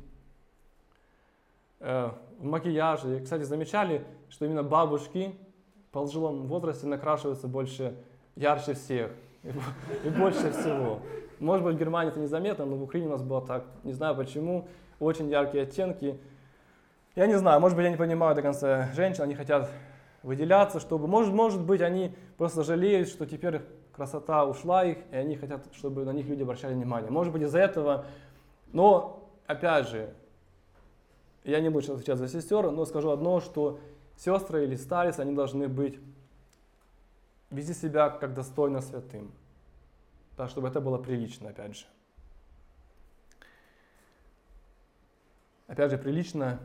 э, 1.80 2.12
в 2.40 2.44
макияже. 2.44 3.18
И, 3.18 3.24
кстати, 3.24 3.44
замечали, 3.44 4.06
что 4.30 4.46
именно 4.46 4.64
бабушки 4.64 5.36
в 5.90 5.92
пожилом 5.92 6.48
возрасте 6.48 6.88
накрашиваются 6.88 7.48
больше, 7.48 7.96
ярче 8.36 8.74
всех 8.74 9.12
и 10.04 10.10
больше 10.10 10.52
всего. 10.52 11.00
Может 11.40 11.66
быть, 11.66 11.76
в 11.76 11.80
Германии 11.80 12.12
это 12.12 12.20
незаметно, 12.20 12.66
но 12.66 12.76
в 12.76 12.84
Украине 12.84 13.08
у 13.08 13.12
нас 13.12 13.22
было 13.22 13.46
так. 13.46 13.66
Не 13.84 13.94
знаю 13.94 14.16
почему. 14.16 14.68
Очень 15.00 15.30
яркие 15.30 15.64
оттенки. 15.64 16.20
Я 17.16 17.28
не 17.28 17.38
знаю, 17.38 17.60
может 17.60 17.76
быть, 17.76 17.86
я 17.86 17.92
не 17.92 17.98
понимаю 17.98 18.36
до 18.36 18.42
конца 18.42 18.90
женщин, 18.94 19.24
они 19.24 19.36
хотят 19.36 19.70
выделяться, 20.24 20.80
чтобы, 20.80 21.08
может, 21.08 21.34
может 21.34 21.62
быть, 21.62 21.82
они 21.82 22.16
просто 22.38 22.64
жалеют, 22.64 23.10
что 23.10 23.26
теперь 23.26 23.62
красота 23.96 24.46
ушла 24.46 24.84
их, 24.84 24.98
и 25.12 25.16
они 25.16 25.36
хотят, 25.38 25.66
чтобы 25.74 26.04
на 26.04 26.12
них 26.12 26.28
люди 26.28 26.44
обращали 26.44 26.74
внимание. 26.74 27.10
Может 27.10 27.32
быть, 27.32 27.44
из-за 27.44 27.60
этого, 27.60 28.06
но, 28.74 29.30
опять 29.48 29.88
же, 29.88 30.14
я 31.46 31.62
не 31.62 31.70
буду 31.70 31.84
сейчас 31.84 31.96
отвечать 31.96 32.18
за 32.18 32.28
сестер, 32.28 32.70
но 32.72 32.86
скажу 32.86 33.10
одно, 33.10 33.40
что 33.40 33.80
сестры 34.18 34.66
или 34.66 34.76
старец, 34.76 35.20
они 35.20 35.34
должны 35.34 35.68
быть, 35.68 36.00
вести 37.52 37.74
себя 37.74 38.10
как 38.10 38.34
достойно 38.34 38.82
святым. 38.82 39.32
Да, 40.36 40.50
чтобы 40.50 40.68
это 40.68 40.82
было 40.82 40.98
прилично, 40.98 41.50
опять 41.50 41.78
же. 41.78 41.86
Опять 45.68 45.92
же, 45.92 45.98
прилично 45.98 46.60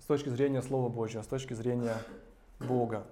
с 0.00 0.04
точки 0.04 0.28
зрения 0.28 0.62
Слова 0.62 0.88
Божьего, 0.88 1.22
с 1.22 1.26
точки 1.26 1.54
зрения 1.54 1.96
Бога. 2.60 3.06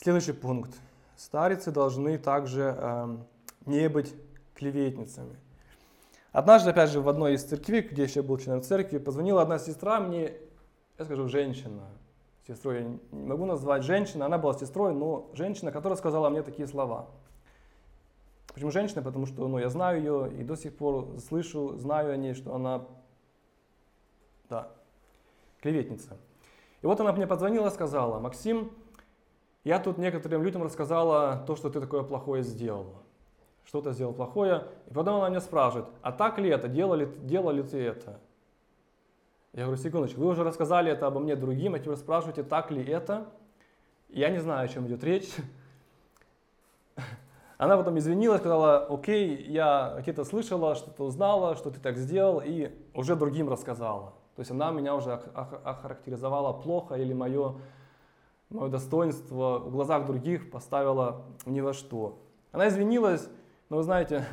Следующий 0.00 0.32
пункт. 0.32 0.70
Старицы 1.16 1.72
должны 1.72 2.18
также 2.18 2.72
э, 2.78 3.16
не 3.66 3.88
быть 3.88 4.14
клеветницами. 4.54 5.34
Однажды, 6.30 6.70
опять 6.70 6.90
же, 6.90 7.00
в 7.00 7.08
одной 7.08 7.34
из 7.34 7.42
церквей, 7.42 7.80
где 7.80 8.04
еще 8.04 8.22
был 8.22 8.38
членом 8.38 8.62
церкви, 8.62 8.98
позвонила 8.98 9.42
одна 9.42 9.58
сестра 9.58 9.98
мне, 9.98 10.34
я 10.98 11.04
скажу, 11.04 11.26
женщина. 11.26 11.82
Сестрой 12.46 12.76
я 12.76 12.82
не 13.10 13.26
могу 13.26 13.44
назвать 13.44 13.82
женщина, 13.82 14.26
она 14.26 14.38
была 14.38 14.54
сестрой, 14.54 14.94
но 14.94 15.32
женщина, 15.34 15.72
которая 15.72 15.96
сказала 15.96 16.30
мне 16.30 16.42
такие 16.42 16.68
слова. 16.68 17.08
Почему 18.54 18.70
женщина? 18.70 19.02
Потому 19.02 19.26
что 19.26 19.48
ну, 19.48 19.58
я 19.58 19.68
знаю 19.68 19.98
ее 19.98 20.32
и 20.32 20.44
до 20.44 20.54
сих 20.54 20.76
пор 20.76 21.18
слышу, 21.18 21.76
знаю 21.76 22.12
о 22.12 22.16
ней, 22.16 22.34
что 22.34 22.54
она, 22.54 22.86
да, 24.48 24.70
клеветница. 25.60 26.18
И 26.82 26.86
вот 26.86 27.00
она 27.00 27.12
мне 27.12 27.26
позвонила 27.26 27.68
сказала, 27.70 28.20
Максим, 28.20 28.70
я 29.68 29.78
тут 29.78 29.98
некоторым 29.98 30.42
людям 30.42 30.62
рассказала 30.62 31.44
то, 31.46 31.54
что 31.54 31.68
ты 31.68 31.78
такое 31.78 32.02
плохое 32.02 32.42
сделал. 32.42 32.94
Что-то 33.66 33.92
сделал 33.92 34.14
плохое. 34.14 34.64
И 34.86 34.94
потом 34.94 35.16
она 35.16 35.28
меня 35.28 35.40
спрашивает, 35.40 35.84
а 36.00 36.10
так 36.10 36.38
ли 36.38 36.48
это, 36.48 36.68
делали, 36.68 37.04
делали 37.24 37.60
ты 37.60 37.76
это? 37.76 38.18
Я 39.52 39.64
говорю, 39.64 39.78
секундочку, 39.78 40.20
вы 40.22 40.28
уже 40.28 40.42
рассказали 40.42 40.90
это 40.90 41.06
обо 41.06 41.20
мне 41.20 41.36
другим, 41.36 41.74
а 41.74 41.78
теперь 41.78 41.96
спрашиваете, 41.96 42.44
так 42.44 42.70
ли 42.70 42.82
это? 42.82 43.26
Я 44.08 44.30
не 44.30 44.38
знаю, 44.38 44.64
о 44.64 44.68
чем 44.68 44.86
идет 44.86 45.04
речь. 45.04 45.28
Она 47.58 47.76
потом 47.76 47.98
извинилась, 47.98 48.40
сказала, 48.40 48.86
окей, 48.86 49.36
я 49.48 49.98
где-то 50.00 50.24
слышала, 50.24 50.76
что-то 50.76 51.04
узнала, 51.04 51.56
что 51.56 51.70
ты 51.70 51.78
так 51.78 51.98
сделал, 51.98 52.40
и 52.42 52.70
уже 52.94 53.16
другим 53.16 53.50
рассказала. 53.50 54.14
То 54.34 54.40
есть 54.40 54.50
она 54.50 54.70
меня 54.70 54.94
уже 54.94 55.12
охарактеризовала 55.12 56.54
плохо 56.54 56.94
или 56.94 57.12
мое 57.12 57.56
мое 58.50 58.68
достоинство 58.68 59.58
в 59.58 59.70
глазах 59.70 60.06
других 60.06 60.50
поставила 60.50 61.22
ни 61.46 61.60
во 61.60 61.72
что. 61.72 62.18
Она 62.52 62.68
извинилась, 62.68 63.28
но 63.68 63.78
вы 63.78 63.82
знаете, 63.82 64.24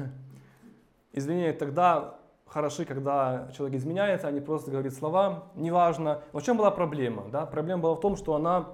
извинения 1.12 1.54
тогда 1.54 2.20
хороши, 2.46 2.86
когда 2.86 3.50
человек 3.56 3.78
изменяется, 3.78 4.28
а 4.28 4.32
не 4.32 4.40
просто 4.40 4.72
говорит 4.72 4.94
слова, 4.94 5.46
неважно. 5.56 6.22
Но 6.32 6.40
в 6.40 6.44
чем 6.44 6.58
была 6.58 6.72
проблема? 6.72 7.26
Да? 7.30 7.46
Проблема 7.46 7.82
была 7.82 7.96
в 7.96 8.00
том, 8.00 8.16
что 8.16 8.36
она 8.36 8.70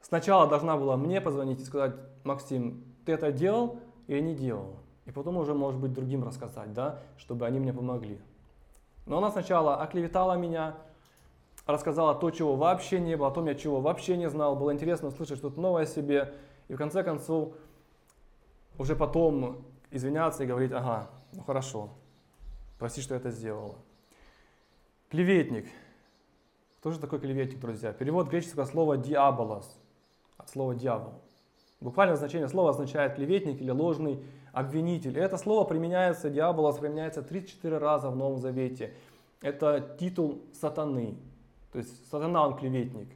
сначала 0.00 0.48
должна 0.48 0.76
была 0.76 0.96
мне 0.96 1.20
позвонить 1.20 1.60
и 1.60 1.64
сказать, 1.64 1.94
Максим, 2.24 2.82
ты 3.04 3.12
это 3.12 3.30
делал 3.30 3.78
или 4.08 4.20
не 4.20 4.34
делал? 4.34 4.76
И 5.06 5.10
потом 5.10 5.36
уже, 5.36 5.54
может 5.54 5.80
быть, 5.80 5.92
другим 5.92 6.24
рассказать, 6.24 6.72
да, 6.72 6.98
чтобы 7.16 7.46
они 7.46 7.60
мне 7.60 7.72
помогли. 7.72 8.18
Но 9.06 9.18
она 9.18 9.30
сначала 9.30 9.76
оклеветала 9.80 10.34
меня, 10.36 10.74
рассказала 11.68 12.14
то, 12.14 12.30
чего 12.30 12.56
вообще 12.56 12.98
не 12.98 13.16
было, 13.16 13.28
о 13.28 13.30
том, 13.30 13.46
я 13.46 13.54
чего 13.54 13.80
вообще 13.80 14.16
не 14.16 14.28
знал. 14.28 14.56
Было 14.56 14.72
интересно 14.72 15.08
услышать 15.08 15.38
что-то 15.38 15.60
новое 15.60 15.82
о 15.82 15.86
себе. 15.86 16.34
И 16.68 16.74
в 16.74 16.78
конце 16.78 17.04
концов, 17.04 17.52
уже 18.78 18.96
потом 18.96 19.64
извиняться 19.90 20.44
и 20.44 20.46
говорить, 20.46 20.72
ага, 20.72 21.10
ну 21.32 21.42
хорошо, 21.42 21.90
прости, 22.78 23.02
что 23.02 23.14
я 23.14 23.20
это 23.20 23.30
сделала. 23.30 23.74
Клеветник. 25.10 25.66
Кто 26.80 26.90
же 26.90 26.98
такой 26.98 27.20
клеветник, 27.20 27.60
друзья? 27.60 27.92
Перевод 27.92 28.28
греческого 28.28 28.64
слова 28.64 28.96
«диаболос» 28.96 29.78
от 30.38 30.48
слова 30.48 30.74
«дьявол». 30.74 31.20
Буквально 31.80 32.16
значение 32.16 32.48
слова 32.48 32.70
означает 32.70 33.14
клеветник 33.14 33.60
или 33.60 33.70
ложный 33.70 34.22
обвинитель. 34.52 35.18
Это 35.18 35.36
слово 35.36 35.64
применяется, 35.64 36.30
диаболос 36.30 36.78
применяется 36.78 37.22
34 37.22 37.78
раза 37.78 38.10
в 38.10 38.16
Новом 38.16 38.38
Завете. 38.38 38.94
Это 39.42 39.96
титул 39.98 40.40
сатаны. 40.52 41.16
То 41.78 41.82
есть 41.82 42.10
сатана, 42.10 42.44
он 42.44 42.56
клеветник, 42.56 43.06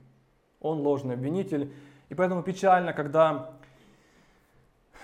он 0.60 0.82
ложный 0.82 1.14
обвинитель. 1.14 1.74
И 2.10 2.14
поэтому 2.14 2.44
печально, 2.44 2.92
когда 2.92 3.50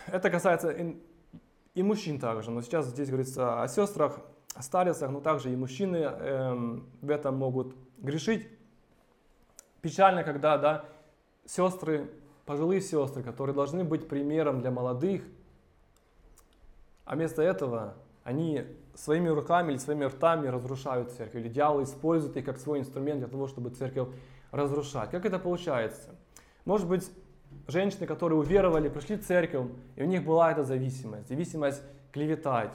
это 0.06 0.30
касается 0.30 0.70
и, 0.70 0.96
и 1.74 1.82
мужчин 1.82 2.20
также. 2.20 2.52
Но 2.52 2.62
сейчас 2.62 2.86
здесь 2.86 3.08
говорится 3.08 3.60
о 3.60 3.66
сестрах, 3.66 4.20
о 4.54 4.62
старицах, 4.62 5.10
но 5.10 5.20
также 5.20 5.52
и 5.52 5.56
мужчины 5.56 5.96
эм, 5.96 6.86
в 7.02 7.10
этом 7.10 7.36
могут 7.36 7.74
грешить. 7.98 8.48
Печально, 9.80 10.22
когда 10.22 10.56
да, 10.56 10.84
сестры, 11.44 12.08
пожилые 12.46 12.80
сестры, 12.80 13.24
которые 13.24 13.56
должны 13.56 13.82
быть 13.82 14.06
примером 14.06 14.60
для 14.60 14.70
молодых, 14.70 15.22
а 17.04 17.16
вместо 17.16 17.42
этого 17.42 17.96
они 18.22 18.62
своими 18.98 19.28
руками 19.28 19.72
или 19.72 19.78
своими 19.78 20.04
ртами 20.04 20.48
разрушают 20.48 21.12
церковь, 21.12 21.42
или 21.42 21.48
дьявол 21.48 21.84
использует 21.84 22.36
их 22.36 22.44
как 22.44 22.58
свой 22.58 22.80
инструмент 22.80 23.20
для 23.20 23.28
того, 23.28 23.46
чтобы 23.46 23.70
церковь 23.70 24.08
разрушать. 24.50 25.10
Как 25.10 25.24
это 25.24 25.38
получается? 25.38 26.14
Может 26.64 26.88
быть, 26.88 27.10
женщины, 27.68 28.06
которые 28.06 28.38
уверовали, 28.38 28.88
пришли 28.88 29.16
в 29.16 29.24
церковь, 29.24 29.68
и 29.94 30.02
у 30.02 30.06
них 30.06 30.24
была 30.24 30.50
эта 30.50 30.64
зависимость, 30.64 31.28
зависимость 31.28 31.82
клеветать. 32.12 32.74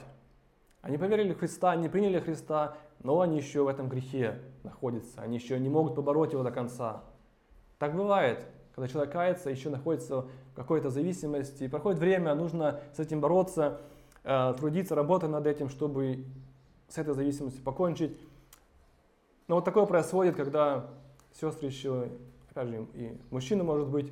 Они 0.80 0.96
поверили 0.98 1.34
в 1.34 1.38
Христа, 1.38 1.76
не 1.76 1.88
приняли 1.88 2.20
Христа, 2.20 2.76
но 3.02 3.20
они 3.20 3.36
еще 3.36 3.62
в 3.62 3.68
этом 3.68 3.88
грехе 3.88 4.40
находятся, 4.62 5.20
они 5.20 5.36
еще 5.36 5.58
не 5.58 5.68
могут 5.68 5.94
побороть 5.94 6.32
его 6.32 6.42
до 6.42 6.50
конца. 6.50 7.04
Так 7.78 7.94
бывает, 7.94 8.46
когда 8.74 8.88
человек 8.88 9.12
кается, 9.12 9.50
еще 9.50 9.68
находится 9.68 10.22
в 10.22 10.54
какой-то 10.54 10.88
зависимости, 10.90 11.68
проходит 11.68 11.98
время, 11.98 12.34
нужно 12.34 12.80
с 12.94 12.98
этим 12.98 13.20
бороться, 13.20 13.80
трудиться, 14.24 14.94
работать 14.94 15.30
над 15.30 15.46
этим, 15.46 15.68
чтобы 15.68 16.24
с 16.88 16.98
этой 16.98 17.14
зависимостью 17.14 17.62
покончить. 17.62 18.18
Но 19.48 19.56
вот 19.56 19.64
такое 19.64 19.84
происходит, 19.84 20.36
когда 20.36 20.88
сестры 21.32 21.68
еще, 21.68 22.08
опять 22.50 22.68
же, 22.68 22.86
и 22.94 23.18
мужчины, 23.30 23.62
может 23.62 23.88
быть, 23.88 24.10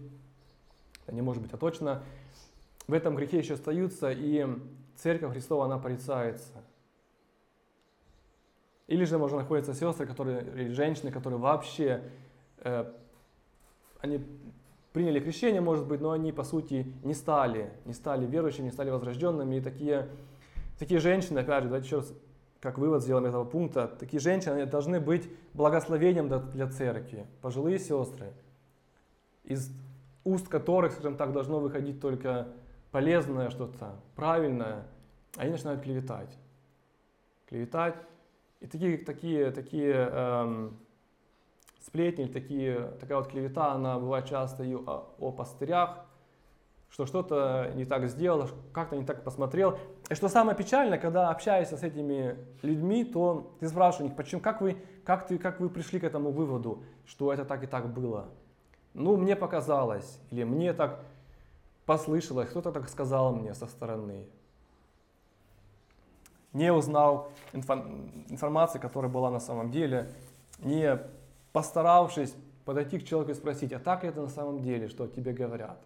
не 1.10 1.22
может 1.22 1.42
быть, 1.42 1.52
а 1.52 1.56
точно, 1.56 2.02
в 2.86 2.92
этом 2.92 3.16
грехе 3.16 3.38
еще 3.38 3.54
остаются, 3.54 4.10
и 4.10 4.46
церковь 4.96 5.32
Христова, 5.32 5.64
она 5.64 5.78
порицается. 5.78 6.62
Или 8.86 9.04
же, 9.04 9.16
можно 9.16 9.38
находиться 9.38 9.72
сестры, 9.74 10.06
которые, 10.06 10.42
или 10.42 10.68
женщины, 10.68 11.10
которые 11.10 11.38
вообще, 11.38 12.02
э, 12.58 12.92
они 14.00 14.18
приняли 14.92 15.20
крещение, 15.20 15.60
может 15.60 15.86
быть, 15.86 16.00
но 16.00 16.10
они, 16.10 16.32
по 16.32 16.44
сути, 16.44 16.94
не 17.02 17.14
стали, 17.14 17.70
не 17.84 17.94
стали 17.94 18.26
верующими, 18.26 18.66
не 18.66 18.72
стали 18.72 18.90
возрожденными. 18.90 19.56
И 19.56 19.60
такие, 19.60 20.08
такие 20.78 21.00
женщины, 21.00 21.40
опять 21.40 21.62
же, 21.62 21.68
давайте 21.68 21.86
еще 21.86 21.96
раз 21.96 22.12
как 22.60 22.78
вывод 22.78 23.02
сделаем 23.02 23.26
этого 23.26 23.44
пункта, 23.44 23.88
такие 23.88 24.20
женщины 24.20 24.52
они 24.52 24.66
должны 24.66 25.00
быть 25.00 25.28
благословением 25.52 26.28
для 26.52 26.68
церкви. 26.68 27.26
Пожилые 27.40 27.80
сестры 27.80 28.32
из 29.44 29.70
уст 30.24 30.48
которых, 30.48 30.92
скажем 30.92 31.16
так, 31.16 31.32
должно 31.32 31.58
выходить 31.58 32.00
только 32.00 32.48
полезное 32.90 33.50
что-то, 33.50 33.96
правильное, 34.14 34.86
они 35.36 35.52
начинают 35.52 35.82
клеветать. 35.82 36.38
Клеветать. 37.46 37.96
И 38.60 38.66
такие, 38.66 38.98
такие, 38.98 39.50
такие 39.50 39.94
эм, 39.94 40.76
сплетни, 41.84 42.26
такие, 42.26 42.92
такая 43.00 43.18
вот 43.18 43.28
клевета, 43.28 43.72
она 43.72 43.98
бывает 43.98 44.26
часто 44.26 44.62
и 44.62 44.74
о, 44.74 45.08
о 45.18 45.32
пастырях, 45.32 46.06
что 46.90 47.06
что-то 47.06 47.72
не 47.74 47.84
так 47.84 48.06
сделал, 48.08 48.48
как-то 48.72 48.96
не 48.96 49.04
так 49.04 49.24
посмотрел. 49.24 49.78
И 50.10 50.14
что 50.14 50.28
самое 50.28 50.56
печальное, 50.56 50.98
когда 50.98 51.30
общаешься 51.30 51.76
с 51.76 51.82
этими 51.82 52.36
людьми, 52.62 53.04
то 53.04 53.56
ты 53.60 53.68
спрашиваешь 53.68 54.00
у 54.00 54.08
них, 54.08 54.16
почему, 54.16 54.40
как 54.40 54.60
вы, 54.60 54.76
как, 55.04 55.26
ты, 55.26 55.38
как 55.38 55.58
вы 55.58 55.70
пришли 55.70 55.98
к 55.98 56.04
этому 56.04 56.30
выводу, 56.30 56.84
что 57.06 57.32
это 57.32 57.44
так 57.44 57.64
и 57.64 57.66
так 57.66 57.92
было. 57.92 58.28
Ну, 58.94 59.16
мне 59.16 59.36
показалось, 59.36 60.20
или 60.30 60.44
мне 60.44 60.74
так 60.74 61.00
послышалось, 61.86 62.50
кто-то 62.50 62.72
так 62.72 62.88
сказал 62.90 63.34
мне 63.34 63.54
со 63.54 63.66
стороны. 63.66 64.26
Не 66.52 66.70
узнал 66.70 67.32
информации, 67.54 68.78
которая 68.78 69.10
была 69.10 69.30
на 69.30 69.40
самом 69.40 69.70
деле, 69.70 70.12
не 70.58 70.98
постаравшись 71.52 72.34
подойти 72.64 72.98
к 72.98 73.04
человеку 73.04 73.32
и 73.32 73.34
спросить, 73.34 73.72
а 73.72 73.78
так 73.78 74.02
ли 74.02 74.08
это 74.08 74.22
на 74.22 74.28
самом 74.28 74.62
деле, 74.62 74.88
что 74.88 75.06
тебе 75.06 75.32
говорят. 75.32 75.82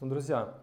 Но, 0.00 0.08
друзья, 0.08 0.54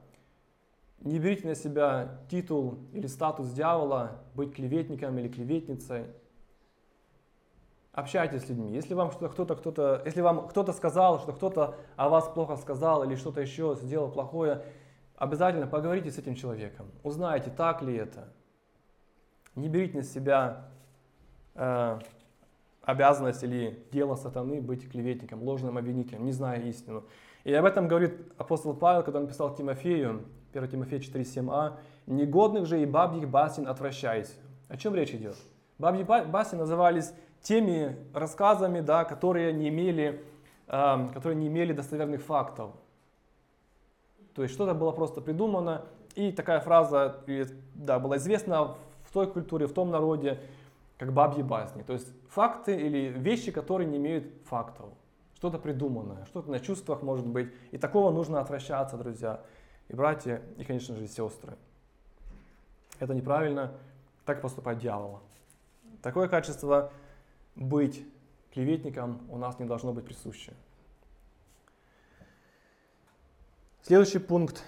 не 0.99 1.19
берите 1.19 1.47
на 1.47 1.55
себя 1.55 2.19
титул 2.29 2.79
или 2.93 3.07
статус 3.07 3.49
дьявола, 3.49 4.21
быть 4.35 4.53
клеветником 4.53 5.17
или 5.17 5.27
клеветницей. 5.27 6.05
Общайтесь 7.91 8.43
с 8.43 8.49
людьми. 8.49 8.73
Если 8.73 8.93
вам 8.93 9.11
кто-то, 9.11 9.55
кто-то, 9.55 10.01
если 10.05 10.21
вам 10.21 10.47
кто-то 10.47 10.73
сказал, 10.73 11.19
что 11.19 11.33
кто-то 11.33 11.75
о 11.95 12.09
вас 12.09 12.27
плохо 12.27 12.55
сказал 12.55 13.03
или 13.03 13.15
что-то 13.15 13.41
еще 13.41 13.75
сделал 13.81 14.09
плохое, 14.09 14.63
обязательно 15.15 15.67
поговорите 15.67 16.09
с 16.09 16.17
этим 16.17 16.35
человеком. 16.35 16.89
Узнайте, 17.03 17.51
так 17.51 17.81
ли 17.81 17.95
это. 17.95 18.29
Не 19.55 19.69
берите 19.69 19.97
на 19.97 20.03
себя 20.03 20.69
э, 21.53 21.99
обязанность 22.83 23.43
или 23.43 23.85
дело 23.91 24.15
сатаны 24.15 24.61
быть 24.61 24.89
клеветником, 24.89 25.41
ложным 25.43 25.77
обвинителем, 25.77 26.25
не 26.25 26.31
зная 26.31 26.61
истину. 26.61 27.03
И 27.43 27.53
об 27.53 27.65
этом 27.65 27.87
говорит 27.87 28.13
апостол 28.37 28.73
Павел, 28.73 29.03
когда 29.03 29.19
он 29.19 29.27
писал 29.27 29.55
Тимофею, 29.55 30.25
1 30.53 30.69
Тимофея 30.69 30.99
4,7а, 30.99 31.77
«Негодных 32.05 32.65
же 32.65 32.81
и 32.81 32.85
бабьих 32.85 33.27
басен 33.27 33.67
отвращайся». 33.67 34.33
О 34.69 34.77
чем 34.77 34.95
речь 34.95 35.11
идет? 35.11 35.35
Бабьи 35.77 36.03
басни 36.03 36.57
назывались 36.57 37.13
теми 37.41 37.97
рассказами, 38.13 38.79
да, 38.79 39.03
которые, 39.03 39.51
не 39.53 39.69
имели, 39.69 40.23
э, 40.67 41.09
которые 41.13 41.37
не 41.37 41.47
имели 41.47 41.73
достоверных 41.73 42.21
фактов. 42.21 42.71
То 44.35 44.43
есть 44.43 44.53
что-то 44.53 44.73
было 44.73 44.91
просто 44.91 45.21
придумано, 45.21 45.83
и 46.15 46.31
такая 46.31 46.59
фраза 46.59 47.17
да, 47.75 47.99
была 47.99 48.17
известна 48.17 48.75
в 49.03 49.11
той 49.11 49.27
культуре, 49.27 49.67
в 49.67 49.73
том 49.73 49.91
народе, 49.91 50.39
как 50.97 51.13
бабьи 51.13 51.43
басни. 51.43 51.83
То 51.83 51.93
есть 51.93 52.07
факты 52.29 52.75
или 52.75 53.09
вещи, 53.09 53.51
которые 53.51 53.87
не 53.87 53.97
имеют 53.97 54.25
фактов 54.45 54.89
что-то 55.43 55.59
придуманное, 55.59 56.25
что-то 56.27 56.49
на 56.49 56.61
чувствах 56.61 57.01
может 57.01 57.27
быть. 57.27 57.51
И 57.71 57.77
такого 57.77 58.11
нужно 58.11 58.39
отвращаться, 58.39 58.95
друзья, 58.95 59.41
и 59.89 59.93
братья, 59.93 60.41
и, 60.57 60.63
конечно 60.63 60.95
же, 60.95 61.05
сестры. 61.05 61.57
Это 62.99 63.13
неправильно, 63.13 63.73
так 64.23 64.41
поступать 64.41 64.79
дьявола. 64.79 65.19
Такое 66.01 66.29
качество 66.29 66.93
быть 67.55 68.05
клеветником 68.53 69.19
у 69.29 69.37
нас 69.37 69.59
не 69.59 69.65
должно 69.65 69.91
быть 69.91 70.05
присуще. 70.05 70.53
Следующий 73.81 74.19
пункт. 74.19 74.63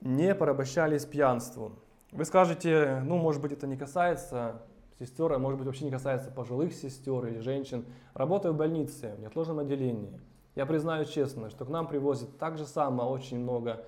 Не 0.00 0.34
порабощались 0.34 1.04
пьянству. 1.04 1.70
Вы 2.10 2.24
скажете, 2.24 3.02
ну, 3.04 3.18
может 3.18 3.40
быть, 3.40 3.52
это 3.52 3.68
не 3.68 3.76
касается 3.76 4.62
сестер, 4.98 5.32
а 5.32 5.38
может 5.38 5.58
быть 5.58 5.66
вообще 5.66 5.84
не 5.84 5.90
касается 5.90 6.30
пожилых 6.30 6.72
сестер 6.72 7.26
или 7.26 7.40
женщин. 7.40 7.84
Работаю 8.14 8.54
в 8.54 8.56
больнице, 8.56 9.14
в 9.16 9.20
неотложном 9.20 9.60
отделении. 9.60 10.20
Я 10.54 10.66
признаю 10.66 11.04
честно, 11.04 11.50
что 11.50 11.64
к 11.64 11.68
нам 11.68 11.86
привозят 11.86 12.36
так 12.38 12.58
же 12.58 12.66
самое 12.66 13.08
очень 13.08 13.38
много, 13.38 13.84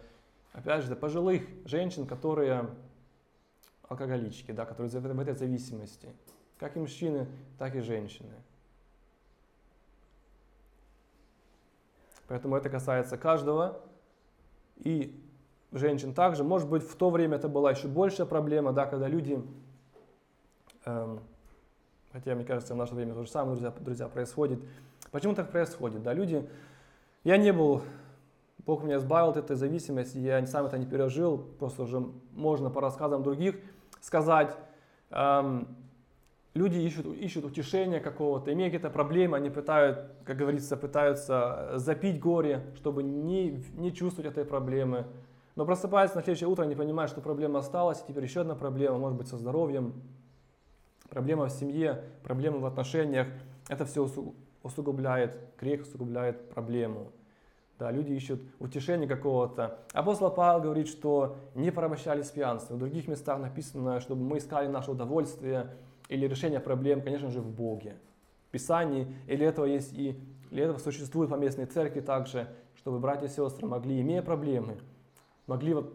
опять 0.52 0.84
же, 0.84 0.94
пожилых 0.94 1.42
женщин, 1.64 2.06
которые 2.06 2.70
алкоголички, 3.88 4.52
да, 4.52 4.64
которые 4.64 4.90
в 4.90 5.20
этой 5.20 5.34
зависимости. 5.34 6.08
Как 6.58 6.76
и 6.76 6.80
мужчины, 6.80 7.26
так 7.58 7.74
и 7.74 7.80
женщины. 7.80 8.34
Поэтому 12.28 12.54
это 12.54 12.70
касается 12.70 13.18
каждого. 13.18 13.80
И 14.76 15.20
женщин 15.72 16.14
также. 16.14 16.44
Может 16.44 16.68
быть, 16.68 16.84
в 16.84 16.94
то 16.94 17.10
время 17.10 17.36
это 17.36 17.48
была 17.48 17.72
еще 17.72 17.88
большая 17.88 18.26
проблема, 18.26 18.72
да, 18.72 18.86
когда 18.86 19.08
люди 19.08 19.42
хотя, 20.84 22.34
мне 22.34 22.44
кажется, 22.44 22.74
в 22.74 22.76
наше 22.76 22.94
время 22.94 23.14
то 23.14 23.22
же 23.22 23.30
самое, 23.30 23.56
друзья, 23.56 23.74
друзья, 23.80 24.08
происходит. 24.08 24.60
Почему 25.10 25.34
так 25.34 25.50
происходит? 25.50 26.02
Да, 26.02 26.12
люди... 26.12 26.48
Я 27.24 27.36
не 27.36 27.52
был... 27.52 27.82
Бог 28.64 28.82
меня 28.82 28.96
избавил 28.96 29.30
от 29.30 29.36
этой 29.36 29.56
зависимости, 29.56 30.18
я 30.18 30.46
сам 30.46 30.66
это 30.66 30.78
не 30.78 30.86
пережил, 30.86 31.38
просто 31.58 31.82
уже 31.82 32.00
можно 32.32 32.70
по 32.70 32.80
рассказам 32.80 33.22
других 33.22 33.56
сказать. 34.00 34.54
Эм, 35.10 35.66
люди 36.54 36.78
ищут, 36.78 37.06
ищут 37.06 37.44
утешения 37.44 38.00
какого-то, 38.00 38.52
имея 38.52 38.68
какие-то 38.68 38.90
проблемы, 38.90 39.38
они 39.38 39.50
пытают, 39.50 40.10
как 40.24 40.36
говорится, 40.36 40.76
пытаются 40.76 41.72
запить 41.76 42.20
горе, 42.20 42.66
чтобы 42.76 43.02
не, 43.02 43.64
не 43.76 43.92
чувствовать 43.92 44.30
этой 44.30 44.44
проблемы. 44.44 45.06
Но 45.56 45.64
просыпаясь 45.64 46.14
на 46.14 46.22
следующее 46.22 46.48
утро, 46.48 46.62
они 46.62 46.74
понимают, 46.74 47.10
что 47.10 47.20
проблема 47.20 47.58
осталась, 47.58 48.02
и 48.02 48.12
теперь 48.12 48.24
еще 48.24 48.42
одна 48.42 48.54
проблема, 48.54 48.98
может 48.98 49.18
быть, 49.18 49.28
со 49.28 49.36
здоровьем, 49.36 49.94
проблема 51.10 51.46
в 51.46 51.50
семье, 51.50 52.04
проблемы 52.22 52.60
в 52.60 52.66
отношениях, 52.66 53.26
это 53.68 53.84
все 53.84 54.08
усугубляет, 54.62 55.38
грех 55.58 55.82
усугубляет 55.82 56.50
проблему. 56.50 57.12
Да, 57.78 57.90
люди 57.90 58.12
ищут 58.12 58.42
утешения 58.58 59.08
какого-то. 59.08 59.78
Апостол 59.92 60.30
Павел 60.30 60.62
говорит, 60.62 60.86
что 60.86 61.38
не 61.54 61.70
порабощались 61.70 62.30
пьянством. 62.30 62.76
В 62.76 62.80
других 62.80 63.08
местах 63.08 63.40
написано, 63.40 64.00
чтобы 64.00 64.22
мы 64.22 64.38
искали 64.38 64.66
наше 64.66 64.90
удовольствие 64.90 65.70
или 66.08 66.26
решение 66.26 66.60
проблем, 66.60 67.00
конечно 67.00 67.30
же, 67.30 67.40
в 67.40 67.50
Боге. 67.50 67.96
В 68.48 68.50
Писании, 68.50 69.14
или 69.26 69.46
этого 69.46 69.64
есть 69.64 69.92
и 69.94 70.20
для 70.50 70.64
этого 70.64 70.78
существует 70.78 71.30
поместные 71.30 71.66
церкви 71.66 72.00
также, 72.00 72.48
чтобы 72.74 72.98
братья 72.98 73.26
и 73.26 73.30
сестры 73.30 73.66
могли, 73.66 74.00
имея 74.00 74.20
проблемы, 74.20 74.78
могли 75.46 75.74
вот 75.74 75.94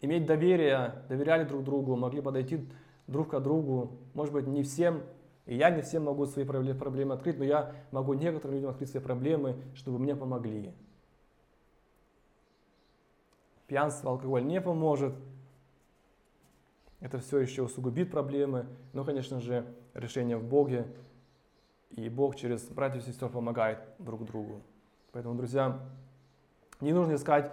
иметь 0.00 0.26
доверие, 0.26 1.02
доверяли 1.08 1.44
друг 1.44 1.64
другу, 1.64 1.96
могли 1.96 2.20
подойти 2.20 2.68
друг 3.08 3.30
к 3.30 3.40
другу. 3.40 3.98
Может 4.14 4.32
быть, 4.32 4.46
не 4.46 4.62
всем, 4.62 5.02
и 5.46 5.56
я 5.56 5.70
не 5.70 5.82
всем 5.82 6.04
могу 6.04 6.26
свои 6.26 6.44
проблемы 6.44 7.14
открыть, 7.14 7.38
но 7.38 7.44
я 7.44 7.74
могу 7.90 8.14
некоторым 8.14 8.54
людям 8.54 8.70
открыть 8.70 8.90
свои 8.90 9.02
проблемы, 9.02 9.56
чтобы 9.74 9.98
мне 9.98 10.14
помогли. 10.14 10.72
Пьянство, 13.66 14.12
алкоголь 14.12 14.46
не 14.46 14.60
поможет. 14.60 15.14
Это 17.00 17.18
все 17.18 17.38
еще 17.38 17.62
усугубит 17.62 18.10
проблемы. 18.10 18.66
Но, 18.92 19.04
конечно 19.04 19.40
же, 19.40 19.66
решение 19.94 20.36
в 20.36 20.44
Боге. 20.44 20.86
И 21.90 22.08
Бог 22.08 22.36
через 22.36 22.62
братьев 22.68 23.06
и 23.06 23.10
сестер 23.10 23.28
помогает 23.28 23.78
друг 23.98 24.24
другу. 24.24 24.62
Поэтому, 25.12 25.34
друзья, 25.34 25.80
не 26.80 26.92
нужно 26.92 27.14
искать 27.14 27.52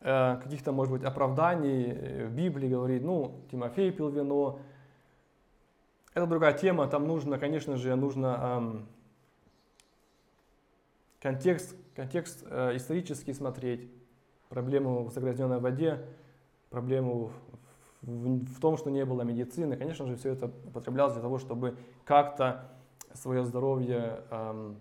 э, 0.00 0.40
каких-то, 0.42 0.72
может 0.72 0.92
быть, 0.92 1.04
оправданий 1.04 2.26
в 2.26 2.34
Библии, 2.34 2.68
говорить, 2.68 3.02
ну, 3.02 3.42
Тимофей 3.50 3.92
пил 3.92 4.08
вино, 4.08 4.60
это 6.16 6.26
другая 6.26 6.54
тема, 6.54 6.86
там 6.86 7.06
нужно, 7.06 7.38
конечно 7.38 7.76
же, 7.76 7.94
нужно 7.94 8.40
эм, 8.58 8.86
контекст, 11.20 11.76
контекст 11.94 12.42
э, 12.48 12.74
исторический 12.76 13.34
смотреть, 13.34 13.90
проблему 14.48 15.04
в 15.04 15.12
загрязненной 15.12 15.60
воде, 15.60 16.06
проблему 16.70 17.26
в, 18.00 18.08
в, 18.08 18.46
в 18.46 18.60
том, 18.60 18.78
что 18.78 18.88
не 18.88 19.04
было 19.04 19.22
медицины. 19.22 19.76
Конечно 19.76 20.06
же, 20.06 20.16
все 20.16 20.30
это 20.30 20.46
употреблялось 20.46 21.12
для 21.12 21.20
того, 21.20 21.36
чтобы 21.36 21.76
как-то 22.06 22.72
свое 23.12 23.44
здоровье, 23.44 24.22
эм, 24.30 24.80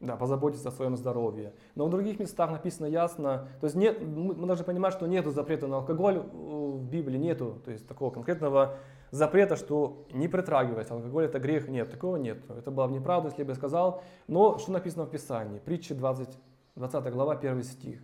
да, 0.00 0.16
позаботиться 0.16 0.70
о 0.70 0.72
своем 0.72 0.96
здоровье. 0.96 1.52
Но 1.74 1.86
в 1.86 1.90
других 1.90 2.18
местах 2.18 2.50
написано 2.50 2.86
ясно, 2.86 3.48
то 3.60 3.66
есть 3.66 3.76
нет, 3.76 4.00
мы 4.00 4.46
должны 4.46 4.64
понимать, 4.64 4.94
что 4.94 5.06
нет 5.06 5.26
запрета 5.26 5.66
на 5.66 5.76
алкоголь 5.76 6.20
в 6.20 6.88
Библии, 6.88 7.18
нету, 7.18 7.60
то 7.66 7.70
есть 7.70 7.86
такого 7.86 8.10
конкретного 8.10 8.78
запрета, 9.10 9.56
что 9.56 10.06
не 10.12 10.28
притрагивайся, 10.28 10.94
алкоголь 10.94 11.24
это 11.24 11.38
грех, 11.38 11.68
нет, 11.68 11.90
такого 11.90 12.16
нет. 12.16 12.38
Это 12.50 12.70
была 12.70 12.88
бы 12.88 12.94
неправда, 12.94 13.28
если 13.28 13.42
бы 13.42 13.50
я 13.50 13.56
сказал. 13.56 14.02
Но 14.26 14.58
что 14.58 14.72
написано 14.72 15.04
в 15.04 15.10
Писании? 15.10 15.58
Притча 15.58 15.94
20, 15.94 16.28
20 16.76 17.12
глава, 17.12 17.34
1 17.34 17.62
стих. 17.62 18.00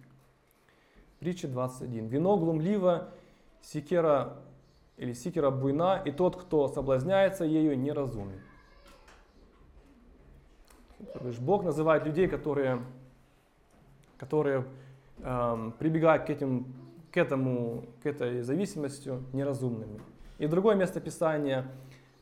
Притча 1.21 1.49
21. 1.49 2.07
Вино 2.07 2.37
глумливо, 2.37 3.09
сикера 3.63 4.37
или 4.97 5.13
сикера 5.13 5.51
буйна, 5.51 6.01
и 6.05 6.13
тот, 6.13 6.37
кто 6.37 6.69
соблазняется 6.69 7.45
ею, 7.45 7.79
неразумен. 7.79 8.41
Бог 11.41 11.65
называет 11.65 12.07
людей, 12.07 12.29
которые, 12.29 12.83
которые 14.17 14.65
эм, 15.19 15.73
прибегают 15.73 16.25
к, 16.25 16.31
этим, 16.31 16.73
к, 17.11 17.17
этому, 17.17 17.85
к 18.03 18.07
этой 18.07 18.43
зависимости 18.43 19.13
неразумными. 19.33 20.01
И 20.39 20.47
другое 20.47 20.75
место 20.75 21.01
Писания, 21.01 21.67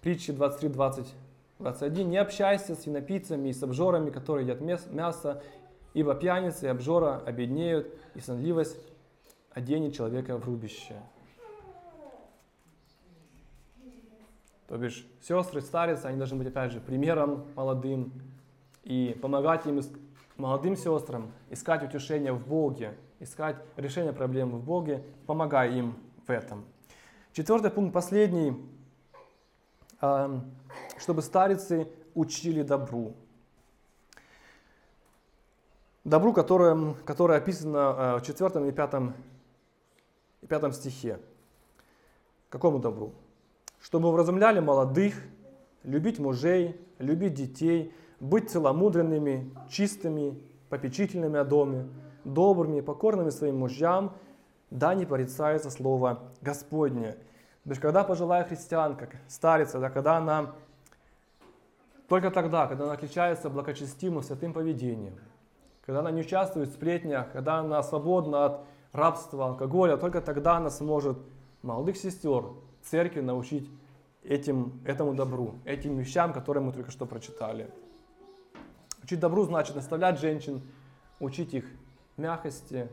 притчи 0.03 0.33
23, 0.33 0.69
20, 0.69 1.15
21. 1.59 2.11
«Не 2.11 2.19
общайся 2.19 2.75
с 2.75 2.87
винопийцами 2.87 3.49
и 3.49 3.53
с 3.53 3.63
обжорами, 3.63 4.11
которые 4.11 4.47
едят 4.47 4.61
мясо, 4.61 5.43
ибо 5.95 6.15
пьяницы 6.15 6.67
и 6.67 6.69
обжора 6.69 7.23
обеднеют, 7.25 7.95
и 8.15 8.21
сонливость 8.21 8.77
оденет 9.51 9.95
человека 9.95 10.37
в 10.37 10.45
рубище». 10.45 10.97
То 14.69 14.79
бишь, 14.79 15.07
сестры, 15.21 15.61
старицы, 15.61 16.07
они 16.07 16.17
должны 16.17 16.39
быть, 16.39 16.49
опять 16.49 16.73
же, 16.73 16.81
примером 16.81 17.47
молодым 17.55 18.13
и 18.85 19.19
помогать 19.21 19.67
им, 19.67 19.81
молодым 20.37 20.77
сестрам, 20.77 21.31
искать 21.51 21.83
утешение 21.83 22.33
в 22.33 22.47
Боге, 22.47 22.95
искать 23.21 23.57
решение 23.77 24.13
проблем 24.13 24.51
в 24.51 24.65
Боге, 24.65 25.05
помогая 25.27 25.71
им 25.71 25.95
в 26.27 26.31
этом. 26.31 26.65
Четвертый 27.33 27.71
пункт, 27.71 27.93
последний, 27.93 28.57
чтобы 30.01 31.23
старицы 31.23 31.89
учили 32.15 32.63
добру. 32.63 33.15
Добру, 36.05 36.33
которое, 36.33 36.95
которое 37.05 37.39
описано 37.39 38.19
в 38.19 38.23
четвертом 38.23 38.67
и 38.67 38.73
пятом, 38.73 39.15
и 40.43 40.47
пятом 40.47 40.73
стихе. 40.73 41.21
Какому 42.51 42.79
добру? 42.81 43.13
чтобы 43.83 44.13
вразумляли 44.13 44.61
молодых, 44.61 45.15
любить 45.83 46.19
мужей, 46.19 46.81
любить 46.99 47.35
детей, 47.35 47.93
быть 48.21 48.51
целомудренными, 48.51 49.51
чистыми, 49.69 50.41
попечительными 50.69 51.39
о 51.39 51.45
доме, 51.45 51.89
добрыми, 52.25 52.81
покорными 52.81 53.31
своим 53.31 53.59
мужьям, 53.59 54.15
да 54.73 54.95
не 54.95 55.05
порицается 55.05 55.71
слово 55.71 56.33
Господне. 56.41 57.13
То 57.65 57.71
есть, 57.71 57.81
когда 57.81 58.05
пожилая 58.05 58.45
христианка, 58.45 59.09
старица, 59.29 59.79
да, 59.79 59.91
когда 59.91 60.17
она, 60.17 60.53
только 62.09 62.31
тогда, 62.31 62.67
когда 62.67 62.85
она 62.85 62.95
отличается 62.95 63.51
благочестимым, 63.51 64.23
святым 64.23 64.53
поведением, 64.53 65.15
когда 65.85 66.01
она 66.01 66.11
не 66.11 66.23
участвует 66.23 66.71
в 66.71 66.73
сплетнях, 66.73 67.31
когда 67.33 67.59
она 67.59 67.83
свободна 67.83 68.47
от 68.47 68.61
рабства, 68.93 69.47
алкоголя, 69.47 69.97
только 69.97 70.21
тогда 70.21 70.57
она 70.57 70.71
сможет 70.71 71.19
молодых 71.63 71.97
сестер 71.97 72.45
церкви 72.83 73.21
научить 73.21 73.71
этим, 74.25 74.81
этому 74.85 75.15
добру, 75.15 75.57
этим 75.65 75.99
вещам, 75.99 76.33
которые 76.33 76.65
мы 76.65 76.73
только 76.73 76.91
что 76.91 77.07
прочитали. 77.07 77.71
Учить 79.05 79.21
добру 79.21 79.45
значит 79.45 79.77
наставлять 79.77 80.19
женщин, 80.19 80.63
учить 81.21 81.55
их 81.55 81.67
мягкости, 82.17 82.89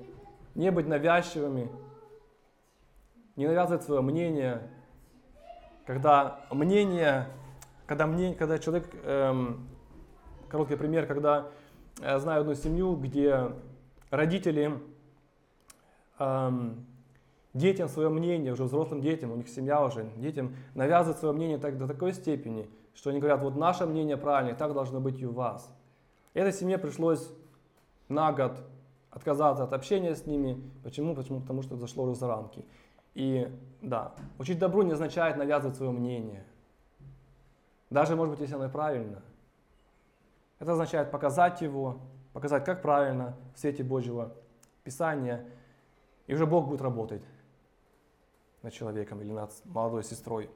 не 0.56 0.72
быть 0.72 0.88
навязчивыми, 0.88 1.70
не 3.36 3.48
навязывать 3.48 3.84
свое 3.84 4.02
мнение. 4.02 4.70
Когда 5.86 6.42
мнение, 6.52 7.28
когда, 7.88 8.06
мне, 8.06 8.36
когда 8.36 8.60
человек, 8.60 8.88
эм, 9.04 9.68
короткий 10.50 10.76
пример, 10.76 11.08
когда 11.08 11.48
я 12.00 12.20
знаю 12.20 12.42
одну 12.42 12.54
семью, 12.54 12.96
где 12.96 13.52
родители 14.12 14.80
эм, 16.20 16.86
детям 17.54 17.88
свое 17.88 18.10
мнение, 18.10 18.54
уже 18.54 18.64
взрослым 18.64 19.02
детям, 19.02 19.32
у 19.32 19.36
них 19.36 19.50
семья 19.50 19.84
уже, 19.84 20.10
детям 20.18 20.56
навязывают 20.76 21.18
свое 21.18 21.34
мнение 21.34 21.58
так, 21.58 21.78
до 21.78 21.88
такой 21.88 22.14
степени, 22.14 22.70
что 22.94 23.10
они 23.10 23.20
говорят, 23.20 23.42
вот 23.42 23.56
наше 23.56 23.86
мнение 23.86 24.18
правильное, 24.18 24.56
так 24.56 24.74
должно 24.74 25.00
быть 25.00 25.20
и 25.20 25.26
у 25.26 25.32
вас. 25.32 25.74
Этой 26.34 26.54
семье 26.54 26.78
пришлось 26.78 27.32
на 28.08 28.32
год 28.32 28.62
отказаться 29.12 29.64
от 29.64 29.74
общения 29.74 30.16
с 30.16 30.26
ними. 30.26 30.62
Почему? 30.84 31.16
Почему? 31.16 31.42
Потому 31.42 31.62
что 31.62 31.76
зашло 31.76 32.04
уже 32.04 32.16
за 32.16 32.28
рамки. 32.28 32.66
И 33.16 33.52
да, 33.82 34.14
учить 34.38 34.60
добру 34.60 34.84
не 34.84 34.94
означает 34.94 35.38
навязывать 35.38 35.76
свое 35.76 35.92
мнение. 35.92 36.46
Даже, 37.90 38.16
может 38.16 38.32
быть, 38.32 38.42
если 38.42 38.56
оно 38.56 38.66
и 38.66 38.70
правильно. 38.70 39.22
Это 40.60 40.74
означает 40.74 41.10
показать 41.10 41.62
его, 41.62 42.00
показать, 42.34 42.66
как 42.66 42.82
правильно 42.82 43.36
в 43.56 43.60
свете 43.60 43.84
Божьего 43.84 44.36
Писания. 44.84 45.46
И 46.28 46.34
уже 46.34 46.46
Бог 46.46 46.68
будет 46.68 46.82
работать 46.82 47.24
над 48.62 48.74
человеком 48.74 49.22
или 49.22 49.32
над 49.32 49.52
молодой 49.66 50.04
сестрой. 50.04 50.50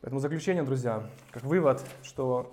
Поэтому 0.00 0.20
заключение, 0.20 0.62
друзья, 0.62 1.08
как 1.30 1.44
вывод, 1.44 1.84
что 2.02 2.52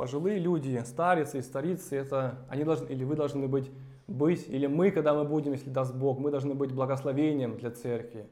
пожилые 0.00 0.38
люди, 0.38 0.82
старицы 0.86 1.40
и 1.40 1.42
старицы, 1.42 1.94
это 1.94 2.38
они 2.48 2.64
должны, 2.64 2.86
или 2.86 3.04
вы 3.04 3.16
должны 3.16 3.48
быть, 3.48 3.70
быть, 4.08 4.48
или 4.48 4.66
мы, 4.66 4.92
когда 4.92 5.12
мы 5.12 5.24
будем, 5.24 5.52
если 5.52 5.68
даст 5.68 5.94
Бог, 5.94 6.18
мы 6.18 6.30
должны 6.30 6.54
быть 6.54 6.72
благословением 6.72 7.58
для 7.58 7.70
церкви. 7.70 8.26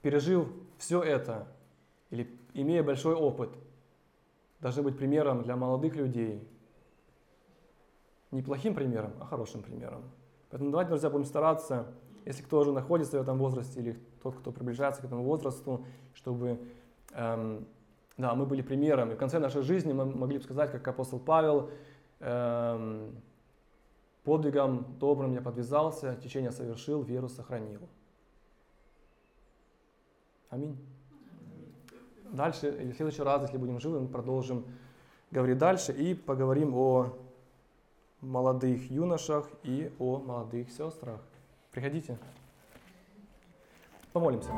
Пережив 0.00 0.48
все 0.78 1.02
это, 1.02 1.48
или 2.08 2.34
имея 2.54 2.82
большой 2.82 3.14
опыт, 3.14 3.50
должны 4.60 4.82
быть 4.82 4.96
примером 4.96 5.42
для 5.42 5.54
молодых 5.54 5.96
людей. 5.96 6.48
Не 8.30 8.40
плохим 8.40 8.74
примером, 8.74 9.12
а 9.20 9.26
хорошим 9.26 9.62
примером. 9.62 10.04
Поэтому 10.48 10.70
давайте, 10.70 10.88
друзья, 10.88 11.10
будем 11.10 11.26
стараться 11.26 11.92
если 12.24 12.42
кто 12.42 12.60
уже 12.60 12.72
находится 12.72 13.18
в 13.18 13.22
этом 13.22 13.38
возрасте 13.38 13.80
или 13.80 13.98
тот, 14.22 14.36
кто 14.36 14.50
приближается 14.50 15.02
к 15.02 15.04
этому 15.04 15.24
возрасту, 15.24 15.84
чтобы 16.14 16.58
эм, 17.12 17.66
да, 18.20 18.34
мы 18.34 18.46
были 18.46 18.62
примером. 18.62 19.10
И 19.10 19.14
в 19.14 19.18
конце 19.18 19.38
нашей 19.38 19.62
жизни 19.62 19.92
мы 19.92 20.04
могли 20.04 20.38
бы 20.38 20.44
сказать, 20.44 20.70
как 20.70 20.86
апостол 20.88 21.18
Павел, 21.18 21.70
эм, 22.20 23.14
подвигом 24.24 24.86
добрым 24.98 25.32
я 25.32 25.40
подвязался, 25.40 26.16
течение 26.16 26.52
совершил, 26.52 27.02
веру 27.02 27.28
сохранил. 27.28 27.80
Аминь. 30.50 30.76
Дальше, 32.32 32.68
или 32.68 32.92
в 32.92 32.96
следующий 32.96 33.22
раз, 33.22 33.42
если 33.42 33.56
будем 33.56 33.80
живы, 33.80 34.00
мы 34.00 34.08
продолжим 34.08 34.64
говорить 35.30 35.58
дальше 35.58 35.92
и 35.92 36.14
поговорим 36.14 36.74
о 36.74 37.16
молодых 38.20 38.90
юношах 38.90 39.48
и 39.62 39.92
о 39.98 40.18
молодых 40.18 40.70
сестрах. 40.70 41.20
Приходите. 41.72 42.18
Помолимся. 44.12 44.50